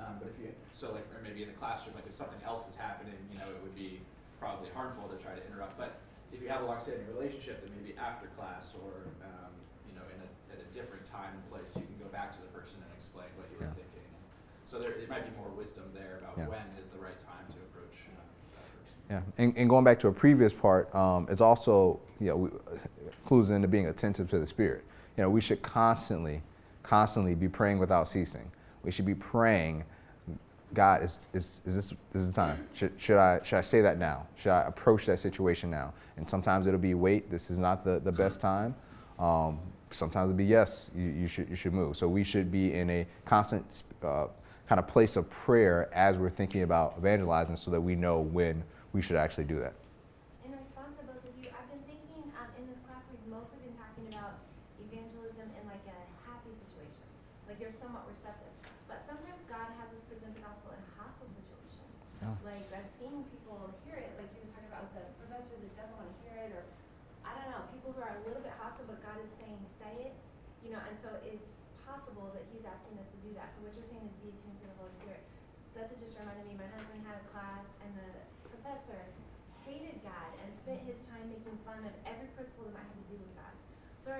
Um, 0.01 0.17
but 0.17 0.33
if 0.33 0.37
you, 0.41 0.49
so 0.73 0.97
like, 0.97 1.05
or 1.13 1.21
maybe 1.21 1.45
in 1.45 1.53
the 1.53 1.57
classroom, 1.61 1.93
like 1.93 2.09
if 2.09 2.17
something 2.17 2.41
else 2.49 2.65
is 2.69 2.77
happening, 2.77 3.17
you 3.29 3.37
know, 3.37 3.49
it 3.53 3.61
would 3.61 3.77
be 3.77 4.01
probably 4.47 4.71
harmful 4.71 5.11
to 5.11 5.19
try 5.19 5.35
to 5.35 5.43
interrupt. 5.51 5.75
But 5.75 5.99
if 6.31 6.39
you 6.39 6.49
have 6.49 6.63
a 6.63 6.67
long-standing 6.67 7.07
relationship, 7.11 7.67
then 7.67 7.75
maybe 7.75 7.99
after 7.99 8.31
class 8.39 8.75
or, 8.79 9.11
um, 9.27 9.51
you 9.91 9.95
know, 9.99 10.07
in 10.15 10.23
a, 10.23 10.29
at 10.55 10.63
a 10.63 10.69
different 10.71 11.03
time 11.07 11.35
and 11.35 11.43
place, 11.51 11.75
you 11.75 11.83
can 11.83 11.99
go 11.99 12.07
back 12.15 12.31
to 12.31 12.41
the 12.41 12.51
person 12.55 12.79
and 12.79 12.91
explain 12.95 13.27
what 13.35 13.51
you 13.51 13.59
were 13.59 13.67
Yeah. 13.67 13.83
thinking. 13.83 14.07
So 14.71 14.79
there, 14.79 14.95
it 14.95 15.11
might 15.11 15.27
be 15.27 15.35
more 15.35 15.51
wisdom 15.51 15.91
there 15.95 16.23
about 16.23 16.39
Yeah. 16.39 16.47
when 16.47 16.67
is 16.79 16.87
the 16.95 16.99
right 17.03 17.19
time 17.27 17.47
to 17.51 17.59
approach 17.67 18.07
uh, 18.15 18.23
that 18.55 18.67
person. 18.71 18.95
Yeah, 19.11 19.43
and, 19.43 19.57
and 19.59 19.67
going 19.69 19.85
back 19.85 19.99
to 20.01 20.09
a 20.09 20.13
previous 20.13 20.55
part, 20.55 20.95
um, 20.95 21.27
it's 21.29 21.41
also 21.41 21.99
you 22.21 22.29
know 22.29 22.37
we, 22.37 22.51
clues 23.27 23.51
into 23.51 23.69
being 23.69 23.87
attentive 23.87 24.31
to 24.31 24.39
the 24.39 24.47
Spirit. 24.47 24.85
You 25.17 25.23
know, 25.23 25.31
we 25.31 25.41
should 25.41 25.63
constantly, 25.63 26.43
constantly 26.83 27.35
be 27.35 27.49
praying 27.49 27.79
without 27.79 28.09
ceasing. 28.09 28.51
We 28.83 28.91
should 28.91 29.07
be 29.07 29.15
praying. 29.15 29.85
God, 30.77 31.03
is, 31.03 31.21
is, 31.33 31.63
is 31.65 31.75
this 31.75 31.95
this 32.13 32.23
is 32.23 32.29
the 32.29 32.35
time? 32.35 32.69
Should, 32.75 32.93
should 32.99 33.17
I 33.17 33.41
should 33.43 33.57
I 33.57 33.63
say 33.63 33.81
that 33.81 33.99
now? 33.99 34.27
Should 34.37 34.53
I 34.53 34.63
approach 34.69 35.07
that 35.07 35.19
situation 35.19 35.71
now? 35.71 35.95
And 36.19 36.29
sometimes 36.29 36.67
it'll 36.67 36.79
be 36.79 36.93
wait. 36.93 37.31
This 37.31 37.51
is 37.51 37.59
not 37.59 37.83
the, 37.83 37.99
the 37.99 38.13
best 38.13 38.41
time. 38.41 38.75
Um, 39.19 39.59
sometimes 39.91 40.29
it'll 40.29 40.37
be 40.37 40.45
yes. 40.45 40.91
You, 40.95 41.09
you 41.09 41.29
should 41.29 41.49
you 41.49 41.57
should 41.57 41.73
move. 41.73 41.97
So 41.97 42.07
we 42.07 42.23
should 42.23 42.53
be 42.53 42.75
in 42.75 42.91
a 42.91 43.07
constant 43.25 43.65
uh, 44.05 44.27
kind 44.69 44.79
of 44.79 44.87
place 44.87 45.17
of 45.17 45.31
prayer 45.31 45.89
as 45.95 46.19
we're 46.19 46.29
thinking 46.29 46.63
about 46.63 46.97
evangelizing, 46.99 47.57
so 47.57 47.71
that 47.71 47.81
we 47.81 47.95
know 47.97 48.21
when 48.21 48.63
we 48.93 49.01
should 49.01 49.17
actually 49.17 49.45
do 49.45 49.59
that. 49.61 49.73
In 50.45 50.53
response 50.53 50.93
to 51.01 51.05
both 51.09 51.25
of 51.25 51.33
you, 51.41 51.49
I've 51.57 51.71
been 51.73 51.81
thinking, 51.89 52.21
um, 52.37 52.53
in 52.61 52.69
this 52.69 52.85
class, 52.85 53.01
we've 53.09 53.33
mostly 53.33 53.65
been 53.65 53.73
talking 53.81 54.13
about 54.13 54.45
evangelism 54.77 55.49
in 55.57 55.63
like 55.73 55.89
a 55.89 55.99
happy 56.29 56.53
situation. 56.53 57.01
Like 57.49 57.57
you're 57.65 57.73
somewhat 57.73 58.05
receptive. 58.13 58.53
But 58.87 59.03
sometimes 59.03 59.43
God 59.51 59.73
has 59.83 59.91
us 59.91 60.03
present 60.07 60.31
the 60.39 60.43
gospel 60.47 60.71
in 60.71 60.79
a 60.79 60.93
hostile 60.95 61.27
situation. 61.27 61.87
Yeah. 62.23 62.39
Like 62.47 62.71
I've 62.71 62.91
seen 63.03 63.27
people 63.35 63.75
hear 63.83 63.99
it, 63.99 64.15
like 64.15 64.31
you 64.35 64.47
were 64.47 64.53
talking 64.55 64.71
about 64.71 64.87
with 64.91 64.95
the 64.99 65.05
professor 65.27 65.59
that 65.59 65.75
doesn't 65.75 65.97
want 65.99 66.07
to 66.07 66.17
hear 66.27 66.39
it, 66.47 66.53
or 66.55 66.63
I 67.27 67.35
don't 67.35 67.51
know, 67.51 67.67
people 67.75 67.91
who 67.95 68.01
are 68.03 68.15
a 68.15 68.23
little 68.23 68.43
bit 68.43 68.55
hostile, 68.63 68.87
but 68.87 69.03
God 69.03 69.19
is 69.19 69.31
saying, 69.35 69.59
say 69.79 70.11
it. 70.11 70.15
You 70.63 70.75
know, 70.75 70.83
and 70.87 70.95
so 70.99 71.11
it's 71.23 71.51
possible 71.83 72.31
that 72.35 72.47
He's 72.51 72.67
asking 72.67 72.99
us 72.99 73.11
to 73.11 73.19
do 73.23 73.31
that. 73.39 73.51
So 73.55 73.63
what 73.67 73.75
you're 73.75 73.87
saying 73.87 74.07
is 74.07 74.15
be 74.23 74.31
attuned 74.31 74.59
to 74.63 74.67
the 74.71 74.77
Holy 74.79 74.95
Spirit. 75.03 75.23
Seta 75.71 75.95
just 75.99 76.15
reminded 76.19 76.47
me, 76.47 76.59
my 76.59 76.71
husband 76.71 77.03
had 77.07 77.23
a 77.23 77.27
class, 77.35 77.67
and 77.83 77.91
the 77.95 78.11
professor 78.51 78.99
hated 79.67 79.99
God 80.07 80.31
and 80.43 80.51
spent 80.55 80.83
his 80.87 81.03
time 81.11 81.27
making 81.27 81.59
fun 81.67 81.83
of 81.83 81.95
every 82.07 82.31
principle 82.39 82.71
that 82.71 82.75
might 82.79 82.87
have 82.87 82.99
to 82.99 83.07
do 83.11 83.19
with 83.19 83.35
God. 83.35 83.55
So 84.03 84.15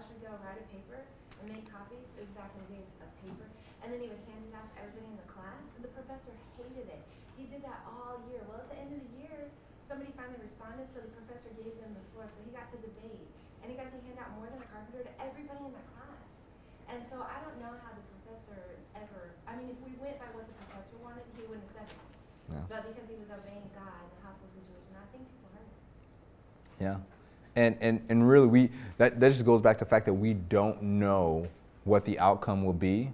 every 0.00 0.16
week, 0.16 0.24
Josh 0.24 0.24
would 0.24 0.24
go 0.24 0.32
write 0.40 0.56
a 0.56 0.66
paper 0.72 1.04
and 1.40 1.52
make 1.52 1.68
copies. 1.68 2.08
It 2.16 2.24
was 2.24 2.32
back 2.32 2.48
in 2.56 2.64
the 2.64 2.80
days 2.80 2.88
of 3.04 3.08
paper. 3.20 3.44
And 3.84 3.92
then 3.92 4.00
he 4.00 4.08
would 4.08 4.24
hand 4.28 4.48
it 4.48 4.54
out 4.56 4.68
to 4.72 4.76
everybody 4.80 5.12
in 5.12 5.16
the 5.20 5.28
class. 5.28 5.60
And 5.76 5.84
the 5.84 5.92
professor 5.92 6.32
hated 6.56 6.88
it. 6.88 7.02
He 7.36 7.44
did 7.44 7.60
that 7.64 7.84
all 7.84 8.20
year. 8.28 8.40
Well, 8.48 8.64
at 8.64 8.68
the 8.72 8.76
end 8.80 8.92
of 8.96 9.00
the 9.00 9.12
year, 9.20 9.52
somebody 9.84 10.12
finally 10.16 10.40
responded, 10.40 10.88
so 10.92 11.00
the 11.04 11.12
professor 11.12 11.52
gave 11.56 11.76
them 11.80 11.92
the 11.96 12.04
floor. 12.12 12.28
So 12.28 12.40
he 12.44 12.52
got 12.52 12.68
to 12.72 12.78
debate. 12.80 13.28
And 13.60 13.68
he 13.68 13.76
got 13.76 13.92
to 13.92 14.00
hand 14.00 14.16
out 14.20 14.36
more 14.40 14.48
than 14.48 14.60
a 14.60 14.68
carpenter 14.68 15.04
to 15.04 15.12
everybody 15.20 15.68
in 15.68 15.72
the 15.76 15.84
class. 15.96 16.24
And 16.88 17.00
so 17.08 17.20
I 17.20 17.40
don't 17.44 17.60
know 17.60 17.76
how 17.84 17.92
the 17.92 18.04
professor 18.20 18.80
ever, 18.96 19.36
I 19.44 19.56
mean, 19.56 19.68
if 19.72 19.78
we 19.84 19.92
went 20.00 20.16
by 20.16 20.32
what 20.32 20.48
the 20.48 20.56
professor 20.64 20.96
wanted, 21.00 21.24
he 21.36 21.44
wouldn't 21.44 21.68
have 21.72 21.84
said 21.84 21.88
it. 21.92 22.08
Yeah. 22.50 22.64
But 22.72 22.88
because 22.88 23.06
he 23.06 23.16
was 23.20 23.30
obeying 23.30 23.68
God 23.76 24.00
in 24.00 24.16
a 24.16 24.20
hostile 24.26 24.48
situation, 24.48 24.92
I 24.96 25.06
think 25.12 25.28
people 25.28 25.48
heard 25.54 25.68
it. 25.70 25.80
Yeah. 26.82 27.19
And, 27.60 27.76
and, 27.82 28.00
and 28.08 28.26
really, 28.26 28.46
we, 28.46 28.70
that, 28.96 29.20
that 29.20 29.28
just 29.28 29.44
goes 29.44 29.60
back 29.60 29.76
to 29.76 29.84
the 29.84 29.90
fact 29.90 30.06
that 30.06 30.14
we 30.14 30.32
don't 30.32 30.80
know 30.80 31.46
what 31.84 32.06
the 32.06 32.18
outcome 32.18 32.64
will 32.64 32.72
be 32.72 33.12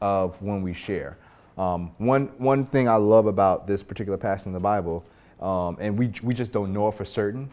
of 0.00 0.40
when 0.40 0.62
we 0.62 0.72
share. 0.72 1.18
Um, 1.58 1.92
one, 1.98 2.28
one 2.38 2.64
thing 2.64 2.88
I 2.88 2.96
love 2.96 3.26
about 3.26 3.66
this 3.66 3.82
particular 3.82 4.16
passage 4.16 4.46
in 4.46 4.54
the 4.54 4.60
Bible, 4.60 5.04
um, 5.42 5.76
and 5.78 5.98
we, 5.98 6.10
we 6.22 6.32
just 6.32 6.52
don't 6.52 6.72
know 6.72 6.88
it 6.88 6.94
for 6.94 7.04
certain, 7.04 7.50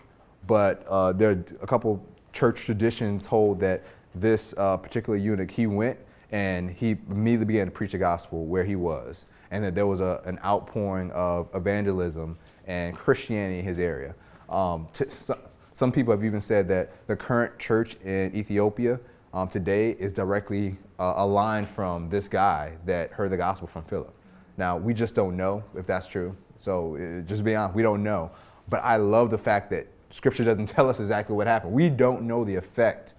but 0.48 0.86
uh, 0.88 1.12
there 1.12 1.32
are 1.32 1.44
a 1.62 1.68
couple 1.68 2.02
church 2.32 2.64
traditions 2.64 3.26
hold 3.26 3.60
that 3.60 3.84
this 4.16 4.54
uh, 4.58 4.78
particular 4.78 5.20
eunuch, 5.20 5.52
he 5.52 5.68
went 5.68 6.00
and 6.32 6.72
he 6.72 6.92
immediately 7.10 7.48
began 7.48 7.66
to 7.66 7.72
preach 7.72 7.92
the 7.92 7.98
gospel 7.98 8.46
where 8.46 8.64
he 8.64 8.78
was, 8.78 9.26
and 9.52 9.62
that 9.62 9.76
there 9.76 9.88
was 9.88 10.00
a, 10.00 10.22
an 10.24 10.40
outpouring 10.46 11.12
of 11.12 11.50
evangelism 11.54 12.38
and 12.66 12.96
Christianity 12.96 13.60
in 13.60 13.66
his 13.66 13.78
area. 13.78 14.16
Um, 14.48 14.88
to, 14.94 15.10
so, 15.10 15.38
Some 15.80 15.94
people 15.94 16.12
have 16.12 16.26
even 16.26 16.42
said 16.42 16.68
that 16.68 17.08
the 17.08 17.16
current 17.16 17.58
church 17.58 17.96
in 18.04 18.36
Ethiopia 18.36 19.00
um, 19.34 19.48
today 19.48 19.92
is 19.92 20.12
directly 20.12 20.76
uh, 21.00 21.14
aligned 21.16 21.70
from 21.70 22.10
this 22.10 22.28
guy 22.28 22.74
that 22.86 23.12
heard 23.12 23.32
the 23.32 23.38
gospel 23.38 23.66
from 23.66 23.86
Philip. 23.86 24.14
Now, 24.58 24.76
we 24.76 24.94
just 24.94 25.16
don't 25.16 25.38
know 25.38 25.64
if 25.78 25.86
that's 25.86 26.06
true. 26.06 26.36
So, 26.58 26.98
uh, 26.98 27.22
just 27.22 27.46
be 27.46 27.56
honest, 27.56 27.78
we 27.78 27.82
don't 27.82 28.04
know. 28.04 28.30
But 28.68 28.84
I 28.84 28.98
love 28.98 29.30
the 29.30 29.38
fact 29.38 29.70
that 29.70 29.88
scripture 30.10 30.44
doesn't 30.44 30.66
tell 30.76 30.90
us 30.90 31.00
exactly 31.00 31.34
what 31.34 31.48
happened. 31.48 31.72
We 31.72 31.88
don't 31.88 32.24
know 32.24 32.44
the 32.44 32.56
effect 32.56 33.14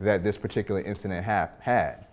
that 0.00 0.24
this 0.24 0.38
particular 0.38 0.80
incident 0.80 1.26
ha- 1.26 1.50
had. 1.60 2.06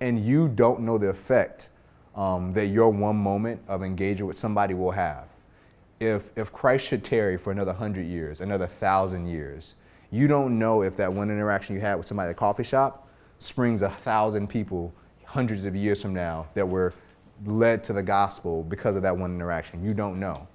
And 0.00 0.24
you 0.24 0.48
don't 0.48 0.80
know 0.80 0.96
the 0.96 1.10
effect 1.10 1.68
um, 2.16 2.54
that 2.54 2.68
your 2.68 2.88
one 2.88 3.16
moment 3.16 3.60
of 3.68 3.82
engaging 3.82 4.24
with 4.24 4.38
somebody 4.38 4.72
will 4.72 4.92
have. 4.92 5.28
If, 6.00 6.30
if 6.34 6.52
Christ 6.52 6.86
should 6.86 7.04
tarry 7.04 7.36
for 7.36 7.52
another 7.52 7.74
hundred 7.74 8.06
years, 8.06 8.40
another 8.40 8.66
thousand 8.66 9.26
years, 9.26 9.74
you 10.10 10.26
don't 10.26 10.58
know 10.58 10.82
if 10.82 10.96
that 10.96 11.12
one 11.12 11.30
interaction 11.30 11.74
you 11.74 11.80
had 11.80 11.96
with 11.96 12.06
somebody 12.06 12.28
at 12.28 12.32
a 12.32 12.34
coffee 12.34 12.64
shop 12.64 13.06
springs 13.38 13.82
a 13.82 13.90
thousand 13.90 14.48
people 14.48 14.92
hundreds 15.24 15.64
of 15.64 15.76
years 15.76 16.02
from 16.02 16.14
now 16.14 16.46
that 16.54 16.68
were 16.68 16.92
led 17.44 17.84
to 17.84 17.92
the 17.92 18.02
gospel 18.02 18.62
because 18.62 18.96
of 18.96 19.02
that 19.02 19.16
one 19.16 19.34
interaction. 19.34 19.84
You 19.84 19.94
don't 19.94 20.18
know. 20.18 20.48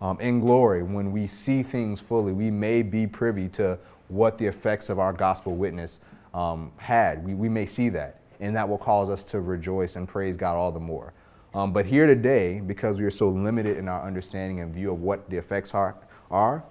Um, 0.00 0.20
in 0.20 0.40
glory, 0.40 0.82
when 0.82 1.10
we 1.10 1.26
see 1.26 1.62
things 1.62 1.98
fully, 1.98 2.32
we 2.32 2.50
may 2.50 2.82
be 2.82 3.06
privy 3.06 3.48
to 3.50 3.78
what 4.08 4.38
the 4.38 4.46
effects 4.46 4.90
of 4.90 4.98
our 4.98 5.12
gospel 5.12 5.56
witness 5.56 6.00
um, 6.34 6.70
had. 6.76 7.24
We, 7.24 7.34
we 7.34 7.48
may 7.48 7.66
see 7.66 7.88
that, 7.90 8.20
and 8.38 8.54
that 8.54 8.68
will 8.68 8.78
cause 8.78 9.10
us 9.10 9.24
to 9.24 9.40
rejoice 9.40 9.96
and 9.96 10.06
praise 10.06 10.36
God 10.36 10.56
all 10.56 10.70
the 10.70 10.78
more. 10.80 11.12
Um, 11.58 11.72
but 11.72 11.86
here 11.86 12.06
today, 12.06 12.60
because 12.60 13.00
we 13.00 13.04
are 13.04 13.10
so 13.10 13.28
limited 13.28 13.78
in 13.78 13.88
our 13.88 14.06
understanding 14.06 14.60
and 14.60 14.72
view 14.72 14.92
of 14.92 15.02
what 15.02 15.28
the 15.28 15.38
effects 15.38 15.74
are, 15.74 15.96
are, 16.30 16.62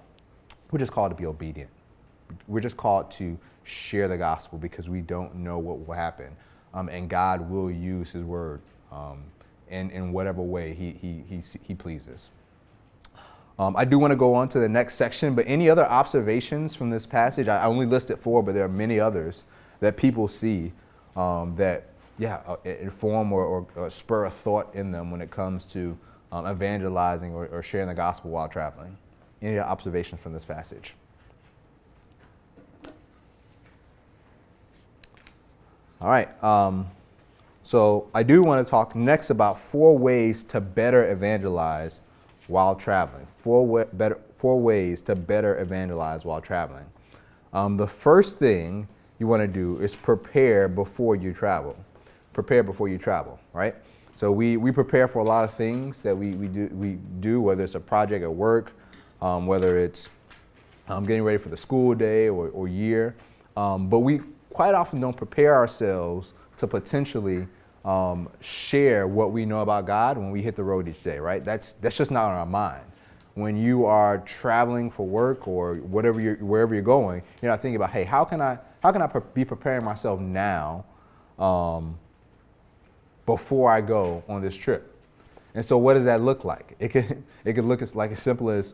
we're 0.72 0.80
just 0.80 0.94
called 0.94 1.12
to 1.12 1.16
be 1.18 1.26
obedient. 1.26 1.70
We're 2.48 2.62
just 2.62 2.78
called 2.78 3.12
to 3.12 3.38
share 3.66 4.08
the 4.08 4.18
gospel 4.18 4.58
because 4.58 4.88
we 4.88 5.02
don't 5.02 5.36
know 5.36 5.58
what 5.58 5.86
will 5.86 5.94
happen. 5.94 6.34
Um, 6.74 6.88
and 6.88 7.10
God 7.10 7.50
will 7.50 7.70
use 7.70 8.12
his 8.12 8.24
word 8.24 8.62
um, 8.90 9.26
in, 9.70 9.90
in 9.92 10.14
whatever 10.14 10.42
way 10.42 10.74
he, 10.74 10.92
he, 10.92 11.22
he, 11.28 11.44
he 11.64 11.76
pleases. 11.76 12.30
Um, 13.60 13.76
I 13.76 13.84
do 13.84 14.00
want 14.00 14.12
to 14.12 14.18
go 14.18 14.34
on 14.36 14.48
to 14.50 14.60
the 14.60 14.70
next 14.70 14.94
section, 14.96 15.36
but 15.36 15.44
any 15.50 15.70
other 15.70 15.86
observations 15.86 16.76
from 16.76 16.92
this 16.92 17.06
passage? 17.06 17.50
I 17.50 17.66
only 17.66 17.88
listed 17.88 18.20
four, 18.20 18.42
but 18.42 18.54
there 18.54 18.64
are 18.64 18.70
many 18.70 19.02
others 19.02 19.44
that 19.82 19.98
people 19.98 20.30
see 20.30 20.72
um, 21.18 21.58
that, 21.58 21.90
yeah, 22.18 22.42
uh, 22.48 22.58
inform 22.64 23.32
or, 23.32 23.44
or, 23.44 23.68
or, 23.76 23.90
spur 23.90 24.26
a 24.26 24.30
thought 24.30 24.74
in 24.74 24.92
them 24.92 25.12
when 25.12 25.22
it 25.22 25.30
comes 25.30 25.66
to 25.66 25.98
um, 26.32 26.48
evangelizing 26.48 27.34
or, 27.34 27.46
or, 27.48 27.62
sharing 27.62 27.88
the 27.88 27.94
gospel 27.94 28.32
while 28.32 28.48
traveling. 28.48 28.98
Any 29.42 29.60
observations 29.60 30.20
from 30.20 30.34
this 30.34 30.44
passage? 30.44 30.96
All 36.02 36.10
right. 36.10 36.44
Um, 36.44 36.88
so 37.64 38.08
I 38.14 38.24
do 38.24 38.44
want 38.44 38.66
to 38.66 38.70
talk 38.70 38.96
next 38.96 39.30
about 39.30 39.60
four 39.60 39.98
ways 39.98 40.44
to 40.44 40.62
better 40.62 41.12
evangelize 41.12 42.02
while 42.48 42.76
traveling. 42.76 43.28
Four, 43.38 43.66
wa- 43.66 43.86
better, 43.94 44.20
four 44.36 44.60
ways 44.60 45.02
to 45.04 45.16
better 45.16 45.60
evangelize 45.60 46.24
while 46.24 46.42
traveling. 46.42 46.86
Um, 47.54 47.78
the 47.78 47.88
first 47.88 48.40
thing 48.40 48.88
you 49.20 49.28
want 49.28 49.42
to 49.42 49.48
do 49.48 49.80
is 49.82 49.96
prepare 49.96 50.68
before 50.68 51.16
you 51.16 51.34
travel. 51.34 51.76
Prepare 52.38 52.62
before 52.62 52.88
you 52.88 53.00
travel, 53.00 53.40
right? 53.52 53.74
So 54.14 54.32
we, 54.32 54.58
we 54.58 54.72
prepare 54.72 55.08
for 55.08 55.18
a 55.18 55.24
lot 55.24 55.44
of 55.44 55.56
things 55.56 56.02
that 56.02 56.16
we, 56.16 56.36
we, 56.36 56.48
do, 56.48 56.70
we 56.72 57.00
do, 57.20 57.42
whether 57.42 57.64
it's 57.64 57.74
a 57.74 57.80
project 57.80 58.24
at 58.24 58.32
work, 58.32 58.74
um, 59.24 59.48
whether 59.48 59.76
it's 59.76 60.10
um, 60.88 61.04
getting 61.04 61.24
ready 61.24 61.40
for 61.40 61.50
the 61.50 61.58
school 61.58 61.96
day 61.96 62.30
or, 62.30 62.50
or 62.50 62.68
year. 62.68 63.16
Um, 63.56 63.90
but 63.90 64.02
we 64.02 64.22
quite 64.54 64.76
often 64.76 65.02
don't 65.02 65.18
prepare 65.18 65.56
ourselves 65.56 66.34
to 66.60 66.68
potentially 66.68 67.48
um, 67.84 68.30
share 68.40 69.08
what 69.08 69.32
we 69.32 69.44
know 69.44 69.62
about 69.62 69.88
God 69.88 70.20
when 70.20 70.30
we 70.30 70.44
hit 70.44 70.56
the 70.56 70.64
road 70.64 70.88
each 70.88 71.02
day, 71.02 71.18
right? 71.18 71.44
That's, 71.44 71.74
that's 71.74 71.98
just 71.98 72.12
not 72.12 72.26
on 72.26 72.38
our 72.38 72.46
mind. 72.46 72.84
When 73.34 73.58
you 73.58 73.86
are 73.86 74.20
traveling 74.20 74.92
for 74.92 75.08
work 75.08 75.48
or 75.48 75.78
whatever 75.78 76.22
you're, 76.22 76.36
wherever 76.36 76.76
you're 76.76 76.84
going, 76.84 77.24
you're 77.42 77.50
not 77.50 77.64
thinking 77.64 77.78
about, 77.78 77.90
hey, 77.90 78.04
how 78.04 78.24
can 78.24 78.42
I, 78.42 78.60
how 78.84 78.92
can 78.92 79.02
I 79.02 79.08
pre- 79.08 79.22
be 79.34 79.44
preparing 79.44 79.84
myself 79.84 80.20
now 80.20 80.86
um, 81.40 81.98
before 83.28 83.72
I 83.72 83.82
go 83.82 84.24
on 84.28 84.42
this 84.42 84.56
trip? 84.56 84.96
And 85.54 85.64
so, 85.64 85.78
what 85.78 85.94
does 85.94 86.06
that 86.06 86.22
look 86.22 86.44
like? 86.44 86.76
It 86.80 86.90
could, 86.90 87.24
it 87.46 87.54
could 87.54 87.66
look 87.66 87.84
as, 87.84 87.96
like 87.96 88.12
as 88.12 88.22
simple 88.22 88.50
as 88.50 88.74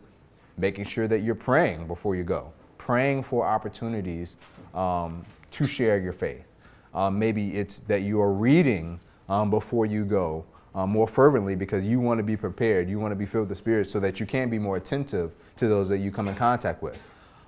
making 0.57 0.85
sure 0.85 1.09
that 1.09 1.19
you're 1.19 1.35
praying 1.35 1.87
before 1.87 2.15
you 2.15 2.23
go, 2.23 2.53
praying 2.77 3.23
for 3.23 3.45
opportunities 3.45 4.37
um, 4.73 5.25
to 5.51 5.67
share 5.67 5.97
your 5.97 6.13
faith. 6.13 6.45
Um, 6.93 7.17
maybe 7.17 7.55
it's 7.55 7.79
that 7.79 8.03
you 8.03 8.21
are 8.21 8.31
reading 8.31 8.99
um, 9.27 9.49
before 9.49 9.85
you 9.85 10.05
go 10.05 10.45
um, 10.75 10.91
more 10.91 11.07
fervently 11.07 11.55
because 11.55 11.83
you 11.83 11.99
want 11.99 12.19
to 12.19 12.23
be 12.23 12.37
prepared. 12.37 12.89
You 12.89 12.99
want 12.99 13.11
to 13.11 13.15
be 13.15 13.25
filled 13.25 13.43
with 13.43 13.49
the 13.49 13.55
Spirit 13.55 13.89
so 13.89 13.99
that 13.99 14.19
you 14.19 14.25
can 14.25 14.49
be 14.49 14.59
more 14.59 14.77
attentive 14.77 15.31
to 15.57 15.67
those 15.67 15.89
that 15.89 15.99
you 15.99 16.11
come 16.11 16.27
in 16.27 16.35
contact 16.35 16.81
with. 16.81 16.97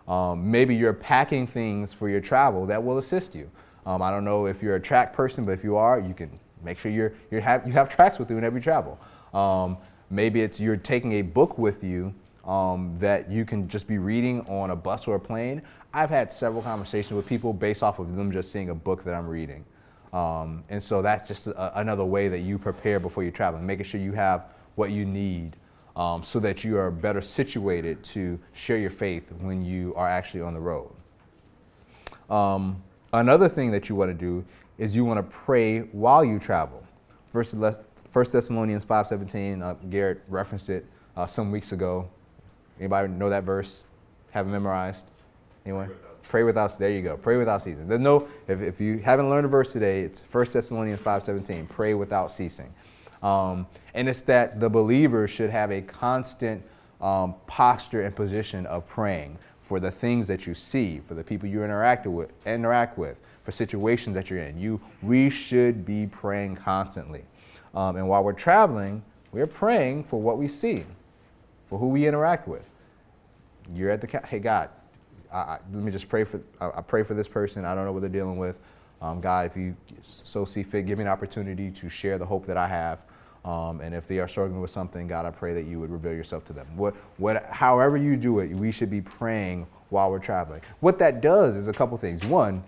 Um, 0.07 0.49
maybe 0.49 0.75
you're 0.75 0.93
packing 0.93 1.47
things 1.47 1.91
for 1.91 2.09
your 2.09 2.21
travel 2.21 2.65
that 2.67 2.83
will 2.83 2.97
assist 2.97 3.35
you. 3.35 3.49
Um, 3.85 4.01
I 4.01 4.11
don't 4.11 4.23
know 4.23 4.45
if 4.45 4.63
you're 4.63 4.75
a 4.75 4.79
tract 4.79 5.15
person, 5.15 5.45
but 5.45 5.51
if 5.51 5.63
you 5.63 5.75
are, 5.75 5.99
you 5.99 6.13
can 6.13 6.39
make 6.65 6.79
sure 6.79 6.91
you're, 6.91 7.13
you 7.31 7.39
have, 7.39 7.65
you 7.65 7.73
have 7.73 7.87
tracts 7.87 8.19
with 8.19 8.29
you 8.29 8.35
whenever 8.35 8.57
you 8.57 8.63
travel. 8.63 8.99
Um, 9.33 9.77
maybe 10.09 10.41
it's 10.41 10.59
you're 10.59 10.77
taking 10.77 11.13
a 11.13 11.21
book 11.21 11.57
with 11.57 11.83
you 11.83 12.13
that 12.45 13.29
you 13.29 13.45
can 13.45 13.67
just 13.67 13.87
be 13.87 13.97
reading 13.97 14.41
on 14.41 14.71
a 14.71 14.75
bus 14.75 15.07
or 15.07 15.15
a 15.15 15.19
plane. 15.19 15.61
I've 15.93 16.09
had 16.09 16.31
several 16.31 16.61
conversations 16.61 17.13
with 17.13 17.25
people 17.25 17.53
based 17.53 17.81
off 17.81 17.99
of 17.99 18.15
them 18.15 18.31
just 18.31 18.51
seeing 18.51 18.69
a 18.69 18.75
book 18.75 19.03
that 19.05 19.13
I'm 19.13 19.27
reading. 19.27 19.63
Um, 20.13 20.63
and 20.69 20.81
so 20.81 21.01
that's 21.01 21.27
just 21.27 21.47
a, 21.47 21.79
another 21.79 22.05
way 22.05 22.27
that 22.29 22.39
you 22.39 22.57
prepare 22.57 22.99
before 22.99 23.23
you 23.23 23.31
travel, 23.31 23.59
making 23.59 23.85
sure 23.85 23.99
you 23.99 24.13
have 24.13 24.45
what 24.75 24.91
you 24.91 25.05
need 25.05 25.55
um, 25.95 26.23
so 26.23 26.39
that 26.39 26.63
you 26.63 26.77
are 26.77 26.91
better 26.91 27.21
situated 27.21 28.03
to 28.03 28.39
share 28.53 28.77
your 28.77 28.89
faith 28.89 29.31
when 29.39 29.63
you 29.63 29.93
are 29.95 30.07
actually 30.07 30.41
on 30.41 30.53
the 30.53 30.59
road. 30.59 30.91
Um, 32.29 32.81
another 33.13 33.49
thing 33.49 33.71
that 33.71 33.89
you 33.89 33.95
want 33.95 34.09
to 34.09 34.13
do 34.13 34.45
is 34.77 34.95
you 34.95 35.05
want 35.05 35.17
to 35.17 35.35
pray 35.35 35.79
while 35.79 36.23
you 36.23 36.39
travel. 36.39 36.83
First, 37.29 37.51
Thessalonians 37.51 38.85
5.17, 38.85 39.61
uh, 39.61 39.73
Garrett 39.89 40.21
referenced 40.27 40.69
it 40.69 40.85
uh, 41.17 41.25
some 41.25 41.51
weeks 41.51 41.71
ago. 41.71 42.09
Anybody 42.79 43.09
know 43.09 43.29
that 43.29 43.43
verse? 43.43 43.83
Have 44.31 44.47
it 44.47 44.49
memorized? 44.49 45.05
Anyone? 45.65 45.91
Pray 46.23 46.43
without. 46.43 46.77
There 46.77 46.89
you 46.89 47.01
go. 47.01 47.17
Pray 47.17 47.37
without 47.37 47.61
ceasing. 47.61 47.87
There's 47.87 48.01
no. 48.01 48.27
If, 48.47 48.61
if 48.61 48.81
you 48.81 48.97
haven't 48.97 49.29
learned 49.29 49.45
a 49.45 49.49
verse 49.49 49.71
today, 49.71 50.01
it's 50.01 50.21
1 50.31 50.45
Thessalonians 50.51 50.99
5:17. 50.99 51.69
Pray 51.69 51.93
without 51.93 52.31
ceasing. 52.31 52.73
Um, 53.21 53.67
and 53.93 54.09
it's 54.09 54.21
that 54.23 54.59
the 54.59 54.69
believer 54.69 55.27
should 55.27 55.49
have 55.49 55.71
a 55.71 55.81
constant 55.81 56.63
um, 56.99 57.35
posture 57.47 58.01
and 58.01 58.15
position 58.15 58.65
of 58.65 58.87
praying 58.87 59.37
for 59.61 59.79
the 59.79 59.91
things 59.91 60.27
that 60.27 60.45
you 60.45 60.53
see, 60.53 60.99
for 60.99 61.13
the 61.13 61.23
people 61.23 61.47
you 61.47 61.63
interact 61.63 62.05
with, 62.05 62.31
interact 62.45 62.97
with, 62.97 63.17
for 63.45 63.51
situations 63.51 64.15
that 64.15 64.29
you're 64.29 64.39
in. 64.39 64.59
You, 64.59 64.81
we 65.01 65.29
should 65.29 65.85
be 65.85 66.07
praying 66.07 66.57
constantly. 66.57 67.23
Um, 67.75 67.95
and 67.95 68.09
while 68.09 68.23
we're 68.23 68.33
traveling, 68.33 69.03
we're 69.31 69.45
praying 69.45 70.05
for 70.05 70.19
what 70.19 70.37
we 70.37 70.47
see, 70.47 70.83
for 71.67 71.77
who 71.77 71.89
we 71.89 72.07
interact 72.07 72.47
with. 72.47 72.67
You're 73.73 73.91
at 73.91 74.01
the 74.01 74.21
hey 74.27 74.39
God, 74.39 74.69
I, 75.31 75.59
let 75.73 75.83
me 75.83 75.91
just 75.91 76.09
pray 76.09 76.23
for, 76.23 76.41
I, 76.59 76.69
I, 76.77 76.81
pray 76.81 77.03
for 77.03 77.13
this 77.13 77.27
person. 77.27 77.65
I 77.65 77.75
don't 77.75 77.85
know 77.85 77.91
what 77.91 78.01
they're 78.01 78.09
dealing 78.09 78.37
with. 78.37 78.57
Um, 79.01 79.19
God, 79.21 79.45
if 79.45 79.57
you 79.57 79.75
so 80.03 80.45
see 80.45 80.63
fit, 80.63 80.85
give 80.85 80.97
me 80.97 81.03
an 81.03 81.09
opportunity 81.09 81.69
to 81.71 81.89
share 81.89 82.17
the 82.17 82.25
hope 82.25 82.45
that 82.47 82.57
I 82.57 82.67
have. 82.67 82.99
Um, 83.43 83.81
and 83.81 83.93
if 83.93 84.07
they 84.07 84.19
are 84.19 84.27
struggling 84.27 84.61
with 84.61 84.71
something, 84.71 85.07
God, 85.07 85.25
I 85.25 85.31
pray 85.31 85.53
that 85.53 85.65
you 85.65 85.79
would 85.79 85.91
reveal 85.91 86.13
yourself 86.13 86.45
to 86.45 86.53
them. 86.53 86.65
What, 86.75 86.95
what, 87.17 87.45
however 87.45 87.97
you 87.97 88.15
do 88.15 88.39
it, 88.39 88.49
we 88.49 88.71
should 88.71 88.89
be 88.89 89.01
praying 89.01 89.67
while 89.89 90.09
we're 90.09 90.19
traveling. 90.19 90.61
What 90.79 90.97
that 90.99 91.21
does 91.21 91.55
is 91.55 91.67
a 91.67 91.73
couple 91.73 91.97
things. 91.97 92.25
One, 92.25 92.63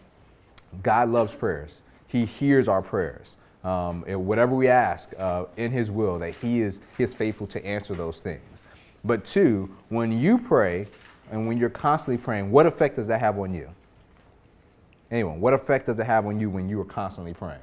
God 0.84 1.10
loves 1.10 1.34
prayers. 1.34 1.80
He 2.08 2.26
hears 2.26 2.68
our 2.68 2.82
prayers. 2.82 3.38
Um, 3.64 4.04
whatever 4.04 4.56
we 4.56 4.68
ask 4.68 5.14
uh, 5.18 5.46
in 5.58 5.72
His 5.72 5.92
will, 5.92 6.20
that 6.20 6.36
He 6.36 6.62
is, 6.62 6.80
he 6.98 7.04
is 7.04 7.14
faithful 7.14 7.48
to 7.48 7.66
answer 7.66 7.94
those 7.96 8.22
things. 8.22 8.64
But 9.04 9.26
two, 9.26 9.76
when 9.90 10.12
you 10.18 10.38
pray, 10.38 10.88
and 11.32 11.48
when 11.48 11.58
you're 11.58 11.70
constantly 11.70 12.22
praying, 12.22 12.52
what 12.52 12.66
effect 12.66 12.96
does 12.96 13.08
that 13.08 13.20
have 13.20 13.38
on 13.40 13.54
you? 13.54 13.70
Anyone, 15.10 15.40
what 15.40 15.54
effect 15.54 15.86
does 15.86 16.00
it 16.00 16.06
have 16.06 16.26
on 16.26 16.40
you 16.40 16.50
when 16.50 16.68
you 16.68 16.80
are 16.82 16.86
constantly 16.86 17.34
praying? 17.34 17.60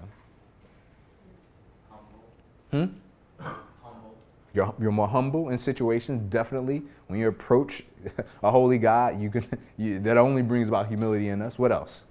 Humble. 1.90 2.14
Hmm? 2.70 3.44
Humble. 3.82 4.14
You're, 4.54 4.74
you're 4.80 4.92
more 4.92 5.08
humble 5.08 5.50
in 5.50 5.58
situations, 5.58 6.22
definitely. 6.30 6.82
When 7.06 7.18
you 7.18 7.28
approach 7.28 7.84
a 8.42 8.50
holy 8.50 8.78
God, 8.78 9.20
you 9.20 9.30
can 9.30 9.46
you, 9.76 9.98
that 10.00 10.16
only 10.16 10.42
brings 10.42 10.68
about 10.68 10.88
humility 10.88 11.28
in 11.28 11.42
us. 11.42 11.58
What 11.58 11.72
else? 11.72 12.06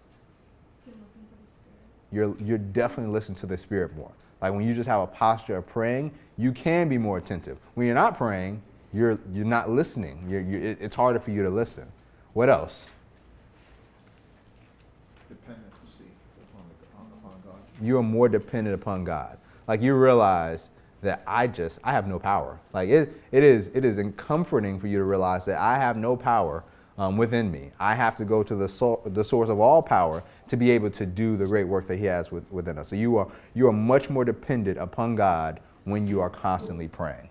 you're, 2.14 2.36
you're 2.40 2.58
definitely 2.58 3.12
listening 3.12 3.38
to 3.38 3.46
the 3.46 3.58
Spirit 3.58 3.96
more. 3.96 4.12
Like 4.42 4.54
when 4.54 4.68
you 4.68 4.74
just 4.74 4.88
have 4.88 5.02
a 5.02 5.08
posture 5.08 5.58
of 5.58 5.68
praying, 5.68 6.12
you 6.38 6.52
can 6.52 6.90
be 6.90 6.98
more 6.98 7.18
attentive. 7.18 7.58
When 7.74 7.88
you're 7.88 7.96
not 7.96 8.18
praying, 8.18 8.62
you're, 8.94 9.18
you're 9.34 9.46
not 9.46 9.70
listening. 9.70 10.26
You're, 10.30 10.42
you're, 10.42 10.62
it, 10.62 10.78
it's 10.80 10.96
harder 10.96 11.20
for 11.20 11.32
you 11.32 11.44
to 11.44 11.50
listen. 11.50 11.92
What 12.34 12.50
else? 12.50 12.92
You 17.82 17.98
are 17.98 18.04
more 18.04 18.30
dependent 18.30 18.76
upon 18.76 19.04
God. 19.04 19.38
Like 19.68 19.82
you 19.82 19.96
realize 19.96 20.70
that 21.02 21.22
I 21.28 21.48
just, 21.48 21.80
I 21.84 21.92
have 21.92 22.08
no 22.08 22.20
power. 22.20 22.60
Like 22.74 22.90
it, 22.90 23.22
it 23.32 23.44
is, 23.44 23.70
it 23.74 23.84
is 23.84 24.00
comforting 24.16 24.80
for 24.80 24.88
you 24.88 24.98
to 25.00 25.04
realize 25.04 25.46
that 25.46 25.60
I 25.60 25.78
have 25.78 25.98
no 25.98 26.16
power 26.16 26.64
um, 26.98 27.18
within 27.18 27.52
me. 27.52 27.72
I 27.80 27.96
have 27.96 28.16
to 28.18 28.26
go 28.26 28.44
to 28.44 28.56
the, 28.56 28.68
so, 28.68 29.02
the 29.06 29.24
source 29.24 29.50
of 29.50 29.60
all 29.60 29.82
power 29.82 30.24
to 30.48 30.58
be 30.58 30.72
able 30.72 30.90
to 30.92 31.06
do 31.06 31.38
the 31.38 31.46
great 31.46 31.66
work 31.66 31.88
that 31.88 31.98
He 31.98 32.06
has 32.06 32.32
with, 32.32 32.52
within 32.52 32.78
us. 32.78 32.90
So 32.90 32.96
you 32.96 33.18
are 33.18 33.28
you 33.54 33.68
are 33.68 33.74
much 33.74 34.10
more 34.10 34.26
dependent 34.26 34.78
upon 34.78 35.16
God 35.16 35.60
when 35.86 36.08
you 36.08 36.22
are 36.22 36.30
constantly 36.30 36.88
praying. 36.88 37.30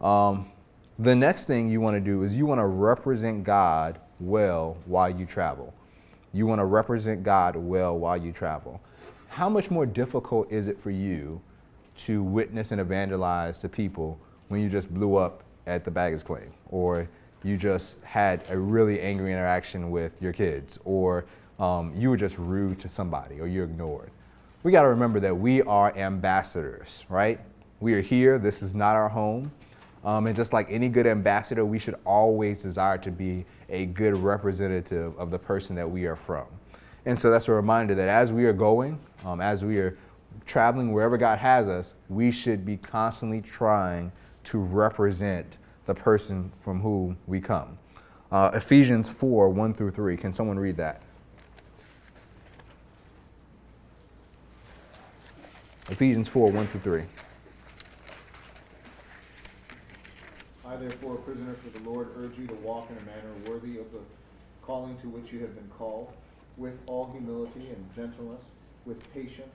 Um, 0.00 0.50
the 0.98 1.14
next 1.14 1.46
thing 1.46 1.68
you 1.68 1.80
want 1.80 1.96
to 1.96 2.00
do 2.00 2.22
is 2.22 2.34
you 2.34 2.46
want 2.46 2.60
to 2.60 2.66
represent 2.66 3.44
God 3.44 4.00
well 4.20 4.76
while 4.86 5.10
you 5.10 5.26
travel. 5.26 5.74
You 6.32 6.46
want 6.46 6.60
to 6.60 6.64
represent 6.64 7.22
God 7.22 7.56
well 7.56 7.98
while 7.98 8.16
you 8.16 8.32
travel. 8.32 8.80
How 9.28 9.48
much 9.48 9.70
more 9.70 9.86
difficult 9.86 10.50
is 10.50 10.68
it 10.68 10.78
for 10.80 10.90
you 10.90 11.40
to 12.04 12.22
witness 12.22 12.72
and 12.72 12.80
evangelize 12.80 13.58
to 13.58 13.68
people 13.68 14.18
when 14.48 14.60
you 14.60 14.68
just 14.68 14.92
blew 14.92 15.16
up 15.16 15.42
at 15.66 15.84
the 15.84 15.90
baggage 15.90 16.24
claim 16.24 16.52
or 16.68 17.08
you 17.44 17.56
just 17.56 18.02
had 18.04 18.44
a 18.48 18.58
really 18.58 19.00
angry 19.00 19.32
interaction 19.32 19.90
with 19.90 20.12
your 20.20 20.32
kids 20.32 20.78
or 20.84 21.24
um, 21.62 21.94
you 21.96 22.10
were 22.10 22.16
just 22.16 22.36
rude 22.38 22.80
to 22.80 22.88
somebody 22.88 23.40
or 23.40 23.46
you're 23.46 23.64
ignored? 23.64 24.10
We 24.64 24.72
got 24.72 24.82
to 24.82 24.88
remember 24.88 25.20
that 25.20 25.36
we 25.36 25.62
are 25.62 25.96
ambassadors, 25.96 27.04
right? 27.08 27.38
We 27.78 27.94
are 27.94 28.00
here. 28.00 28.38
This 28.38 28.62
is 28.62 28.74
not 28.74 28.96
our 28.96 29.08
home. 29.08 29.52
Um, 30.04 30.26
and 30.26 30.34
just 30.34 30.52
like 30.52 30.66
any 30.68 30.88
good 30.88 31.06
ambassador, 31.06 31.64
we 31.64 31.78
should 31.78 31.94
always 32.04 32.62
desire 32.62 32.98
to 32.98 33.12
be 33.12 33.44
a 33.68 33.86
good 33.86 34.16
representative 34.16 35.16
of 35.16 35.30
the 35.30 35.38
person 35.38 35.76
that 35.76 35.88
we 35.88 36.04
are 36.06 36.16
from. 36.16 36.46
And 37.06 37.16
so 37.16 37.30
that's 37.30 37.46
a 37.46 37.52
reminder 37.52 37.94
that 37.94 38.08
as 38.08 38.32
we 38.32 38.44
are 38.44 38.52
going, 38.52 38.98
um, 39.24 39.40
as 39.40 39.64
we 39.64 39.78
are 39.78 39.96
traveling 40.44 40.92
wherever 40.92 41.16
God 41.16 41.38
has 41.38 41.68
us, 41.68 41.94
we 42.08 42.32
should 42.32 42.66
be 42.66 42.76
constantly 42.76 43.40
trying 43.40 44.10
to 44.44 44.58
represent 44.58 45.58
the 45.86 45.94
person 45.94 46.50
from 46.58 46.80
whom 46.80 47.16
we 47.28 47.40
come. 47.40 47.78
Uh, 48.32 48.50
Ephesians 48.54 49.08
4 49.08 49.48
1 49.50 49.74
through 49.74 49.92
3. 49.92 50.16
Can 50.16 50.32
someone 50.32 50.58
read 50.58 50.76
that? 50.78 51.02
Ephesians 55.92 56.26
4 56.28 56.50
1 56.50 56.66
through 56.68 56.80
3. 56.80 57.02
I, 60.64 60.76
therefore, 60.76 61.14
a 61.14 61.18
prisoner 61.18 61.54
for 61.54 61.78
the 61.78 61.88
Lord, 61.88 62.08
urge 62.16 62.38
you 62.38 62.46
to 62.46 62.54
walk 62.54 62.88
in 62.90 62.96
a 62.96 63.00
manner 63.02 63.30
worthy 63.46 63.78
of 63.78 63.92
the 63.92 63.98
calling 64.62 64.96
to 64.98 65.08
which 65.08 65.32
you 65.32 65.40
have 65.40 65.54
been 65.54 65.68
called, 65.76 66.10
with 66.56 66.78
all 66.86 67.10
humility 67.12 67.68
and 67.68 67.94
gentleness, 67.94 68.42
with 68.86 69.12
patience, 69.12 69.54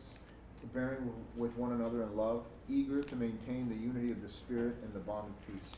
bearing 0.74 1.12
with 1.36 1.56
one 1.58 1.72
another 1.72 2.04
in 2.04 2.16
love, 2.16 2.44
eager 2.70 3.02
to 3.02 3.16
maintain 3.16 3.70
the 3.70 3.76
unity 3.76 4.12
of 4.12 4.22
the 4.22 4.30
Spirit 4.30 4.76
and 4.84 4.94
the 4.94 5.00
bond 5.00 5.30
of 5.30 5.48
peace. 5.48 5.72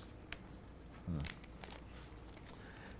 Hmm. 1.05 1.19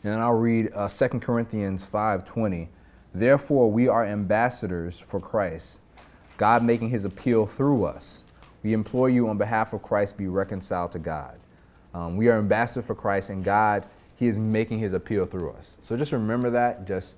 And 0.04 0.22
I'll 0.22 0.34
read 0.34 0.72
uh, 0.74 0.88
2 0.88 1.20
Corinthians 1.20 1.86
5:20. 1.86 2.70
Therefore, 3.14 3.72
we 3.72 3.88
are 3.88 4.06
ambassadors 4.06 5.00
for 5.00 5.20
Christ, 5.20 5.80
God 6.40 6.64
making 6.64 6.88
his 6.90 7.04
appeal 7.04 7.46
through 7.46 7.84
us. 7.84 8.24
We 8.64 8.72
implore 8.72 9.10
you 9.10 9.28
on 9.28 9.38
behalf 9.38 9.74
of 9.74 9.84
Christ, 9.84 10.18
be 10.18 10.28
reconciled 10.28 10.94
to 10.94 11.00
God. 11.00 11.38
Um, 11.94 12.16
we 12.16 12.30
are 12.30 12.38
ambassadors 12.38 12.86
for 12.86 12.96
Christ, 12.96 13.30
and 13.30 13.44
God, 13.44 13.86
He 14.16 14.28
is 14.28 14.40
making 14.40 14.80
His 14.80 14.94
appeal 14.94 15.26
through 15.26 15.52
us. 15.52 15.76
So 15.82 15.98
just 15.98 16.14
remember 16.14 16.50
that. 16.52 16.88
Just, 16.88 17.16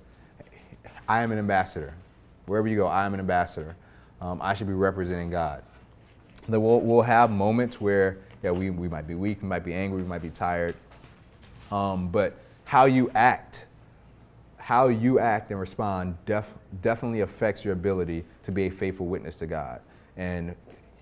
I 1.08 1.22
am 1.22 1.30
an 1.30 1.38
ambassador. 1.38 1.94
Wherever 2.46 2.66
you 2.66 2.76
go, 2.76 2.88
I 2.88 3.06
am 3.06 3.14
an 3.14 3.20
ambassador. 3.20 3.76
Um, 4.20 4.40
I 4.42 4.54
should 4.54 4.66
be 4.66 4.72
representing 4.72 5.30
God. 5.30 5.62
That 6.48 6.58
we'll, 6.58 6.80
we'll 6.80 7.02
have 7.02 7.30
moments 7.30 7.80
where, 7.80 8.18
yeah, 8.42 8.50
we, 8.50 8.70
we 8.70 8.88
might 8.88 9.06
be 9.06 9.14
weak, 9.14 9.40
we 9.40 9.46
might 9.46 9.64
be 9.64 9.72
angry, 9.72 10.02
we 10.02 10.08
might 10.08 10.22
be 10.22 10.30
tired. 10.30 10.74
Um, 11.70 12.08
but 12.08 12.34
how 12.64 12.86
you 12.86 13.08
act, 13.14 13.66
how 14.62 14.86
you 14.86 15.18
act 15.18 15.50
and 15.50 15.58
respond 15.58 16.16
def, 16.24 16.46
definitely 16.82 17.20
affects 17.20 17.64
your 17.64 17.72
ability 17.72 18.24
to 18.44 18.52
be 18.52 18.66
a 18.66 18.70
faithful 18.70 19.06
witness 19.06 19.34
to 19.34 19.46
God. 19.46 19.80
And 20.16 20.54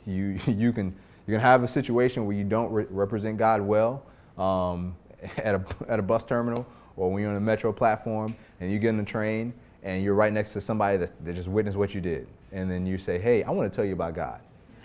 you, 0.06 0.38
you 0.46 0.72
can 0.72 0.94
going 1.30 1.40
to 1.40 1.46
have 1.46 1.62
a 1.62 1.68
situation 1.68 2.26
where 2.26 2.36
you 2.36 2.44
don't 2.44 2.70
re- 2.72 2.86
represent 2.90 3.38
God 3.38 3.62
well 3.62 4.02
um, 4.36 4.96
at, 5.38 5.54
a, 5.54 5.64
at 5.88 5.98
a 5.98 6.02
bus 6.02 6.24
terminal 6.24 6.66
or 6.96 7.10
when 7.10 7.22
you're 7.22 7.30
on 7.30 7.36
a 7.36 7.40
metro 7.40 7.72
platform 7.72 8.34
and 8.60 8.70
you 8.70 8.78
get 8.78 8.90
on 8.90 9.00
a 9.00 9.04
train 9.04 9.54
and 9.82 10.02
you're 10.02 10.14
right 10.14 10.32
next 10.32 10.52
to 10.52 10.60
somebody 10.60 10.96
that, 10.98 11.24
that 11.24 11.34
just 11.34 11.48
witnessed 11.48 11.78
what 11.78 11.94
you 11.94 12.00
did. 12.00 12.26
And 12.52 12.70
then 12.70 12.84
you 12.84 12.98
say, 12.98 13.18
hey, 13.18 13.42
I 13.44 13.50
want 13.50 13.72
to 13.72 13.74
tell 13.74 13.84
you 13.84 13.92
about 13.92 14.14
God. 14.14 14.40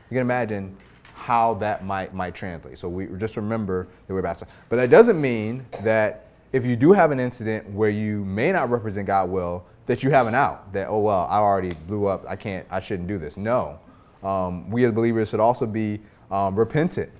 You 0.09 0.15
can 0.15 0.19
imagine 0.19 0.77
how 1.13 1.55
that 1.55 1.83
might, 1.83 2.13
might 2.13 2.35
translate. 2.35 2.77
So 2.77 2.87
we 2.87 3.07
just 3.17 3.35
remember 3.35 3.87
that 4.05 4.13
we're 4.13 4.19
about 4.19 4.37
to. 4.37 4.47
But 4.69 4.75
that 4.77 4.89
doesn't 4.89 5.19
mean 5.19 5.65
that 5.81 6.27
if 6.51 6.65
you 6.65 6.75
do 6.75 6.93
have 6.93 7.11
an 7.11 7.19
incident 7.19 7.69
where 7.71 7.89
you 7.89 8.23
may 8.25 8.51
not 8.51 8.69
represent 8.69 9.07
God 9.07 9.29
well, 9.29 9.65
that 9.85 10.03
you 10.03 10.09
have 10.11 10.27
an 10.27 10.35
out. 10.35 10.73
That, 10.73 10.87
oh, 10.87 10.99
well, 10.99 11.27
I 11.29 11.37
already 11.37 11.73
blew 11.87 12.07
up. 12.07 12.25
I 12.27 12.35
can't, 12.35 12.65
I 12.69 12.79
shouldn't 12.79 13.07
do 13.07 13.17
this. 13.17 13.37
No. 13.37 13.79
Um, 14.23 14.69
we 14.69 14.85
as 14.85 14.91
believers 14.91 15.29
should 15.29 15.39
also 15.39 15.65
be 15.65 16.01
um, 16.31 16.55
repentant 16.55 17.11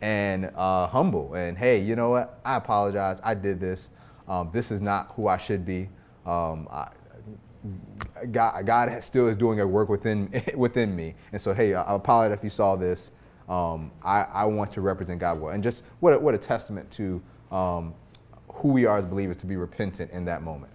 and 0.00 0.46
uh, 0.54 0.86
humble. 0.86 1.34
And 1.34 1.58
hey, 1.58 1.80
you 1.80 1.96
know 1.96 2.10
what? 2.10 2.40
I 2.44 2.56
apologize. 2.56 3.18
I 3.24 3.34
did 3.34 3.60
this. 3.60 3.88
Um, 4.28 4.50
this 4.52 4.70
is 4.70 4.80
not 4.80 5.12
who 5.16 5.28
I 5.28 5.36
should 5.36 5.64
be. 5.64 5.88
Um, 6.24 6.68
I, 6.70 6.88
God, 8.30 8.66
God 8.66 9.02
still 9.02 9.28
is 9.28 9.36
doing 9.36 9.60
a 9.60 9.66
work 9.66 9.88
within 9.88 10.30
within 10.54 10.94
me. 10.94 11.14
And 11.32 11.40
so, 11.40 11.52
hey, 11.54 11.74
I 11.74 11.94
apologize 11.94 12.38
if 12.38 12.44
you 12.44 12.50
saw 12.50 12.76
this. 12.76 13.10
Um, 13.48 13.92
I, 14.02 14.22
I, 14.22 14.44
want 14.44 14.72
to 14.72 14.80
represent 14.80 15.20
God 15.20 15.40
well. 15.40 15.52
And 15.52 15.62
just 15.62 15.84
what 16.00 16.12
a, 16.12 16.18
what 16.18 16.34
a 16.34 16.38
testament 16.38 16.90
to 16.92 17.22
um, 17.52 17.94
who 18.48 18.68
we 18.68 18.86
are 18.86 18.98
as 18.98 19.04
believers 19.04 19.36
to 19.38 19.46
be 19.46 19.56
repentant 19.56 20.10
in 20.10 20.24
that 20.26 20.42
moment. 20.42 20.72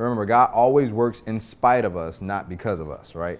Remember, 0.00 0.24
God 0.24 0.50
always 0.54 0.92
works 0.92 1.22
in 1.26 1.38
spite 1.38 1.84
of 1.84 1.94
us, 1.94 2.22
not 2.22 2.48
because 2.48 2.80
of 2.80 2.90
us, 2.90 3.14
right? 3.14 3.38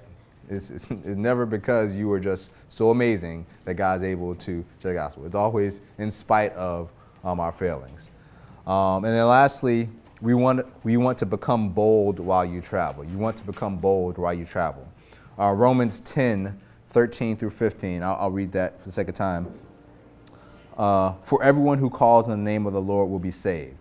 It's, 0.51 0.71
it's, 0.71 0.91
it's, 0.91 1.17
never 1.17 1.47
because 1.47 1.95
you 1.95 2.07
were 2.07 2.21
just 2.21 2.53
so 2.69 2.91
amazing 2.91 3.47
that 3.65 3.75
God's 3.75 4.03
able 4.03 4.35
to 4.35 4.65
share 4.83 4.93
the 4.93 4.99
gospel. 4.99 5.25
It's 5.25 5.35
always 5.35 5.81
in 5.97 6.11
spite 6.11 6.53
of 6.53 6.91
um, 7.25 7.41
our 7.41 7.53
failings. 7.53 8.11
Um, 8.67 9.05
and 9.07 9.15
then 9.15 9.27
lastly, 9.27 9.89
we 10.21 10.35
want, 10.35 10.67
we 10.85 10.99
want 10.99 11.17
to 11.19 11.27
become 11.27 11.71
bold 11.71 12.21
while 12.21 12.45
you 12.45 12.61
travel. 12.61 13.05
You 13.05 13.17
want 13.17 13.39
to 13.39 13.45
become 13.45 13.79
bold 13.79 14.19
while 14.19 14.35
you 14.35 14.45
travel. 14.45 14.87
Uh, 15.39 15.53
Romans 15.53 16.01
10, 16.01 16.61
13 16.89 17.39
through 17.39 17.51
15. 17.51 18.03
I'll, 18.03 18.17
I'll, 18.17 18.31
read 18.31 18.53
that 18.53 18.79
for 18.81 18.87
the 18.87 18.93
sake 18.93 19.09
of 19.09 19.15
time. 19.15 19.51
Uh, 20.77 21.15
for 21.23 21.43
everyone 21.43 21.79
who 21.79 21.89
calls 21.89 22.25
on 22.25 22.31
the 22.31 22.37
name 22.37 22.67
of 22.67 22.75
the 22.75 22.83
Lord 22.83 23.09
will 23.09 23.19
be 23.19 23.31
saved. 23.31 23.81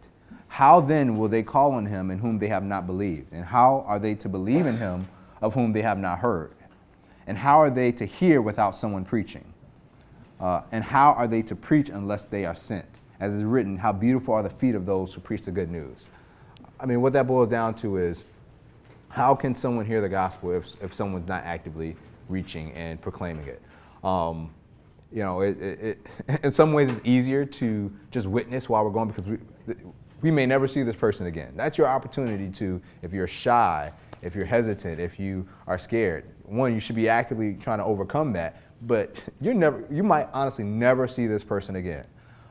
How 0.50 0.82
then 0.82 1.18
will 1.18 1.30
they 1.30 1.44
call 1.44 1.72
on 1.74 1.86
him 1.86 2.12
in 2.12 2.20
whom 2.20 2.40
they 2.40 2.48
have 2.48 2.64
not 2.64 2.86
believed? 2.86 3.32
And 3.32 3.46
how 3.46 3.86
are 3.88 4.00
they 4.00 4.16
to 4.16 4.28
believe 4.28 4.66
in 4.66 4.78
him 4.78 5.08
of 5.42 5.54
whom 5.54 5.72
they 5.72 5.84
have 5.84 5.98
not 5.98 6.20
heard? 6.20 6.52
And 7.28 7.38
how 7.38 7.60
are 7.60 7.70
they 7.70 7.92
to 7.94 8.06
hear 8.06 8.42
without 8.42 8.76
someone 8.76 9.06
preaching? 9.06 9.46
Uh, 10.40 10.62
and 10.72 10.84
how 10.84 11.12
are 11.12 11.28
they 11.28 11.44
to 11.44 11.56
preach 11.56 11.90
unless 11.90 12.24
they 12.24 12.46
are 12.46 12.56
sent? 12.56 12.86
As 13.20 13.36
is 13.36 13.44
written, 13.44 13.78
how 13.78 13.94
beautiful 13.94 14.34
are 14.34 14.44
the 14.44 14.50
feet 14.50 14.74
of 14.74 14.86
those 14.86 15.14
who 15.14 15.22
preach 15.22 15.44
the 15.44 15.52
good 15.52 15.70
news. 15.70 16.10
I 16.80 16.86
mean, 16.86 17.02
what 17.02 17.14
that 17.14 17.28
boils 17.28 17.50
down 17.50 17.76
to 17.76 17.98
is 17.98 18.24
how 19.10 19.36
can 19.36 19.54
someone 19.54 19.86
hear 19.86 20.02
the 20.02 20.10
gospel 20.10 20.52
if, 20.52 20.82
if 20.82 20.94
someone's 20.94 21.28
not 21.28 21.44
actively 21.44 21.96
reaching 22.28 22.72
and 22.74 23.00
proclaiming 23.00 23.48
it? 23.48 23.62
Um, 24.04 24.52
you 25.12 25.20
know, 25.20 25.42
it, 25.42 25.62
it, 25.62 26.00
it, 26.28 26.40
in 26.44 26.52
some 26.52 26.74
ways 26.74 26.90
it's 26.90 27.02
easier 27.04 27.46
to 27.46 27.92
just 28.12 28.28
witness 28.28 28.70
while 28.70 28.84
we're 28.86 28.92
going 28.92 29.10
because 29.10 29.26
we, 29.26 29.38
we 30.22 30.32
may 30.32 30.46
never 30.46 30.68
see 30.68 30.84
this 30.84 30.96
person 30.96 31.28
again. 31.28 31.54
That's 31.56 31.78
your 31.78 31.88
opportunity 31.88 32.50
to, 32.52 32.82
if 33.02 33.14
you're 33.14 33.28
shy, 33.28 33.92
if 34.22 34.36
you're 34.36 34.46
hesitant, 34.46 35.00
if 35.00 35.20
you 35.20 35.48
are 35.68 35.78
scared, 35.78 36.26
one, 36.44 36.74
you 36.74 36.80
should 36.80 36.96
be 36.96 37.08
actively 37.08 37.54
trying 37.56 37.78
to 37.78 37.86
overcome 37.86 38.34
that, 38.34 38.62
but 38.82 39.16
you're 39.42 39.54
never, 39.54 39.86
you 39.90 40.04
might 40.04 40.28
honestly 40.34 40.64
never 40.64 41.08
see 41.08 41.28
this 41.28 41.44
person 41.44 41.76
again. 41.76 42.06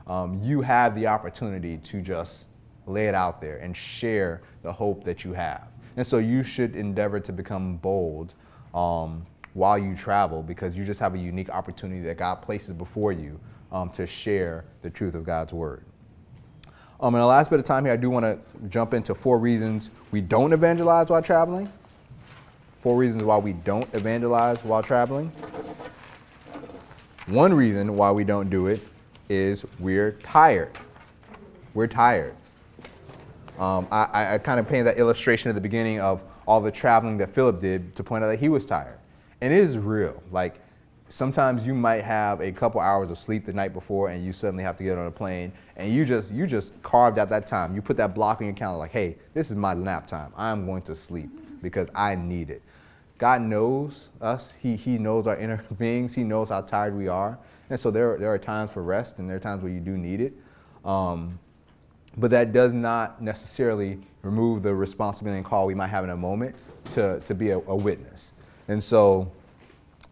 Um, 0.06 0.42
you 0.42 0.62
have 0.62 0.94
the 0.94 1.06
opportunity 1.06 1.76
to 1.78 2.00
just 2.00 2.46
lay 2.86 3.08
it 3.08 3.14
out 3.14 3.40
there 3.40 3.58
and 3.58 3.76
share 3.76 4.40
the 4.62 4.72
hope 4.72 5.04
that 5.04 5.24
you 5.24 5.34
have. 5.34 5.68
And 5.96 6.06
so 6.06 6.18
you 6.18 6.42
should 6.42 6.76
endeavor 6.76 7.20
to 7.20 7.32
become 7.32 7.76
bold 7.76 8.34
um, 8.72 9.26
while 9.52 9.78
you 9.78 9.94
travel 9.94 10.42
because 10.42 10.76
you 10.76 10.84
just 10.84 11.00
have 11.00 11.14
a 11.14 11.18
unique 11.18 11.50
opportunity 11.50 12.00
that 12.02 12.16
God 12.16 12.36
places 12.36 12.72
before 12.72 13.12
you 13.12 13.38
um, 13.72 13.90
to 13.90 14.06
share 14.06 14.64
the 14.82 14.88
truth 14.88 15.14
of 15.14 15.24
God's 15.24 15.52
word. 15.52 15.84
Um, 17.00 17.14
in 17.14 17.20
the 17.20 17.26
last 17.26 17.48
bit 17.48 17.60
of 17.60 17.64
time 17.64 17.84
here, 17.84 17.94
I 17.94 17.96
do 17.96 18.10
want 18.10 18.24
to 18.24 18.38
jump 18.68 18.92
into 18.92 19.14
four 19.14 19.38
reasons 19.38 19.90
we 20.10 20.20
don't 20.20 20.52
evangelize 20.52 21.08
while 21.08 21.22
traveling. 21.22 21.70
Four 22.80 22.96
reasons 22.96 23.22
why 23.22 23.38
we 23.38 23.52
don't 23.52 23.86
evangelize 23.94 24.58
while 24.64 24.82
traveling. 24.82 25.30
One 27.26 27.54
reason 27.54 27.96
why 27.96 28.10
we 28.10 28.24
don't 28.24 28.50
do 28.50 28.66
it 28.66 28.80
is 29.28 29.64
we're 29.78 30.12
tired. 30.22 30.72
We're 31.74 31.86
tired. 31.86 32.34
Um, 33.60 33.86
I, 33.92 34.34
I 34.34 34.38
kind 34.38 34.58
of 34.58 34.68
painted 34.68 34.86
that 34.86 34.98
illustration 34.98 35.50
at 35.50 35.54
the 35.54 35.60
beginning 35.60 36.00
of 36.00 36.22
all 36.46 36.60
the 36.60 36.70
traveling 36.72 37.18
that 37.18 37.30
Philip 37.30 37.60
did 37.60 37.94
to 37.96 38.02
point 38.02 38.24
out 38.24 38.28
that 38.28 38.40
he 38.40 38.48
was 38.48 38.64
tired. 38.64 38.98
And 39.40 39.52
it 39.52 39.58
is 39.58 39.78
real. 39.78 40.20
Like 40.32 40.54
sometimes 41.08 41.66
you 41.66 41.74
might 41.74 42.04
have 42.04 42.40
a 42.40 42.52
couple 42.52 42.80
hours 42.80 43.10
of 43.10 43.18
sleep 43.18 43.44
the 43.44 43.52
night 43.52 43.72
before 43.72 44.10
and 44.10 44.24
you 44.24 44.32
suddenly 44.32 44.64
have 44.64 44.76
to 44.76 44.84
get 44.84 44.98
on 44.98 45.06
a 45.06 45.10
plane 45.10 45.52
and 45.76 45.92
you 45.92 46.04
just 46.04 46.32
you 46.32 46.46
just 46.46 46.80
carved 46.82 47.18
out 47.18 47.30
that 47.30 47.46
time. 47.46 47.74
You 47.74 47.82
put 47.82 47.96
that 47.96 48.14
block 48.14 48.40
on 48.40 48.46
your 48.46 48.54
calendar 48.54 48.80
like, 48.80 48.92
hey, 48.92 49.16
this 49.34 49.50
is 49.50 49.56
my 49.56 49.74
nap 49.74 50.06
time. 50.06 50.32
I'm 50.36 50.66
going 50.66 50.82
to 50.82 50.94
sleep 50.94 51.30
because 51.62 51.88
I 51.94 52.14
need 52.14 52.50
it. 52.50 52.62
God 53.18 53.42
knows 53.42 54.10
us. 54.20 54.52
He, 54.60 54.76
he 54.76 54.96
knows 54.96 55.26
our 55.26 55.36
inner 55.36 55.64
beings. 55.78 56.14
He 56.14 56.24
knows 56.24 56.48
how 56.48 56.60
tired 56.60 56.96
we 56.96 57.08
are. 57.08 57.38
And 57.70 57.78
so 57.78 57.90
there, 57.90 58.16
there 58.16 58.32
are 58.32 58.38
times 58.38 58.70
for 58.70 58.82
rest 58.82 59.18
and 59.18 59.28
there 59.28 59.36
are 59.36 59.40
times 59.40 59.62
where 59.62 59.72
you 59.72 59.80
do 59.80 59.98
need 59.98 60.20
it. 60.20 60.32
Um, 60.84 61.38
but 62.16 62.30
that 62.30 62.52
does 62.52 62.72
not 62.72 63.20
necessarily 63.20 64.00
remove 64.22 64.62
the 64.62 64.74
responsibility 64.74 65.38
and 65.38 65.46
call 65.46 65.66
we 65.66 65.74
might 65.74 65.88
have 65.88 66.04
in 66.04 66.10
a 66.10 66.16
moment 66.16 66.56
to, 66.92 67.20
to 67.20 67.34
be 67.34 67.50
a, 67.50 67.58
a 67.58 67.76
witness. 67.76 68.32
And 68.68 68.82
so 68.82 69.30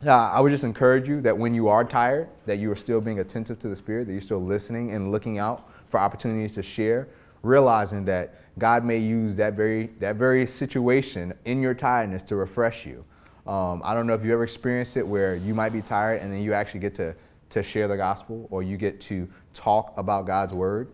I 0.05 0.41
would 0.41 0.51
just 0.51 0.65
encourage 0.65 1.09
you 1.09 1.21
that 1.23 1.37
when 1.37 1.55
you 1.55 1.69
are 1.69 1.85
tired, 1.85 2.29
that 2.45 2.59
you 2.59 2.71
are 2.71 2.77
still 2.77 3.01
being 3.01 3.19
attentive 3.21 3.59
to 3.61 3.69
the 3.69 3.77
Spirit, 3.77 4.07
that 4.07 4.13
you're 4.13 4.21
still 4.21 4.43
listening 4.43 4.91
and 4.91 5.11
looking 5.11 5.39
out 5.39 5.69
for 5.89 5.99
opportunities 5.99 6.55
to 6.55 6.63
share, 6.63 7.09
realizing 7.43 8.05
that 8.05 8.35
God 8.59 8.85
may 8.85 8.99
use 8.99 9.37
that 9.37 9.55
very, 9.55 9.87
that 10.01 10.17
very 10.17 10.47
situation 10.47 11.33
in 11.45 11.63
your 11.63 11.75
tiredness 11.75 12.23
to 12.25 12.37
refresh 12.37 12.85
you. 12.85 13.05
Um, 13.47 13.81
I 13.85 13.95
don't 13.95 14.07
know 14.07 14.15
if 14.15 14.25
you 14.25 14.33
ever 14.33 14.45
experienced 14.45 14.97
it 14.97 15.07
where 15.07 15.37
you 15.37 15.55
might 15.55 15.73
be 15.73 15.81
tired 15.81 16.21
and 16.21 16.33
then 16.33 16.43
you 16.43 16.53
actually 16.53 16.81
get 16.81 16.95
to, 16.97 17.15
to 17.51 17.63
share 17.63 17.87
the 17.89 17.97
gospel 17.97 18.49
or 18.51 18.63
you 18.63 18.77
get 18.77 19.01
to 19.03 19.29
talk 19.55 19.95
about 19.97 20.27
God's 20.27 20.53
word. 20.53 20.89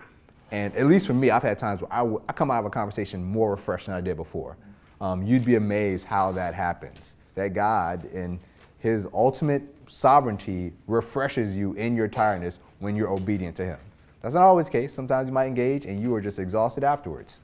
And 0.50 0.74
at 0.76 0.86
least 0.86 1.06
for 1.06 1.14
me, 1.14 1.30
I've 1.30 1.42
had 1.42 1.58
times 1.58 1.80
where 1.80 1.92
I, 1.92 1.98
w- 1.98 2.20
I 2.28 2.32
come 2.34 2.50
out 2.50 2.58
of 2.60 2.66
a 2.66 2.70
conversation 2.70 3.24
more 3.24 3.52
refreshed 3.52 3.86
than 3.86 3.94
I 3.94 4.02
did 4.02 4.16
before. 4.16 4.58
Um, 5.00 5.22
you'd 5.26 5.46
be 5.46 5.54
amazed 5.54 6.04
how 6.04 6.30
that 6.32 6.54
happens. 6.54 7.14
That 7.34 7.54
God, 7.54 8.04
in 8.12 8.38
His 8.82 9.06
ultimate 9.14 9.62
sovereignty, 9.86 10.72
refreshes 10.88 11.54
you 11.54 11.74
in 11.74 11.94
your 11.94 12.08
tiredness 12.08 12.58
when 12.80 12.96
you're 12.96 13.10
obedient 13.10 13.54
to 13.56 13.64
Him. 13.64 13.78
That's 14.22 14.34
not 14.34 14.42
always 14.42 14.66
the 14.66 14.72
case. 14.72 14.92
Sometimes 14.92 15.28
you 15.28 15.32
might 15.32 15.46
engage 15.46 15.84
and 15.84 16.00
you 16.00 16.12
are 16.14 16.20
just 16.20 16.38
exhausted 16.38 16.82
afterwards. 16.82 17.36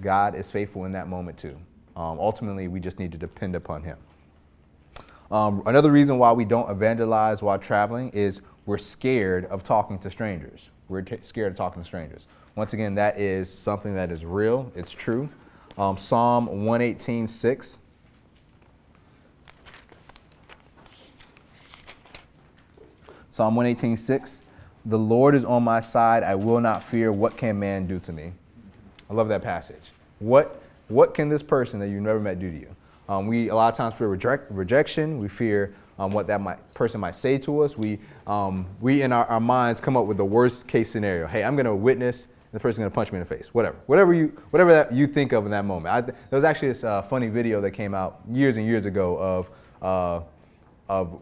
God 0.00 0.34
is 0.34 0.50
faithful 0.50 0.84
in 0.84 0.92
that 0.92 1.06
moment 1.06 1.38
too. 1.38 1.56
Um, 1.94 2.18
ultimately, 2.18 2.66
we 2.66 2.80
just 2.80 2.98
need 2.98 3.12
to 3.12 3.18
depend 3.18 3.54
upon 3.54 3.82
Him. 3.82 3.98
Um, 5.30 5.62
another 5.66 5.92
reason 5.92 6.18
why 6.18 6.32
we 6.32 6.44
don't 6.44 6.68
evangelize 6.68 7.42
while 7.42 7.58
traveling 7.58 8.10
is 8.10 8.40
we're 8.64 8.78
scared 8.78 9.44
of 9.44 9.62
talking 9.62 9.98
to 10.00 10.10
strangers. 10.10 10.70
We're 10.88 11.02
t- 11.02 11.18
scared 11.22 11.52
of 11.52 11.56
talking 11.56 11.82
to 11.82 11.86
strangers. 11.86 12.26
Once 12.54 12.72
again, 12.72 12.94
that 12.94 13.20
is 13.20 13.52
something 13.52 13.94
that 13.94 14.10
is 14.10 14.24
real, 14.24 14.72
it's 14.74 14.92
true. 14.92 15.28
Um, 15.78 15.96
Psalm 15.96 16.46
118 16.64 17.28
6. 17.28 17.78
Psalm 23.36 23.54
118 23.54 23.98
6. 23.98 24.40
The 24.86 24.98
Lord 24.98 25.34
is 25.34 25.44
on 25.44 25.62
my 25.62 25.80
side. 25.80 26.22
I 26.22 26.34
will 26.34 26.58
not 26.58 26.82
fear. 26.82 27.12
What 27.12 27.36
can 27.36 27.58
man 27.58 27.86
do 27.86 27.98
to 27.98 28.10
me? 28.10 28.32
I 29.10 29.12
love 29.12 29.28
that 29.28 29.42
passage. 29.42 29.92
What, 30.20 30.62
what 30.88 31.12
can 31.12 31.28
this 31.28 31.42
person 31.42 31.78
that 31.80 31.88
you've 31.88 32.00
never 32.00 32.18
met 32.18 32.40
do 32.40 32.50
to 32.50 32.58
you? 32.58 32.74
Um, 33.10 33.26
we 33.26 33.50
a 33.50 33.54
lot 33.54 33.68
of 33.68 33.76
times 33.76 33.92
fear 33.92 34.08
reject, 34.08 34.50
rejection. 34.50 35.18
We 35.18 35.28
fear 35.28 35.74
um, 35.98 36.12
what 36.12 36.28
that 36.28 36.40
might, 36.40 36.72
person 36.72 36.98
might 36.98 37.14
say 37.14 37.36
to 37.36 37.60
us. 37.60 37.76
We, 37.76 37.98
um, 38.26 38.66
we 38.80 39.02
in 39.02 39.12
our, 39.12 39.26
our, 39.26 39.38
minds 39.38 39.82
come 39.82 39.98
up 39.98 40.06
with 40.06 40.16
the 40.16 40.24
worst 40.24 40.66
case 40.66 40.90
scenario. 40.90 41.26
Hey, 41.26 41.44
I'm 41.44 41.56
going 41.56 41.66
to 41.66 41.74
witness, 41.74 42.22
and 42.24 42.32
the 42.52 42.60
person's 42.60 42.78
going 42.78 42.90
to 42.90 42.94
punch 42.94 43.12
me 43.12 43.18
in 43.18 43.20
the 43.28 43.28
face. 43.28 43.48
Whatever, 43.52 43.76
whatever 43.84 44.14
you, 44.14 44.28
whatever 44.48 44.70
that 44.70 44.94
you 44.94 45.06
think 45.06 45.32
of 45.32 45.44
in 45.44 45.50
that 45.50 45.66
moment. 45.66 45.94
I, 45.94 46.00
there 46.00 46.14
was 46.30 46.44
actually 46.44 46.68
this 46.68 46.84
uh, 46.84 47.02
funny 47.02 47.28
video 47.28 47.60
that 47.60 47.72
came 47.72 47.94
out 47.94 48.22
years 48.30 48.56
and 48.56 48.64
years 48.64 48.86
ago 48.86 49.18
of, 49.18 49.50
uh, 49.82 50.22
of 50.88 51.20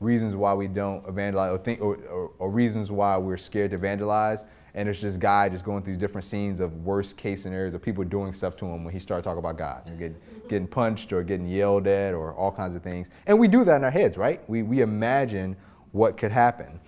reasons 0.00 0.34
why 0.34 0.54
we 0.54 0.68
don't 0.68 1.06
evangelize 1.08 1.52
or 1.52 1.58
think, 1.58 1.80
or, 1.80 1.96
or, 1.96 2.30
or 2.38 2.50
reasons 2.50 2.90
why 2.90 3.16
we're 3.16 3.36
scared 3.36 3.70
to 3.70 3.76
evangelize 3.76 4.44
and 4.74 4.88
it's 4.88 5.00
just 5.00 5.18
guy 5.18 5.48
just 5.48 5.64
going 5.64 5.82
through 5.82 5.96
different 5.96 6.24
scenes 6.24 6.60
of 6.60 6.84
worst 6.84 7.16
case 7.16 7.42
scenarios 7.42 7.74
of 7.74 7.82
people 7.82 8.04
doing 8.04 8.32
stuff 8.32 8.56
to 8.56 8.64
him 8.64 8.84
when 8.84 8.92
he 8.92 9.00
started 9.00 9.24
talking 9.24 9.40
about 9.40 9.58
God 9.58 9.82
and 9.86 9.98
get, 9.98 10.48
getting 10.48 10.68
punched 10.68 11.12
or 11.12 11.24
getting 11.24 11.48
yelled 11.48 11.88
at 11.88 12.14
or 12.14 12.32
all 12.34 12.52
kinds 12.52 12.76
of 12.76 12.82
things. 12.82 13.08
And 13.26 13.40
we 13.40 13.48
do 13.48 13.64
that 13.64 13.76
in 13.76 13.84
our 13.84 13.90
heads, 13.90 14.16
right? 14.16 14.40
We, 14.48 14.62
we 14.62 14.80
imagine 14.80 15.56
what 15.90 16.16
could 16.16 16.30
happen. 16.30 16.78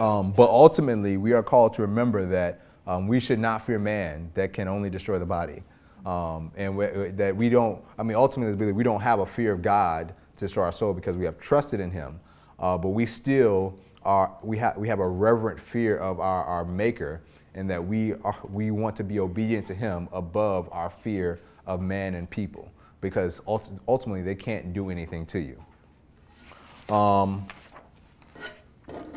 Um, 0.00 0.32
but 0.32 0.48
ultimately, 0.48 1.18
we 1.18 1.32
are 1.32 1.42
called 1.42 1.74
to 1.74 1.82
remember 1.82 2.24
that 2.26 2.62
um, 2.86 3.08
we 3.08 3.20
should 3.20 3.38
not 3.38 3.66
fear 3.66 3.78
man 3.78 4.30
that 4.32 4.54
can 4.54 4.66
only 4.66 4.88
destroy 4.88 5.18
the 5.18 5.26
body. 5.26 5.62
Um, 6.06 6.50
and 6.56 6.76
we, 6.76 6.86
that 6.86 7.36
we 7.36 7.50
don't, 7.50 7.84
I 7.98 8.04
mean, 8.04 8.16
ultimately, 8.16 8.72
we 8.72 8.82
don't 8.82 9.02
have 9.02 9.20
a 9.20 9.26
fear 9.26 9.52
of 9.52 9.60
God 9.60 10.14
to 10.36 10.60
our 10.60 10.72
soul 10.72 10.92
because 10.92 11.16
we 11.16 11.24
have 11.24 11.38
trusted 11.38 11.80
in 11.80 11.90
him. 11.90 12.20
Uh, 12.58 12.76
but 12.78 12.90
we 12.90 13.06
still 13.06 13.78
are, 14.04 14.36
we, 14.42 14.58
ha- 14.58 14.74
we 14.76 14.88
have 14.88 15.00
a 15.00 15.08
reverent 15.08 15.60
fear 15.60 15.96
of 15.98 16.20
our, 16.20 16.44
our 16.44 16.64
Maker 16.64 17.22
and 17.54 17.68
that 17.70 17.84
we, 17.84 18.14
are, 18.24 18.36
we 18.50 18.70
want 18.70 18.96
to 18.96 19.04
be 19.04 19.20
obedient 19.20 19.66
to 19.66 19.74
Him 19.74 20.08
above 20.12 20.68
our 20.72 20.90
fear 20.90 21.40
of 21.66 21.80
man 21.80 22.14
and 22.14 22.28
people 22.28 22.70
because 23.00 23.40
ultimately 23.46 24.22
they 24.22 24.34
can't 24.34 24.72
do 24.72 24.90
anything 24.90 25.26
to 25.26 25.40
you. 25.40 26.94
Um, 26.94 27.46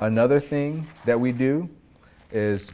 another 0.01 0.39
thing 0.39 0.88
that 1.05 1.20
we 1.20 1.32
do 1.32 1.70
is 2.32 2.72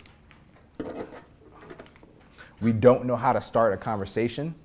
we 2.61 2.71
don't 2.71 3.05
know 3.05 3.15
how 3.15 3.33
to 3.33 3.41
start 3.41 3.73
a 3.73 3.77
conversation. 3.77 4.55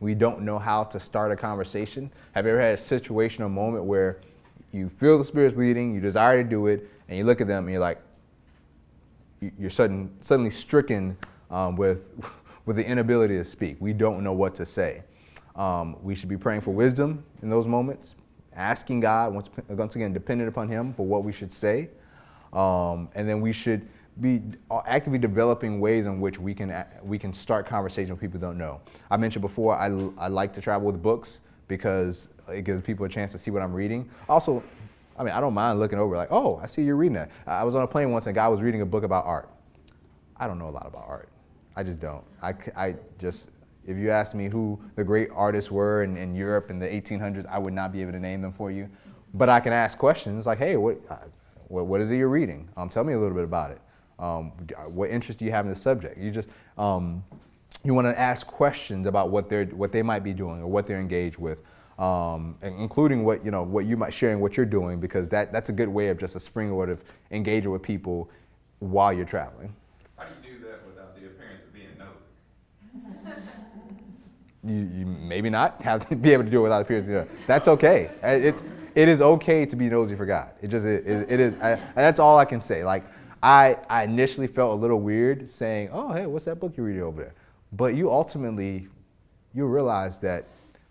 We 0.00 0.14
don't 0.14 0.42
know 0.42 0.58
how 0.58 0.84
to 0.84 1.00
start 1.00 1.32
a 1.32 1.36
conversation. 1.36 2.10
Have 2.32 2.46
you 2.46 2.52
ever 2.52 2.60
had 2.60 2.78
a 2.78 2.82
situational 2.82 3.50
moment 3.50 3.84
where 3.84 4.20
you 4.72 4.88
feel 4.88 5.18
the 5.18 5.24
Spirit's 5.24 5.56
leading, 5.56 5.94
you 5.94 6.00
desire 6.00 6.42
to 6.42 6.48
do 6.48 6.66
it, 6.68 6.88
and 7.08 7.18
you 7.18 7.24
look 7.24 7.40
at 7.40 7.46
them 7.46 7.64
and 7.64 7.72
you're 7.72 7.80
like, 7.80 8.00
you're 9.58 9.70
sudden, 9.70 10.10
suddenly 10.20 10.50
stricken 10.50 11.16
um, 11.50 11.76
with, 11.76 11.98
with 12.66 12.76
the 12.76 12.86
inability 12.86 13.36
to 13.36 13.44
speak. 13.44 13.76
We 13.80 13.92
don't 13.92 14.22
know 14.22 14.32
what 14.32 14.54
to 14.56 14.66
say. 14.66 15.02
Um, 15.56 15.96
we 16.02 16.14
should 16.14 16.28
be 16.28 16.36
praying 16.36 16.60
for 16.60 16.72
wisdom 16.72 17.24
in 17.42 17.50
those 17.50 17.66
moments, 17.66 18.14
asking 18.54 19.00
God, 19.00 19.34
once, 19.34 19.50
once 19.68 19.96
again, 19.96 20.12
dependent 20.12 20.48
upon 20.48 20.68
Him 20.68 20.92
for 20.92 21.04
what 21.04 21.24
we 21.24 21.32
should 21.32 21.52
say. 21.52 21.88
Um, 22.52 23.08
and 23.14 23.28
then 23.28 23.40
we 23.40 23.52
should 23.52 23.88
be 24.20 24.42
actively 24.86 25.18
developing 25.18 25.80
ways 25.80 26.06
in 26.06 26.20
which 26.20 26.38
we 26.38 26.54
can, 26.54 26.84
we 27.02 27.18
can 27.18 27.32
start 27.32 27.66
conversations 27.66 28.10
with 28.10 28.20
people 28.20 28.40
don't 28.40 28.58
know. 28.58 28.80
I 29.10 29.16
mentioned 29.16 29.42
before, 29.42 29.76
I, 29.76 29.86
I 30.18 30.28
like 30.28 30.52
to 30.54 30.60
travel 30.60 30.90
with 30.90 31.02
books 31.02 31.40
because 31.68 32.28
it 32.48 32.62
gives 32.62 32.82
people 32.82 33.06
a 33.06 33.08
chance 33.08 33.32
to 33.32 33.38
see 33.38 33.50
what 33.50 33.62
I'm 33.62 33.72
reading. 33.72 34.08
Also, 34.28 34.62
I 35.18 35.24
mean, 35.24 35.34
I 35.34 35.40
don't 35.40 35.54
mind 35.54 35.78
looking 35.78 35.98
over 35.98 36.16
like, 36.16 36.28
oh, 36.30 36.60
I 36.62 36.66
see 36.66 36.82
you're 36.82 36.96
reading 36.96 37.14
that. 37.14 37.30
I 37.46 37.64
was 37.64 37.74
on 37.74 37.82
a 37.82 37.86
plane 37.86 38.10
once 38.10 38.26
and 38.26 38.36
a 38.36 38.38
guy 38.38 38.48
was 38.48 38.60
reading 38.60 38.80
a 38.80 38.86
book 38.86 39.04
about 39.04 39.24
art. 39.26 39.50
I 40.36 40.46
don't 40.46 40.58
know 40.58 40.68
a 40.68 40.70
lot 40.70 40.86
about 40.86 41.04
art. 41.06 41.28
I 41.76 41.82
just 41.82 42.00
don't. 42.00 42.24
I, 42.42 42.54
I 42.76 42.96
just, 43.18 43.50
if 43.86 43.96
you 43.96 44.10
ask 44.10 44.34
me 44.34 44.48
who 44.48 44.80
the 44.96 45.04
great 45.04 45.28
artists 45.32 45.70
were 45.70 46.02
in, 46.02 46.16
in 46.16 46.34
Europe 46.34 46.70
in 46.70 46.78
the 46.78 46.86
1800s, 46.86 47.46
I 47.46 47.58
would 47.58 47.74
not 47.74 47.92
be 47.92 48.02
able 48.02 48.12
to 48.12 48.20
name 48.20 48.42
them 48.42 48.52
for 48.52 48.70
you. 48.70 48.88
But 49.34 49.48
I 49.48 49.60
can 49.60 49.72
ask 49.72 49.98
questions 49.98 50.46
like, 50.46 50.58
hey, 50.58 50.76
what, 50.76 50.98
uh, 51.10 51.16
what, 51.68 51.86
what 51.86 52.00
is 52.00 52.10
it 52.10 52.16
you're 52.16 52.28
reading? 52.28 52.68
Um, 52.76 52.88
tell 52.88 53.04
me 53.04 53.12
a 53.12 53.18
little 53.18 53.34
bit 53.34 53.44
about 53.44 53.70
it. 53.70 53.80
Um, 54.18 54.52
what 54.88 55.10
interest 55.10 55.38
do 55.38 55.44
you 55.44 55.50
have 55.52 55.64
in 55.64 55.70
the 55.70 55.78
subject? 55.78 56.18
You 56.18 56.30
just, 56.30 56.48
um, 56.76 57.24
you 57.84 57.94
want 57.94 58.06
to 58.06 58.18
ask 58.18 58.46
questions 58.46 59.06
about 59.06 59.30
what 59.30 59.48
they're, 59.48 59.66
what 59.66 59.92
they 59.92 60.02
might 60.02 60.24
be 60.24 60.32
doing 60.32 60.60
or 60.60 60.66
what 60.66 60.86
they're 60.86 61.00
engaged 61.00 61.38
with 61.38 61.62
um, 61.98 62.56
including 62.62 63.24
what 63.24 63.44
you 63.44 63.50
know 63.50 63.62
what 63.62 63.84
you 63.84 63.96
might 63.96 64.14
sharing 64.14 64.40
what 64.40 64.56
you're 64.56 64.66
doing 64.66 65.00
because 65.00 65.28
that 65.30 65.52
that's 65.52 65.68
a 65.68 65.72
good 65.72 65.88
way 65.88 66.08
of 66.08 66.18
just 66.18 66.36
a 66.36 66.40
springboard 66.40 66.88
of 66.88 67.02
engaging 67.32 67.70
with 67.70 67.82
people 67.82 68.30
while 68.78 69.12
you're 69.12 69.26
traveling. 69.26 69.74
How 70.16 70.24
do 70.24 70.48
you 70.48 70.58
do 70.58 70.66
that 70.66 70.86
without 70.86 71.16
the 71.16 71.26
appearance 71.26 71.64
of 71.64 71.74
being 71.74 71.88
nosy? 71.98 73.40
you, 74.64 74.98
you 75.00 75.06
maybe 75.06 75.50
not 75.50 75.82
have 75.82 76.08
to 76.08 76.16
be 76.16 76.32
able 76.32 76.44
to 76.44 76.50
do 76.50 76.60
it 76.60 76.62
without 76.62 76.78
the 76.78 76.84
appearance. 76.84 77.08
You 77.08 77.14
know, 77.14 77.26
that's 77.48 77.66
okay. 77.66 78.10
It, 78.22 78.54
it 78.94 79.08
is 79.08 79.20
okay 79.20 79.66
to 79.66 79.76
be 79.76 79.88
nosy 79.88 80.14
for 80.14 80.26
God. 80.26 80.50
It 80.62 80.68
just 80.68 80.86
it, 80.86 81.04
it, 81.04 81.26
it 81.28 81.40
is. 81.40 81.54
I, 81.56 81.80
that's 81.96 82.20
all 82.20 82.38
I 82.38 82.44
can 82.44 82.60
say. 82.60 82.84
Like 82.84 83.04
I 83.42 83.78
I 83.88 84.04
initially 84.04 84.46
felt 84.46 84.72
a 84.72 84.80
little 84.80 85.00
weird 85.00 85.50
saying, 85.50 85.90
oh 85.92 86.12
hey, 86.12 86.26
what's 86.26 86.44
that 86.46 86.60
book 86.60 86.76
you're 86.76 86.86
reading 86.86 87.02
over 87.02 87.22
there? 87.22 87.34
But 87.72 87.94
you 87.94 88.10
ultimately 88.10 88.88
you 89.54 89.66
realize 89.66 90.18
that 90.20 90.46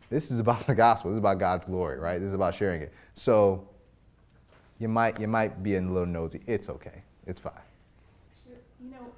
this 0.10 0.32
is 0.32 0.40
about 0.40 0.66
the 0.68 0.76
gospel. 0.76 1.12
This 1.12 1.16
is 1.16 1.20
about 1.20 1.40
God's 1.40 1.66
glory, 1.66 2.00
right? 2.00 2.20
This 2.20 2.28
is 2.28 2.34
about 2.34 2.56
sharing 2.56 2.82
it. 2.82 2.94
So 3.16 3.68
you 4.80 4.88
might 4.88 5.20
you 5.20 5.28
might 5.28 5.64
be 5.64 5.76
a 5.76 5.82
little 5.82 6.06
nosy. 6.06 6.42
It's 6.48 6.70
okay. 6.70 7.04
It's 7.26 7.42
fine. 7.42 7.54
You 8.80 8.92
know, 8.92 9.12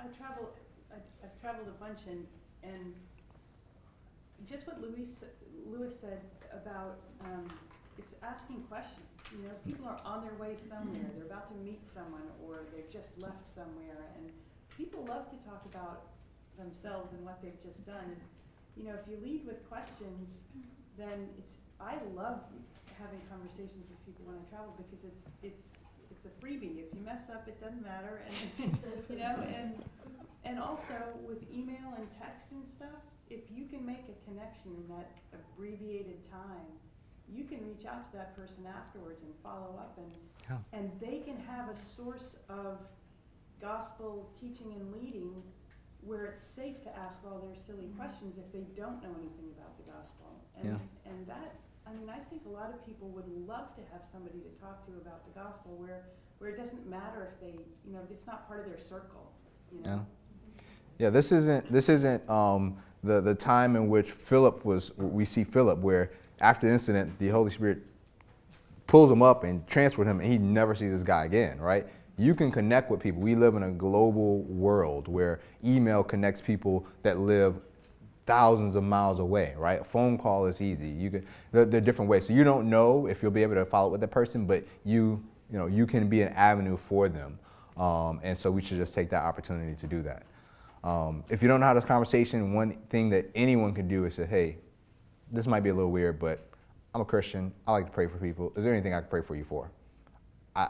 I 0.00 0.04
travel, 0.16 0.50
I, 0.90 0.96
I've 1.22 1.40
traveled 1.40 1.68
a 1.68 1.84
bunch 1.84 1.98
and, 2.08 2.26
and 2.64 2.94
just 4.48 4.66
what 4.66 4.80
Louis, 4.80 5.08
Lewis 5.66 6.00
said 6.00 6.20
about, 6.52 6.98
um, 7.24 7.46
is 7.98 8.14
asking 8.22 8.62
questions. 8.62 9.00
You 9.32 9.48
know, 9.48 9.56
people 9.64 9.88
are 9.88 10.00
on 10.04 10.20
their 10.22 10.36
way 10.36 10.56
somewhere, 10.68 11.08
they're 11.16 11.24
about 11.24 11.48
to 11.48 11.56
meet 11.64 11.80
someone, 11.88 12.28
or 12.44 12.68
they've 12.74 12.90
just 12.92 13.16
left 13.16 13.42
somewhere, 13.42 14.12
and 14.16 14.28
people 14.76 15.04
love 15.08 15.30
to 15.32 15.38
talk 15.48 15.64
about 15.72 16.12
themselves 16.58 17.12
and 17.12 17.24
what 17.24 17.40
they've 17.40 17.60
just 17.62 17.84
done. 17.86 18.16
You 18.76 18.84
know, 18.84 18.94
if 18.94 19.08
you 19.08 19.16
lead 19.24 19.46
with 19.46 19.64
questions, 19.68 20.36
then 20.98 21.28
it's, 21.38 21.54
I 21.80 21.96
love 22.14 22.44
having 23.00 23.20
conversations 23.32 23.88
with 23.88 24.00
people 24.04 24.28
when 24.28 24.36
I 24.36 24.44
travel 24.52 24.76
because 24.76 25.04
it's, 25.04 25.24
it's, 25.42 25.72
it's 26.12 26.24
a 26.28 26.32
freebie. 26.38 26.84
If 26.84 26.92
you 26.92 27.00
mess 27.04 27.32
up, 27.32 27.48
it 27.48 27.56
doesn't 27.60 27.82
matter, 27.82 28.20
and, 28.28 28.76
you 29.08 29.16
know, 29.16 29.40
and, 29.48 29.80
and 30.44 30.58
also 30.60 31.16
with 31.24 31.42
email 31.50 31.96
and 31.96 32.06
text 32.20 32.52
and 32.52 32.64
stuff, 32.68 33.00
if 33.30 33.48
you 33.48 33.64
can 33.64 33.84
make 33.84 34.04
a 34.12 34.16
connection 34.28 34.76
in 34.76 34.86
that 34.92 35.08
abbreviated 35.32 36.20
time, 36.30 36.68
you 37.28 37.44
can 37.44 37.64
reach 37.66 37.86
out 37.86 38.10
to 38.10 38.16
that 38.16 38.34
person 38.36 38.66
afterwards 38.66 39.22
and 39.22 39.32
follow 39.42 39.76
up 39.78 39.96
and, 39.98 40.12
Yeah. 40.48 40.78
and 40.78 40.90
they 41.00 41.18
can 41.20 41.36
have 41.38 41.68
a 41.68 41.76
source 41.76 42.36
of 42.48 42.78
gospel 43.60 44.30
teaching 44.40 44.72
and 44.72 44.92
leading 44.92 45.42
where 46.02 46.24
it's 46.26 46.42
safe 46.42 46.82
to 46.82 46.90
ask 46.98 47.20
all 47.24 47.38
their 47.38 47.54
silly 47.54 47.86
questions 47.96 48.36
if 48.36 48.52
they 48.52 48.66
don't 48.76 49.00
know 49.02 49.14
anything 49.20 49.50
about 49.56 49.76
the 49.78 49.84
gospel. 49.90 50.40
And, 50.60 50.80
and 51.06 51.26
that, 51.28 51.54
I 51.86 51.92
mean, 51.92 52.10
I 52.10 52.18
think 52.28 52.42
a 52.46 52.48
lot 52.48 52.70
of 52.74 52.84
people 52.84 53.08
would 53.10 53.28
love 53.46 53.74
to 53.76 53.82
have 53.92 54.02
somebody 54.10 54.40
to 54.40 54.60
talk 54.60 54.84
to 54.86 54.92
about 55.00 55.24
the 55.32 55.40
gospel 55.40 55.76
where, 55.78 56.06
where 56.38 56.50
it 56.50 56.56
doesn't 56.56 56.88
matter 56.88 57.32
if 57.32 57.40
they, 57.40 57.56
you 57.86 57.92
know, 57.92 58.00
it's 58.10 58.26
not 58.26 58.48
part 58.48 58.60
of 58.60 58.66
their 58.66 58.80
circle, 58.80 59.30
you 59.72 59.80
Yeah. 59.84 59.96
know? 59.96 60.06
Yeah, 60.98 61.10
this 61.10 61.32
isn't 61.32 61.72
this 61.72 61.88
isn't 61.88 62.28
um, 62.30 62.76
the 63.02 63.20
the 63.20 63.34
time 63.34 63.74
in 63.74 63.88
which 63.88 64.10
Philip 64.12 64.64
was. 64.64 64.96
We 64.96 65.24
see 65.24 65.42
Philip 65.42 65.78
where 65.80 66.12
after 66.42 66.66
the 66.66 66.72
incident, 66.72 67.18
the 67.18 67.28
Holy 67.28 67.50
Spirit 67.50 67.78
pulls 68.86 69.10
him 69.10 69.22
up 69.22 69.44
and 69.44 69.66
transfers 69.66 70.06
him, 70.06 70.20
and 70.20 70.30
he 70.30 70.38
never 70.38 70.74
sees 70.74 70.92
this 70.92 71.02
guy 71.02 71.24
again. 71.24 71.58
Right? 71.58 71.86
You 72.18 72.34
can 72.34 72.52
connect 72.52 72.90
with 72.90 73.00
people. 73.00 73.22
We 73.22 73.34
live 73.34 73.54
in 73.54 73.62
a 73.62 73.70
global 73.70 74.40
world 74.42 75.08
where 75.08 75.40
email 75.64 76.02
connects 76.02 76.40
people 76.40 76.86
that 77.02 77.18
live 77.18 77.56
thousands 78.26 78.76
of 78.76 78.82
miles 78.82 79.18
away. 79.18 79.54
Right? 79.56 79.80
A 79.80 79.84
phone 79.84 80.18
call 80.18 80.46
is 80.46 80.60
easy. 80.60 80.88
You 80.88 81.10
can 81.10 81.26
there 81.52 81.62
are 81.62 81.80
different 81.80 82.10
ways. 82.10 82.26
So 82.26 82.34
you 82.34 82.44
don't 82.44 82.68
know 82.68 83.06
if 83.06 83.22
you'll 83.22 83.30
be 83.30 83.42
able 83.42 83.54
to 83.54 83.64
follow 83.64 83.86
up 83.86 83.92
with 83.92 84.00
that 84.02 84.10
person, 84.10 84.46
but 84.46 84.64
you 84.84 85.22
you 85.50 85.58
know 85.58 85.66
you 85.66 85.86
can 85.86 86.08
be 86.08 86.22
an 86.22 86.32
avenue 86.34 86.76
for 86.88 87.08
them. 87.08 87.38
Um, 87.76 88.20
and 88.22 88.36
so 88.36 88.50
we 88.50 88.62
should 88.62 88.78
just 88.78 88.94
take 88.94 89.08
that 89.10 89.22
opportunity 89.22 89.74
to 89.80 89.86
do 89.86 90.02
that. 90.02 90.24
Um, 90.84 91.24
if 91.28 91.42
you 91.42 91.48
don't 91.48 91.60
know 91.60 91.66
how 91.66 91.74
this 91.74 91.84
conversation, 91.84 92.52
one 92.52 92.76
thing 92.90 93.10
that 93.10 93.30
anyone 93.34 93.72
can 93.72 93.88
do 93.88 94.04
is 94.04 94.14
say, 94.14 94.26
hey, 94.26 94.56
this 95.32 95.46
might 95.46 95.60
be 95.60 95.70
a 95.70 95.74
little 95.74 95.90
weird, 95.90 96.18
but 96.18 96.46
I'm 96.94 97.00
a 97.00 97.04
Christian. 97.04 97.52
I 97.66 97.72
like 97.72 97.86
to 97.86 97.92
pray 97.92 98.06
for 98.06 98.18
people. 98.18 98.52
Is 98.56 98.64
there 98.64 98.72
anything 98.72 98.94
I 98.94 99.00
can 99.00 99.08
pray 99.08 99.22
for 99.22 99.34
you 99.34 99.44
for? 99.44 99.70
I, 100.54 100.68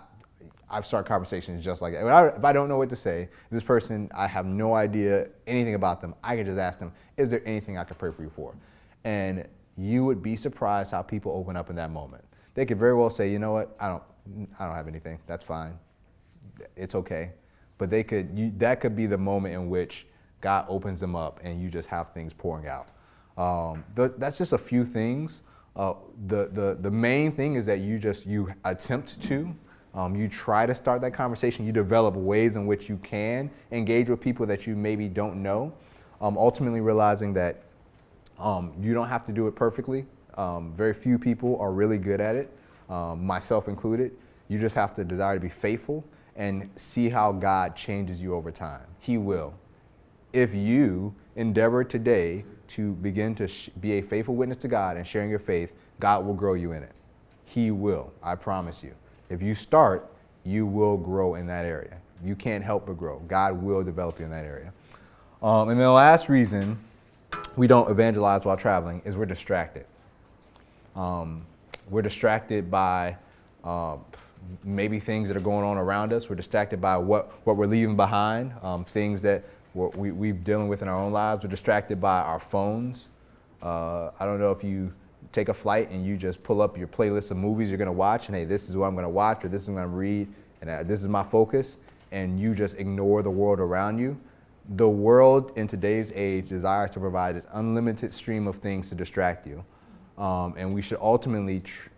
I've 0.70 0.86
started 0.86 1.08
conversations 1.08 1.64
just 1.64 1.82
like 1.82 1.92
that. 1.92 2.06
I, 2.06 2.28
if 2.28 2.44
I 2.44 2.52
don't 2.52 2.68
know 2.68 2.78
what 2.78 2.88
to 2.90 2.96
say, 2.96 3.28
this 3.50 3.62
person, 3.62 4.10
I 4.14 4.26
have 4.26 4.46
no 4.46 4.74
idea 4.74 5.28
anything 5.46 5.74
about 5.74 6.00
them, 6.00 6.14
I 6.22 6.36
can 6.36 6.46
just 6.46 6.58
ask 6.58 6.78
them, 6.78 6.92
is 7.16 7.28
there 7.28 7.42
anything 7.44 7.76
I 7.76 7.84
can 7.84 7.96
pray 7.96 8.12
for 8.12 8.22
you 8.22 8.30
for? 8.34 8.54
And 9.04 9.46
you 9.76 10.04
would 10.04 10.22
be 10.22 10.36
surprised 10.36 10.92
how 10.92 11.02
people 11.02 11.32
open 11.32 11.56
up 11.56 11.70
in 11.70 11.76
that 11.76 11.90
moment. 11.90 12.24
They 12.54 12.64
could 12.64 12.78
very 12.78 12.94
well 12.94 13.10
say, 13.10 13.30
you 13.30 13.38
know 13.38 13.52
what, 13.52 13.74
I 13.80 13.88
don't, 13.88 14.02
I 14.58 14.66
don't 14.66 14.76
have 14.76 14.88
anything. 14.88 15.18
That's 15.26 15.44
fine. 15.44 15.78
It's 16.76 16.94
okay 16.94 17.32
but 17.82 17.90
they 17.90 18.04
could 18.04 18.30
you, 18.38 18.52
that 18.58 18.80
could 18.80 18.94
be 18.94 19.06
the 19.06 19.18
moment 19.18 19.52
in 19.52 19.68
which 19.68 20.06
God 20.40 20.66
opens 20.68 21.00
them 21.00 21.16
up 21.16 21.40
and 21.42 21.60
you 21.60 21.68
just 21.68 21.88
have 21.88 22.12
things 22.12 22.32
pouring 22.32 22.68
out. 22.68 22.86
Um, 23.36 23.84
th- 23.96 24.12
that's 24.18 24.38
just 24.38 24.52
a 24.52 24.58
few 24.58 24.84
things. 24.84 25.42
Uh, 25.74 25.94
the, 26.26 26.48
the, 26.52 26.78
the 26.80 26.90
main 26.90 27.32
thing 27.32 27.54
is 27.54 27.66
that 27.66 27.80
you 27.80 27.98
just 27.98 28.26
you 28.26 28.52
attempt 28.64 29.22
to 29.22 29.54
um, 29.94 30.14
you 30.14 30.28
try 30.28 30.66
to 30.66 30.74
start 30.74 31.00
that 31.00 31.14
conversation 31.14 31.64
you 31.64 31.72
develop 31.72 32.14
ways 32.14 32.56
in 32.56 32.66
which 32.66 32.90
you 32.90 32.98
can 32.98 33.50
engage 33.70 34.10
with 34.10 34.20
people 34.20 34.44
that 34.44 34.66
you 34.66 34.76
maybe 34.76 35.08
don't 35.08 35.42
know 35.42 35.72
um, 36.20 36.36
ultimately 36.36 36.82
realizing 36.82 37.32
that 37.32 37.62
um, 38.38 38.74
you 38.82 38.92
don't 38.92 39.08
have 39.08 39.24
to 39.24 39.32
do 39.32 39.46
it 39.46 39.54
perfectly 39.54 40.04
um, 40.36 40.74
very 40.74 40.92
few 40.92 41.18
people 41.18 41.58
are 41.58 41.72
really 41.72 41.96
good 41.96 42.20
at 42.20 42.36
it 42.36 42.54
um, 42.90 43.24
myself 43.24 43.66
included 43.66 44.12
you 44.48 44.58
just 44.58 44.74
have 44.74 44.92
to 44.92 45.04
desire 45.04 45.36
to 45.36 45.40
be 45.40 45.48
faithful 45.48 46.04
and 46.36 46.68
see 46.76 47.08
how 47.08 47.32
God 47.32 47.76
changes 47.76 48.20
you 48.20 48.34
over 48.34 48.50
time. 48.50 48.86
He 48.98 49.18
will. 49.18 49.54
If 50.32 50.54
you 50.54 51.14
endeavor 51.36 51.84
today 51.84 52.44
to 52.72 52.92
begin 52.94 53.34
to 53.36 53.48
sh- 53.48 53.70
be 53.80 53.92
a 53.92 54.02
faithful 54.02 54.34
witness 54.34 54.58
to 54.58 54.68
God 54.68 54.96
and 54.96 55.06
sharing 55.06 55.30
your 55.30 55.38
faith, 55.38 55.72
God 56.00 56.24
will 56.24 56.34
grow 56.34 56.54
you 56.54 56.72
in 56.72 56.82
it. 56.82 56.92
He 57.44 57.70
will, 57.70 58.12
I 58.22 58.34
promise 58.34 58.82
you. 58.82 58.94
If 59.28 59.42
you 59.42 59.54
start, 59.54 60.10
you 60.44 60.66
will 60.66 60.96
grow 60.96 61.34
in 61.34 61.46
that 61.46 61.64
area. 61.64 61.98
You 62.24 62.34
can't 62.34 62.64
help 62.64 62.86
but 62.86 62.98
grow. 62.98 63.20
God 63.28 63.62
will 63.62 63.82
develop 63.82 64.18
you 64.18 64.24
in 64.24 64.30
that 64.30 64.44
area. 64.44 64.72
Um, 65.42 65.68
and 65.68 65.80
the 65.80 65.90
last 65.90 66.28
reason 66.28 66.78
we 67.56 67.66
don't 67.66 67.90
evangelize 67.90 68.44
while 68.44 68.56
traveling 68.56 69.02
is 69.04 69.16
we're 69.16 69.26
distracted. 69.26 69.86
Um, 70.94 71.44
we're 71.90 72.02
distracted 72.02 72.70
by 72.70 73.16
uh, 73.64 73.96
maybe 74.64 75.00
things 75.00 75.28
that 75.28 75.36
are 75.36 75.40
going 75.40 75.64
on 75.64 75.76
around 75.76 76.12
us. 76.12 76.28
We're 76.28 76.36
distracted 76.36 76.80
by 76.80 76.96
what, 76.96 77.32
what 77.44 77.56
we're 77.56 77.66
leaving 77.66 77.96
behind, 77.96 78.52
um, 78.62 78.84
things 78.84 79.22
that 79.22 79.44
we're, 79.74 79.88
we, 79.88 80.10
we're 80.10 80.32
dealing 80.32 80.68
with 80.68 80.82
in 80.82 80.88
our 80.88 80.98
own 80.98 81.12
lives. 81.12 81.42
We're 81.42 81.50
distracted 81.50 82.00
by 82.00 82.20
our 82.20 82.40
phones. 82.40 83.08
Uh, 83.62 84.10
I 84.18 84.24
don't 84.26 84.38
know 84.38 84.50
if 84.50 84.62
you 84.62 84.92
take 85.32 85.48
a 85.48 85.54
flight 85.54 85.90
and 85.90 86.04
you 86.04 86.16
just 86.16 86.42
pull 86.42 86.60
up 86.60 86.76
your 86.76 86.88
playlist 86.88 87.30
of 87.30 87.36
movies 87.36 87.70
you're 87.70 87.78
going 87.78 87.86
to 87.86 87.92
watch, 87.92 88.28
and 88.28 88.36
hey, 88.36 88.44
this 88.44 88.68
is 88.68 88.76
what 88.76 88.86
I'm 88.86 88.94
going 88.94 89.04
to 89.04 89.08
watch, 89.08 89.44
or 89.44 89.48
this 89.48 89.62
is 89.62 89.68
what 89.68 89.80
I'm 89.80 89.90
going 89.90 89.90
to 89.90 89.96
read, 89.96 90.28
and 90.60 90.70
uh, 90.70 90.82
this 90.82 91.00
is 91.00 91.08
my 91.08 91.22
focus, 91.22 91.78
and 92.10 92.38
you 92.38 92.54
just 92.54 92.76
ignore 92.78 93.22
the 93.22 93.30
world 93.30 93.60
around 93.60 93.98
you. 93.98 94.18
The 94.76 94.88
world 94.88 95.52
in 95.56 95.66
today's 95.66 96.12
age 96.14 96.48
desires 96.48 96.90
to 96.92 97.00
provide 97.00 97.36
an 97.36 97.42
unlimited 97.52 98.12
stream 98.14 98.46
of 98.46 98.56
things 98.56 98.88
to 98.90 98.94
distract 98.94 99.46
you. 99.46 99.64
Um, 100.18 100.54
and 100.56 100.72
we 100.72 100.82
should 100.82 100.98
ultimately 101.00 101.60
tr- 101.60 101.88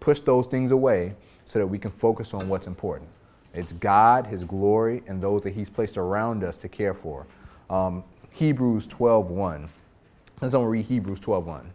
push 0.00 0.20
those 0.20 0.46
things 0.46 0.70
away 0.70 1.14
so 1.46 1.58
that 1.58 1.66
we 1.66 1.78
can 1.78 1.90
focus 1.90 2.34
on 2.34 2.48
what's 2.48 2.66
important. 2.66 3.08
It's 3.54 3.72
God, 3.72 4.26
His 4.26 4.44
glory, 4.44 5.02
and 5.06 5.22
those 5.22 5.42
that 5.42 5.54
He's 5.54 5.70
placed 5.70 5.96
around 5.96 6.42
us 6.44 6.56
to 6.58 6.68
care 6.68 6.94
for. 6.94 7.26
Um, 7.70 8.04
Hebrews 8.32 8.86
12 8.88 9.30
1. 9.30 9.68
Let's 10.40 10.54
read 10.54 10.84
Hebrews 10.86 11.20
12 11.20 11.46
1. 11.46 11.70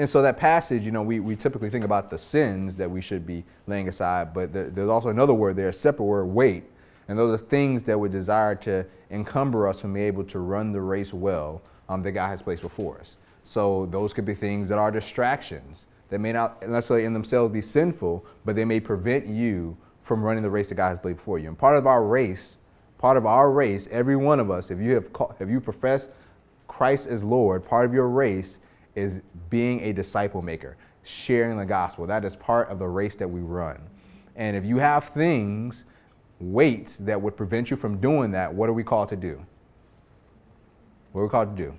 And 0.00 0.08
so 0.08 0.22
that 0.22 0.38
passage, 0.38 0.82
you 0.82 0.92
know, 0.92 1.02
we, 1.02 1.20
we 1.20 1.36
typically 1.36 1.68
think 1.68 1.84
about 1.84 2.08
the 2.08 2.16
sins 2.16 2.74
that 2.78 2.90
we 2.90 3.02
should 3.02 3.26
be 3.26 3.44
laying 3.66 3.86
aside, 3.86 4.32
but 4.32 4.50
the, 4.50 4.62
there's 4.62 4.88
also 4.88 5.10
another 5.10 5.34
word 5.34 5.56
there, 5.56 5.68
a 5.68 5.74
separate 5.74 6.06
word, 6.06 6.24
weight. 6.24 6.64
And 7.06 7.18
those 7.18 7.38
are 7.38 7.44
things 7.44 7.82
that 7.82 8.00
would 8.00 8.10
desire 8.10 8.54
to 8.54 8.86
encumber 9.10 9.68
us 9.68 9.82
from 9.82 9.92
being 9.92 10.06
able 10.06 10.24
to 10.24 10.38
run 10.38 10.72
the 10.72 10.80
race 10.80 11.12
well 11.12 11.60
um, 11.86 12.00
that 12.04 12.12
God 12.12 12.28
has 12.28 12.40
placed 12.40 12.62
before 12.62 12.98
us. 12.98 13.18
So 13.42 13.84
those 13.90 14.14
could 14.14 14.24
be 14.24 14.32
things 14.32 14.70
that 14.70 14.78
are 14.78 14.90
distractions 14.90 15.84
that 16.08 16.18
may 16.18 16.32
not 16.32 16.66
necessarily 16.66 17.04
in 17.04 17.12
themselves 17.12 17.52
be 17.52 17.60
sinful, 17.60 18.24
but 18.46 18.56
they 18.56 18.64
may 18.64 18.80
prevent 18.80 19.26
you 19.26 19.76
from 20.00 20.22
running 20.22 20.42
the 20.42 20.48
race 20.48 20.70
that 20.70 20.76
God 20.76 20.88
has 20.88 20.98
placed 20.98 21.18
before 21.18 21.38
you. 21.38 21.48
And 21.48 21.58
part 21.58 21.76
of 21.76 21.86
our 21.86 22.02
race, 22.02 22.56
part 22.96 23.18
of 23.18 23.26
our 23.26 23.50
race, 23.52 23.86
every 23.90 24.16
one 24.16 24.40
of 24.40 24.50
us, 24.50 24.70
if 24.70 24.78
you 24.80 24.94
have, 24.94 25.12
ca- 25.12 25.34
if 25.38 25.50
you 25.50 25.60
profess 25.60 26.08
Christ 26.68 27.06
as 27.06 27.22
Lord, 27.22 27.66
part 27.66 27.84
of 27.84 27.92
your 27.92 28.08
race 28.08 28.60
is 28.94 29.20
being 29.48 29.80
a 29.80 29.92
disciple 29.92 30.42
maker, 30.42 30.76
sharing 31.02 31.56
the 31.56 31.66
gospel. 31.66 32.06
That 32.06 32.24
is 32.24 32.36
part 32.36 32.68
of 32.68 32.78
the 32.78 32.86
race 32.86 33.14
that 33.16 33.28
we 33.28 33.40
run. 33.40 33.80
And 34.36 34.56
if 34.56 34.64
you 34.64 34.78
have 34.78 35.04
things, 35.04 35.84
weights 36.38 36.96
that 36.96 37.20
would 37.20 37.36
prevent 37.36 37.70
you 37.70 37.76
from 37.76 37.98
doing 37.98 38.30
that, 38.32 38.52
what 38.52 38.68
are 38.68 38.72
we 38.72 38.82
called 38.82 39.08
to 39.10 39.16
do? 39.16 39.44
What 41.12 41.22
are 41.22 41.24
we 41.24 41.30
called 41.30 41.56
to 41.56 41.62
do? 41.62 41.74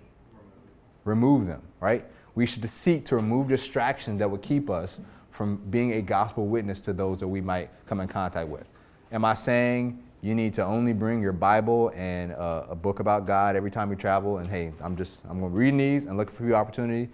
Remove 1.03 1.47
them, 1.47 1.61
right? 1.79 2.05
We 2.35 2.45
should 2.45 2.67
seek 2.69 3.05
to 3.05 3.15
remove 3.15 3.47
distractions 3.47 4.19
that 4.19 4.29
would 4.29 4.41
keep 4.41 4.69
us 4.69 4.99
from 5.31 5.57
being 5.69 5.93
a 5.93 6.01
gospel 6.01 6.47
witness 6.47 6.79
to 6.81 6.93
those 6.93 7.19
that 7.19 7.27
we 7.27 7.41
might 7.41 7.69
come 7.87 7.99
in 7.99 8.07
contact 8.07 8.47
with. 8.47 8.65
Am 9.11 9.25
I 9.25 9.33
saying 9.33 10.03
you 10.21 10.35
need 10.35 10.53
to 10.55 10.63
only 10.63 10.93
bring 10.93 11.21
your 11.21 11.31
Bible 11.31 11.91
and 11.95 12.33
uh, 12.33 12.65
a 12.69 12.75
book 12.75 12.99
about 12.99 13.25
God 13.25 13.55
every 13.55 13.71
time 13.71 13.89
you 13.89 13.95
travel? 13.95 14.37
And 14.37 14.49
hey, 14.49 14.71
I'm 14.81 14.95
just 14.95 15.23
I'm 15.25 15.39
going 15.39 15.51
to 15.51 15.57
read 15.57 15.77
these 15.77 16.05
and 16.05 16.17
look 16.17 16.31
for 16.31 16.45
your 16.45 16.55
opportunity. 16.55 17.09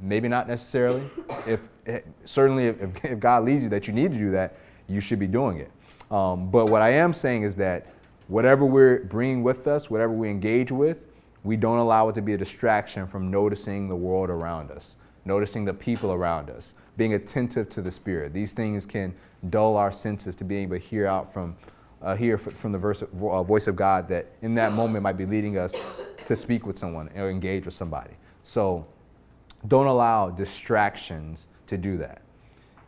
Maybe 0.00 0.28
not 0.28 0.48
necessarily. 0.48 1.02
If 1.46 1.62
eh, 1.86 2.00
certainly 2.24 2.66
if, 2.66 3.04
if 3.04 3.18
God 3.18 3.44
leads 3.44 3.62
you 3.62 3.68
that 3.70 3.86
you 3.86 3.92
need 3.92 4.12
to 4.12 4.18
do 4.18 4.30
that, 4.30 4.56
you 4.88 5.00
should 5.00 5.18
be 5.18 5.26
doing 5.26 5.58
it. 5.58 5.70
Um, 6.10 6.50
but 6.50 6.68
what 6.68 6.82
I 6.82 6.90
am 6.90 7.12
saying 7.12 7.42
is 7.42 7.56
that 7.56 7.86
whatever 8.28 8.64
we're 8.64 9.04
bringing 9.04 9.42
with 9.42 9.66
us, 9.66 9.88
whatever 9.88 10.12
we 10.12 10.28
engage 10.28 10.70
with, 10.70 10.98
we 11.44 11.56
don't 11.56 11.78
allow 11.78 12.08
it 12.08 12.14
to 12.14 12.22
be 12.22 12.34
a 12.34 12.38
distraction 12.38 13.06
from 13.06 13.30
noticing 13.30 13.88
the 13.88 13.96
world 13.96 14.30
around 14.30 14.70
us, 14.70 14.94
noticing 15.24 15.64
the 15.64 15.74
people 15.74 16.12
around 16.12 16.50
us, 16.50 16.74
being 16.96 17.14
attentive 17.14 17.68
to 17.70 17.82
the 17.82 17.90
Spirit. 17.90 18.32
These 18.32 18.52
things 18.52 18.86
can 18.86 19.14
dull 19.48 19.76
our 19.76 19.92
senses 19.92 20.36
to 20.36 20.44
being 20.44 20.64
able 20.64 20.76
to 20.76 20.82
hear 20.82 21.06
out 21.06 21.32
from, 21.32 21.56
uh, 22.02 22.16
hear 22.16 22.36
from 22.38 22.72
the 22.72 22.78
verse, 22.78 23.02
uh, 23.02 23.42
voice 23.42 23.66
of 23.66 23.76
God 23.76 24.08
that 24.08 24.26
in 24.42 24.54
that 24.56 24.72
moment 24.72 25.02
might 25.02 25.16
be 25.16 25.26
leading 25.26 25.56
us 25.56 25.74
to 26.26 26.36
speak 26.36 26.66
with 26.66 26.78
someone 26.78 27.08
or 27.16 27.30
engage 27.30 27.64
with 27.64 27.74
somebody. 27.74 28.12
So 28.44 28.86
don't 29.66 29.86
allow 29.86 30.30
distractions 30.30 31.46
to 31.68 31.76
do 31.76 31.96
that. 31.98 32.22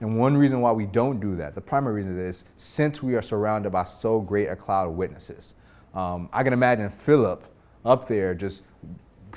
And 0.00 0.18
one 0.18 0.36
reason 0.36 0.60
why 0.60 0.72
we 0.72 0.86
don't 0.86 1.20
do 1.20 1.36
that, 1.36 1.54
the 1.54 1.60
primary 1.60 1.94
reason 1.94 2.18
is 2.18 2.44
since 2.56 3.02
we 3.02 3.14
are 3.14 3.22
surrounded 3.22 3.70
by 3.70 3.84
so 3.84 4.20
great 4.20 4.48
a 4.48 4.56
cloud 4.56 4.88
of 4.88 4.94
witnesses. 4.94 5.54
Um, 5.94 6.28
I 6.32 6.42
can 6.42 6.52
imagine 6.52 6.90
Philip 6.90 7.44
up 7.84 8.08
there, 8.08 8.34
just 8.34 8.62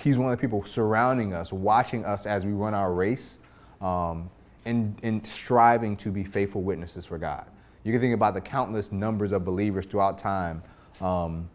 he's 0.01 0.17
one 0.17 0.31
of 0.31 0.37
the 0.37 0.41
people 0.41 0.63
surrounding 0.65 1.33
us, 1.33 1.53
watching 1.53 2.05
us 2.05 2.25
as 2.25 2.45
we 2.45 2.51
run 2.51 2.73
our 2.73 2.91
race, 2.91 3.37
um, 3.81 4.29
and, 4.65 4.99
and 5.03 5.25
striving 5.25 5.95
to 5.97 6.11
be 6.11 6.23
faithful 6.23 6.63
witnesses 6.63 7.05
for 7.05 7.17
God. 7.17 7.45
You 7.87 7.93
can 7.93 8.01
think 8.01 8.13
about 8.13 8.33
the 8.33 8.41
countless 8.41 8.91
numbers 8.91 9.31
of 9.31 9.45
believers 9.45 9.85
throughout 9.85 10.19
time. 10.19 10.61
Um, 10.99 11.47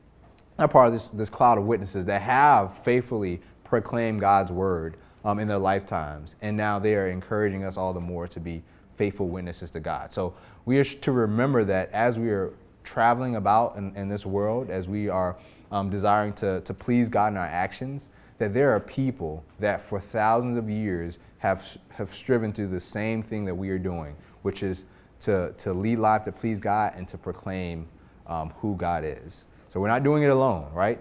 are 0.58 0.66
part 0.66 0.86
of 0.86 0.94
this, 0.94 1.08
this 1.08 1.28
cloud 1.28 1.58
of 1.58 1.64
witnesses 1.64 2.06
that 2.06 2.22
have 2.22 2.78
faithfully 2.78 3.42
proclaimed 3.64 4.20
God's 4.20 4.50
word 4.50 4.96
um, 5.26 5.38
in 5.38 5.46
their 5.46 5.58
lifetimes. 5.58 6.34
And 6.40 6.56
now 6.56 6.78
they 6.78 6.94
are 6.94 7.08
encouraging 7.08 7.64
us 7.64 7.76
all 7.76 7.92
the 7.92 8.00
more 8.00 8.26
to 8.28 8.40
be 8.40 8.62
faithful 8.94 9.28
witnesses 9.28 9.70
to 9.72 9.80
God. 9.80 10.10
So 10.10 10.32
we 10.64 10.78
are 10.78 10.84
to 10.84 11.12
remember 11.12 11.64
that 11.64 11.90
as 11.92 12.18
we 12.18 12.30
are 12.30 12.54
traveling 12.82 13.36
about 13.36 13.76
in, 13.76 13.94
in 13.94 14.08
this 14.08 14.24
world, 14.24 14.70
as 14.70 14.88
we 14.88 15.10
are 15.10 15.36
um, 15.70 15.90
desiring 15.90 16.32
to, 16.34 16.62
to 16.62 16.72
please 16.72 17.10
God 17.10 17.34
in 17.34 17.36
our 17.36 17.44
actions, 17.44 18.08
that 18.38 18.54
there 18.54 18.70
are 18.70 18.80
people 18.80 19.44
that 19.60 19.82
for 19.82 20.00
thousands 20.00 20.56
of 20.56 20.70
years 20.70 21.18
have, 21.40 21.76
have 21.90 22.14
striven 22.14 22.54
to 22.54 22.66
the 22.66 22.80
same 22.80 23.22
thing 23.22 23.44
that 23.44 23.54
we 23.54 23.68
are 23.68 23.78
doing, 23.78 24.16
which 24.40 24.62
is 24.62 24.86
to, 25.22 25.52
to 25.58 25.72
lead 25.72 25.98
life 25.98 26.24
to 26.24 26.32
please 26.32 26.60
God 26.60 26.92
and 26.96 27.06
to 27.08 27.18
proclaim 27.18 27.86
um, 28.26 28.50
who 28.58 28.76
God 28.76 29.04
is. 29.04 29.44
So 29.68 29.80
we're 29.80 29.88
not 29.88 30.02
doing 30.02 30.22
it 30.22 30.30
alone, 30.30 30.70
right? 30.72 31.00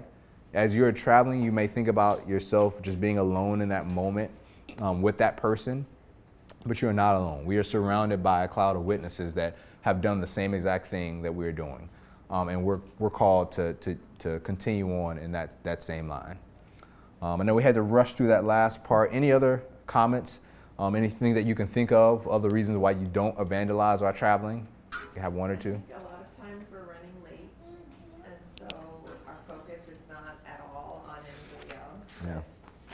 As 0.53 0.75
you're 0.75 0.91
traveling, 0.91 1.43
you 1.43 1.51
may 1.51 1.67
think 1.67 1.87
about 1.87 2.27
yourself 2.27 2.81
just 2.81 2.99
being 2.99 3.17
alone 3.17 3.61
in 3.61 3.69
that 3.69 3.85
moment 3.85 4.31
um, 4.79 5.01
with 5.01 5.17
that 5.17 5.37
person, 5.37 5.85
but 6.65 6.81
you're 6.81 6.93
not 6.93 7.15
alone. 7.15 7.45
We 7.45 7.57
are 7.57 7.63
surrounded 7.63 8.21
by 8.21 8.43
a 8.43 8.47
cloud 8.47 8.75
of 8.75 8.83
witnesses 8.83 9.33
that 9.35 9.57
have 9.81 10.01
done 10.01 10.21
the 10.21 10.27
same 10.27 10.53
exact 10.53 10.89
thing 10.89 11.21
that 11.23 11.33
we're 11.33 11.51
doing. 11.51 11.89
Um, 12.29 12.49
and 12.49 12.63
we're, 12.63 12.79
we're 12.99 13.09
called 13.09 13.51
to, 13.53 13.73
to, 13.73 13.97
to 14.19 14.39
continue 14.39 14.89
on 15.01 15.17
in 15.17 15.31
that, 15.33 15.63
that 15.63 15.83
same 15.83 16.07
line. 16.07 16.37
Um, 17.21 17.41
I 17.41 17.43
know 17.43 17.53
we 17.53 17.63
had 17.63 17.75
to 17.75 17.81
rush 17.81 18.13
through 18.13 18.27
that 18.27 18.45
last 18.45 18.83
part. 18.83 19.09
Any 19.13 19.31
other 19.31 19.63
comments? 19.85 20.39
Um, 20.81 20.95
anything 20.95 21.35
that 21.35 21.45
you 21.45 21.53
can 21.53 21.67
think 21.67 21.91
of, 21.91 22.27
other 22.27 22.49
reasons 22.49 22.79
why 22.79 22.97
you 22.97 23.05
don't 23.05 23.37
evangelize 23.37 24.01
while 24.01 24.11
traveling? 24.13 24.65
You 25.13 25.21
have 25.21 25.33
one 25.33 25.51
or 25.51 25.55
two? 25.55 25.77
A 25.77 26.01
lot 26.01 26.25
of 26.25 26.41
times 26.41 26.65
we're 26.73 26.89
running 26.89 27.13
late, 27.21 27.53
and 28.25 28.33
so 28.57 28.65
our 29.29 29.37
focus 29.45 29.85
is 29.85 30.01
not 30.09 30.41
at 30.41 30.57
all 30.73 31.05
on 31.07 31.21
anybody 31.21 31.77
else. 31.77 32.09
Yeah. 32.25 32.41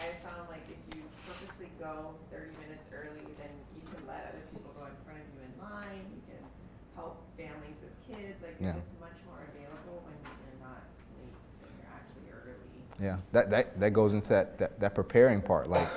I 0.03 0.19
found 0.19 0.51
like 0.51 0.67
if 0.67 0.99
you 0.99 1.07
purposely 1.23 1.71
go 1.79 2.11
thirty 2.27 2.51
minutes 2.59 2.83
early, 2.91 3.23
then 3.39 3.55
you 3.71 3.79
can 3.87 4.03
let 4.03 4.35
other 4.35 4.43
people 4.51 4.75
go 4.75 4.83
in 4.83 4.97
front 5.07 5.23
of 5.23 5.27
you 5.31 5.47
in 5.47 5.53
line, 5.55 6.03
you 6.11 6.19
can 6.27 6.43
help 6.91 7.23
families 7.39 7.79
with 7.79 7.95
kids, 8.03 8.35
like 8.43 8.59
Yeah. 8.59 8.75
you're 8.75 8.83
just 8.83 8.99
much 8.99 9.15
more 9.31 9.39
available 9.47 10.03
when 10.03 10.19
you're 10.27 10.59
not 10.59 10.83
late 11.23 11.39
and 11.63 11.71
you're 11.79 11.87
actually 11.95 12.35
early. 12.35 12.83
Yeah, 12.99 13.23
that, 13.31 13.47
that, 13.47 13.79
that 13.79 13.95
goes 13.95 14.11
into 14.11 14.35
that, 14.35 14.59
that, 14.59 14.75
that 14.83 14.91
preparing 14.91 15.39
part. 15.39 15.71
Like, 15.71 15.87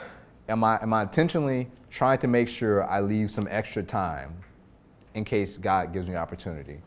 am 0.51 0.65
I, 0.65 0.83
am 0.83 0.93
I 0.93 1.03
intentionally 1.03 1.69
trying 1.91 2.19
to 2.19 2.27
make 2.27 2.49
sure 2.49 2.85
I 2.85 3.01
leave 3.01 3.31
some 3.31 3.49
extra 3.51 3.83
time 3.83 4.35
in 5.15 5.25
case 5.25 5.57
God 5.57 5.93
gives 5.93 6.09
me 6.09 6.17
opportunity? 6.17 6.81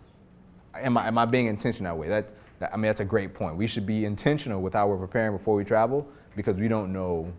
Am 0.76 0.98
I, 0.98 1.08
am 1.08 1.18
I 1.18 1.26
being 1.26 1.48
intentional 1.48 1.96
that 1.96 2.00
way? 2.00 2.08
That, 2.10 2.30
that, 2.60 2.74
I 2.74 2.78
mean, 2.78 2.84
that's 2.84 3.00
a 3.00 3.06
great 3.06 3.34
point. 3.34 3.56
We 3.56 3.68
should 3.68 3.86
be 3.86 4.06
intentional 4.06 4.62
with 4.62 4.74
how 4.74 4.88
we're 4.88 4.98
preparing 4.98 5.36
before 5.36 5.56
we 5.56 5.64
travel 5.64 6.08
because 6.36 6.56
we 6.58 6.68
don't 6.68 6.92
know 6.92 7.32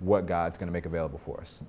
what 0.00 0.26
God's 0.26 0.58
going 0.58 0.68
to 0.68 0.72
make 0.72 0.86
available 0.86 1.20
for 1.24 1.40
us. 1.40 1.60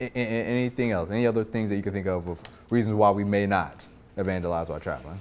A- 0.00 0.04
a- 0.04 0.44
anything 0.46 0.90
else? 0.90 1.10
Any 1.10 1.26
other 1.26 1.44
things 1.44 1.70
that 1.70 1.76
you 1.76 1.82
can 1.82 1.92
think 1.92 2.06
of 2.06 2.28
of 2.28 2.40
reasons 2.70 2.94
why 2.94 3.10
we 3.10 3.24
may 3.24 3.46
not 3.46 3.86
evangelize 4.16 4.68
while 4.68 4.80
traveling? 4.80 5.18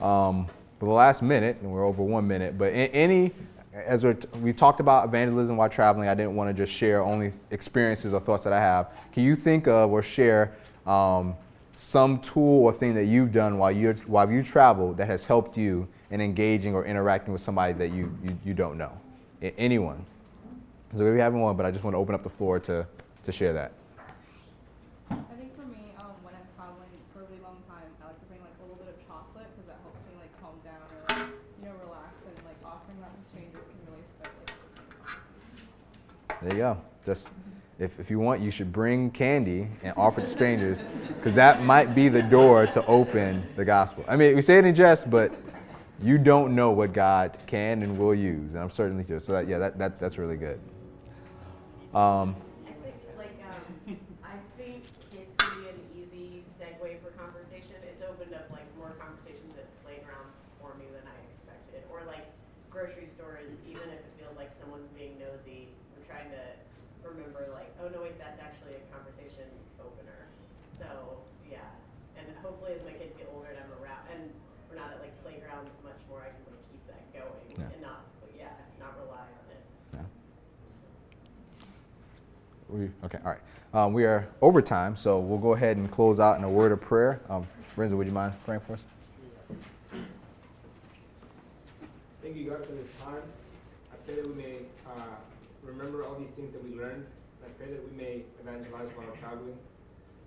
um, 0.00 0.46
for 0.78 0.86
the 0.86 0.92
last 0.92 1.22
minute, 1.22 1.58
and 1.62 1.70
we're 1.70 1.86
over 1.86 2.02
one 2.02 2.26
minute, 2.26 2.58
but 2.58 2.72
any, 2.74 3.30
as 3.74 4.04
we 4.40 4.52
talked 4.52 4.80
about 4.80 5.08
evangelism 5.08 5.56
while 5.56 5.68
traveling, 5.68 6.08
I 6.08 6.14
didn't 6.14 6.36
want 6.36 6.54
to 6.54 6.54
just 6.54 6.72
share 6.72 7.02
only 7.02 7.32
experiences 7.50 8.12
or 8.12 8.20
thoughts 8.20 8.44
that 8.44 8.52
I 8.52 8.60
have. 8.60 8.90
Can 9.12 9.22
you 9.22 9.34
think 9.34 9.66
of 9.66 9.90
or 9.90 10.02
share 10.02 10.54
um, 10.86 11.34
some 11.76 12.20
tool 12.20 12.64
or 12.64 12.72
thing 12.72 12.94
that 12.94 13.06
you've 13.06 13.32
done 13.32 13.58
while 13.58 13.72
you 13.72 13.94
while 14.06 14.30
you 14.30 14.42
travel 14.42 14.92
that 14.94 15.06
has 15.06 15.24
helped 15.24 15.56
you 15.56 15.88
in 16.10 16.20
engaging 16.20 16.74
or 16.74 16.84
interacting 16.84 17.32
with 17.32 17.42
somebody 17.42 17.72
that 17.74 17.92
you 17.92 18.16
you, 18.22 18.38
you 18.44 18.54
don't 18.54 18.76
know? 18.76 18.92
Anyone? 19.40 20.04
So 20.94 21.10
we 21.10 21.18
haven't 21.18 21.40
one, 21.40 21.56
but 21.56 21.64
I 21.64 21.70
just 21.70 21.82
want 21.82 21.94
to 21.94 21.98
open 21.98 22.14
up 22.14 22.22
the 22.22 22.30
floor 22.30 22.60
to 22.60 22.86
to 23.24 23.32
share 23.32 23.52
that. 23.54 23.72
I 25.10 25.14
think 25.40 25.56
for 25.56 25.64
me, 25.64 25.94
um, 25.98 26.12
when 26.22 26.34
I'm 26.36 26.44
traveling 26.54 26.92
for 27.12 27.20
a 27.20 27.24
really 27.24 27.40
long 27.40 27.56
time, 27.64 27.88
I 28.04 28.12
like 28.12 28.20
to 28.20 28.26
bring 28.28 28.40
like 28.44 28.52
a 28.60 28.62
little 28.68 28.76
bit 28.76 28.92
of 28.92 28.98
chocolate 29.08 29.48
because 29.56 29.72
that 29.72 29.80
helps 29.80 30.04
me 30.04 30.20
like 30.20 30.32
calm 30.44 30.54
down 30.60 30.84
or 30.84 31.00
like 31.08 31.32
you 31.32 31.64
know 31.64 31.74
relax 31.88 32.12
and 32.28 32.36
like 32.44 32.60
offering 32.60 33.00
that 33.00 33.16
to 33.16 33.22
strangers 33.24 33.66
can 33.72 33.80
really 33.88 34.04
start 34.20 34.36
like 34.44 34.52
a 34.52 34.60
conversation. 35.00 35.72
There 36.42 36.52
you 36.52 36.58
go. 36.58 36.80
Just 37.06 37.28
if, 37.78 37.98
if 37.98 38.10
you 38.10 38.18
want, 38.18 38.40
you 38.40 38.50
should 38.50 38.72
bring 38.72 39.10
candy 39.10 39.68
and 39.82 39.94
offer 39.96 40.20
it 40.20 40.24
to 40.24 40.30
strangers, 40.30 40.78
because 41.16 41.34
that 41.34 41.62
might 41.62 41.94
be 41.94 42.08
the 42.08 42.22
door 42.22 42.66
to 42.66 42.84
open 42.86 43.46
the 43.56 43.64
gospel. 43.64 44.04
I 44.08 44.16
mean, 44.16 44.34
we 44.36 44.42
say 44.42 44.58
it 44.58 44.64
in 44.64 44.74
jest, 44.74 45.10
but 45.10 45.32
you 46.02 46.18
don't 46.18 46.54
know 46.54 46.70
what 46.70 46.92
God 46.92 47.38
can 47.46 47.82
and 47.82 47.96
will 47.96 48.14
use, 48.14 48.54
and 48.54 48.62
I'm 48.62 48.70
certainly 48.70 49.04
sure. 49.06 49.20
So 49.20 49.32
that, 49.32 49.48
yeah, 49.48 49.58
that, 49.58 49.78
that 49.78 50.00
that's 50.00 50.18
really 50.18 50.36
good. 50.36 50.58
Um, 51.94 52.34
I 52.66 52.72
think, 52.82 52.96
like, 53.18 53.38
um, 53.46 53.96
I 54.24 54.34
think 54.58 54.82
kids 55.14 55.30
can 55.38 55.62
be 55.62 55.68
an 55.68 55.78
easy 55.94 56.42
segue 56.58 56.98
for 57.02 57.10
conversation. 57.14 57.76
It's 57.86 58.02
opened 58.02 58.34
up 58.34 58.50
like 58.50 58.66
more 58.78 58.94
conversations 58.98 59.54
at 59.58 59.70
playgrounds 59.86 60.42
for 60.58 60.74
me 60.74 60.86
than 60.90 61.06
I 61.06 61.16
expected. 61.30 61.86
Or 61.92 62.02
like 62.06 62.26
grocery 62.70 63.06
stores, 63.06 63.58
even 63.68 63.86
if 63.94 64.02
it 64.02 64.12
feels 64.18 64.34
like 64.34 64.50
someone's 64.58 64.90
being 64.98 65.20
nosy, 65.20 65.68
I'm 65.94 66.02
trying 66.08 66.32
to 66.32 66.42
remember 67.04 67.46
like, 67.52 67.68
oh 67.84 67.92
no, 67.92 68.00
wait, 68.02 68.16
that's 68.18 68.40
actually 68.40 68.80
a 68.80 68.82
conversation 68.88 69.46
opener. 69.78 70.26
So, 70.80 70.88
yeah. 71.44 71.62
And 72.16 72.24
hopefully 72.40 72.72
as 72.72 72.82
my 72.88 72.96
kids 72.96 73.12
get 73.14 73.28
older 73.36 73.52
and 73.52 73.60
I'm 73.60 73.70
around, 73.84 74.00
and 74.16 74.32
we're 74.72 74.80
not 74.80 74.96
at 74.96 75.04
like 75.04 75.12
playgrounds 75.20 75.76
much 75.84 76.00
more, 76.08 76.24
I 76.24 76.32
can 76.32 76.40
like 76.48 76.64
keep 76.72 76.80
that 76.88 77.04
going 77.12 77.52
Yeah. 77.52 77.68
and 77.68 77.84
not, 77.84 78.08
yeah, 78.32 78.56
not 78.80 78.96
rely 78.96 79.28
on 79.28 79.44
it. 79.52 79.60
yeah. 80.00 80.08
We, 82.72 82.88
okay, 83.04 83.18
all 83.22 83.32
right. 83.32 83.40
Um, 83.74 83.92
we 83.92 84.04
are 84.04 84.26
over 84.40 84.62
time, 84.62 84.96
so 84.96 85.18
we'll 85.20 85.38
go 85.38 85.52
ahead 85.52 85.76
and 85.76 85.90
close 85.90 86.18
out 86.18 86.38
in 86.38 86.44
a 86.44 86.48
word 86.48 86.72
of 86.72 86.80
prayer. 86.80 87.20
Um, 87.28 87.46
Renzo, 87.76 87.96
would 87.96 88.06
you 88.06 88.14
mind 88.14 88.32
praying 88.46 88.62
for 88.66 88.72
us? 88.72 88.84
Thank 92.22 92.36
you, 92.36 92.48
God, 92.48 92.64
for 92.64 92.72
this 92.72 92.88
time. 93.04 93.20
I 93.92 93.96
pray 94.06 94.16
that 94.16 94.26
we 94.26 94.34
may 94.34 94.56
uh, 94.86 95.20
remember 95.62 96.06
all 96.06 96.14
these 96.14 96.30
things 96.30 96.50
that 96.54 96.64
we 96.64 96.74
learned. 96.74 97.04
I 97.44 97.50
pray 97.60 97.68
that 97.72 97.84
we 97.84 97.94
may 97.94 98.22
evangelize 98.40 98.88
while 98.96 99.14
traveling. 99.20 99.58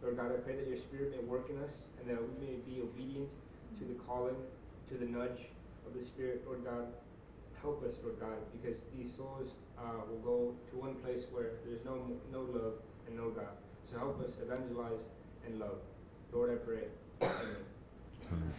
Lord 0.03 0.17
God, 0.17 0.31
I 0.31 0.37
pray 0.45 0.55
that 0.55 0.67
your 0.67 0.77
Spirit 0.77 1.17
may 1.17 1.25
work 1.25 1.49
in 1.49 1.57
us 1.63 1.73
and 1.99 2.07
that 2.09 2.21
we 2.21 2.45
may 2.45 2.53
be 2.69 2.81
obedient 2.81 3.29
to 3.79 3.85
the 3.85 3.95
calling, 4.05 4.37
to 4.91 4.97
the 4.97 5.05
nudge 5.05 5.49
of 5.87 5.97
the 5.97 6.05
Spirit, 6.05 6.43
Lord 6.45 6.63
God. 6.63 6.85
Help 7.61 7.83
us, 7.83 7.95
Lord 8.03 8.19
God, 8.19 8.37
because 8.53 8.77
these 8.95 9.09
souls 9.17 9.49
uh, 9.77 10.01
will 10.09 10.19
go 10.19 10.55
to 10.71 10.77
one 10.77 10.95
place 10.95 11.23
where 11.31 11.59
there's 11.65 11.83
no 11.85 11.99
no 12.31 12.41
love 12.41 12.73
and 13.07 13.17
no 13.17 13.29
God. 13.29 13.55
So 13.89 13.97
help 13.97 14.19
us 14.21 14.31
evangelize 14.41 15.03
and 15.45 15.59
love. 15.59 15.79
Lord, 16.33 16.51
I 16.51 16.55
pray. 16.55 16.87
Amen. 17.21 17.55
Amen. 18.31 18.53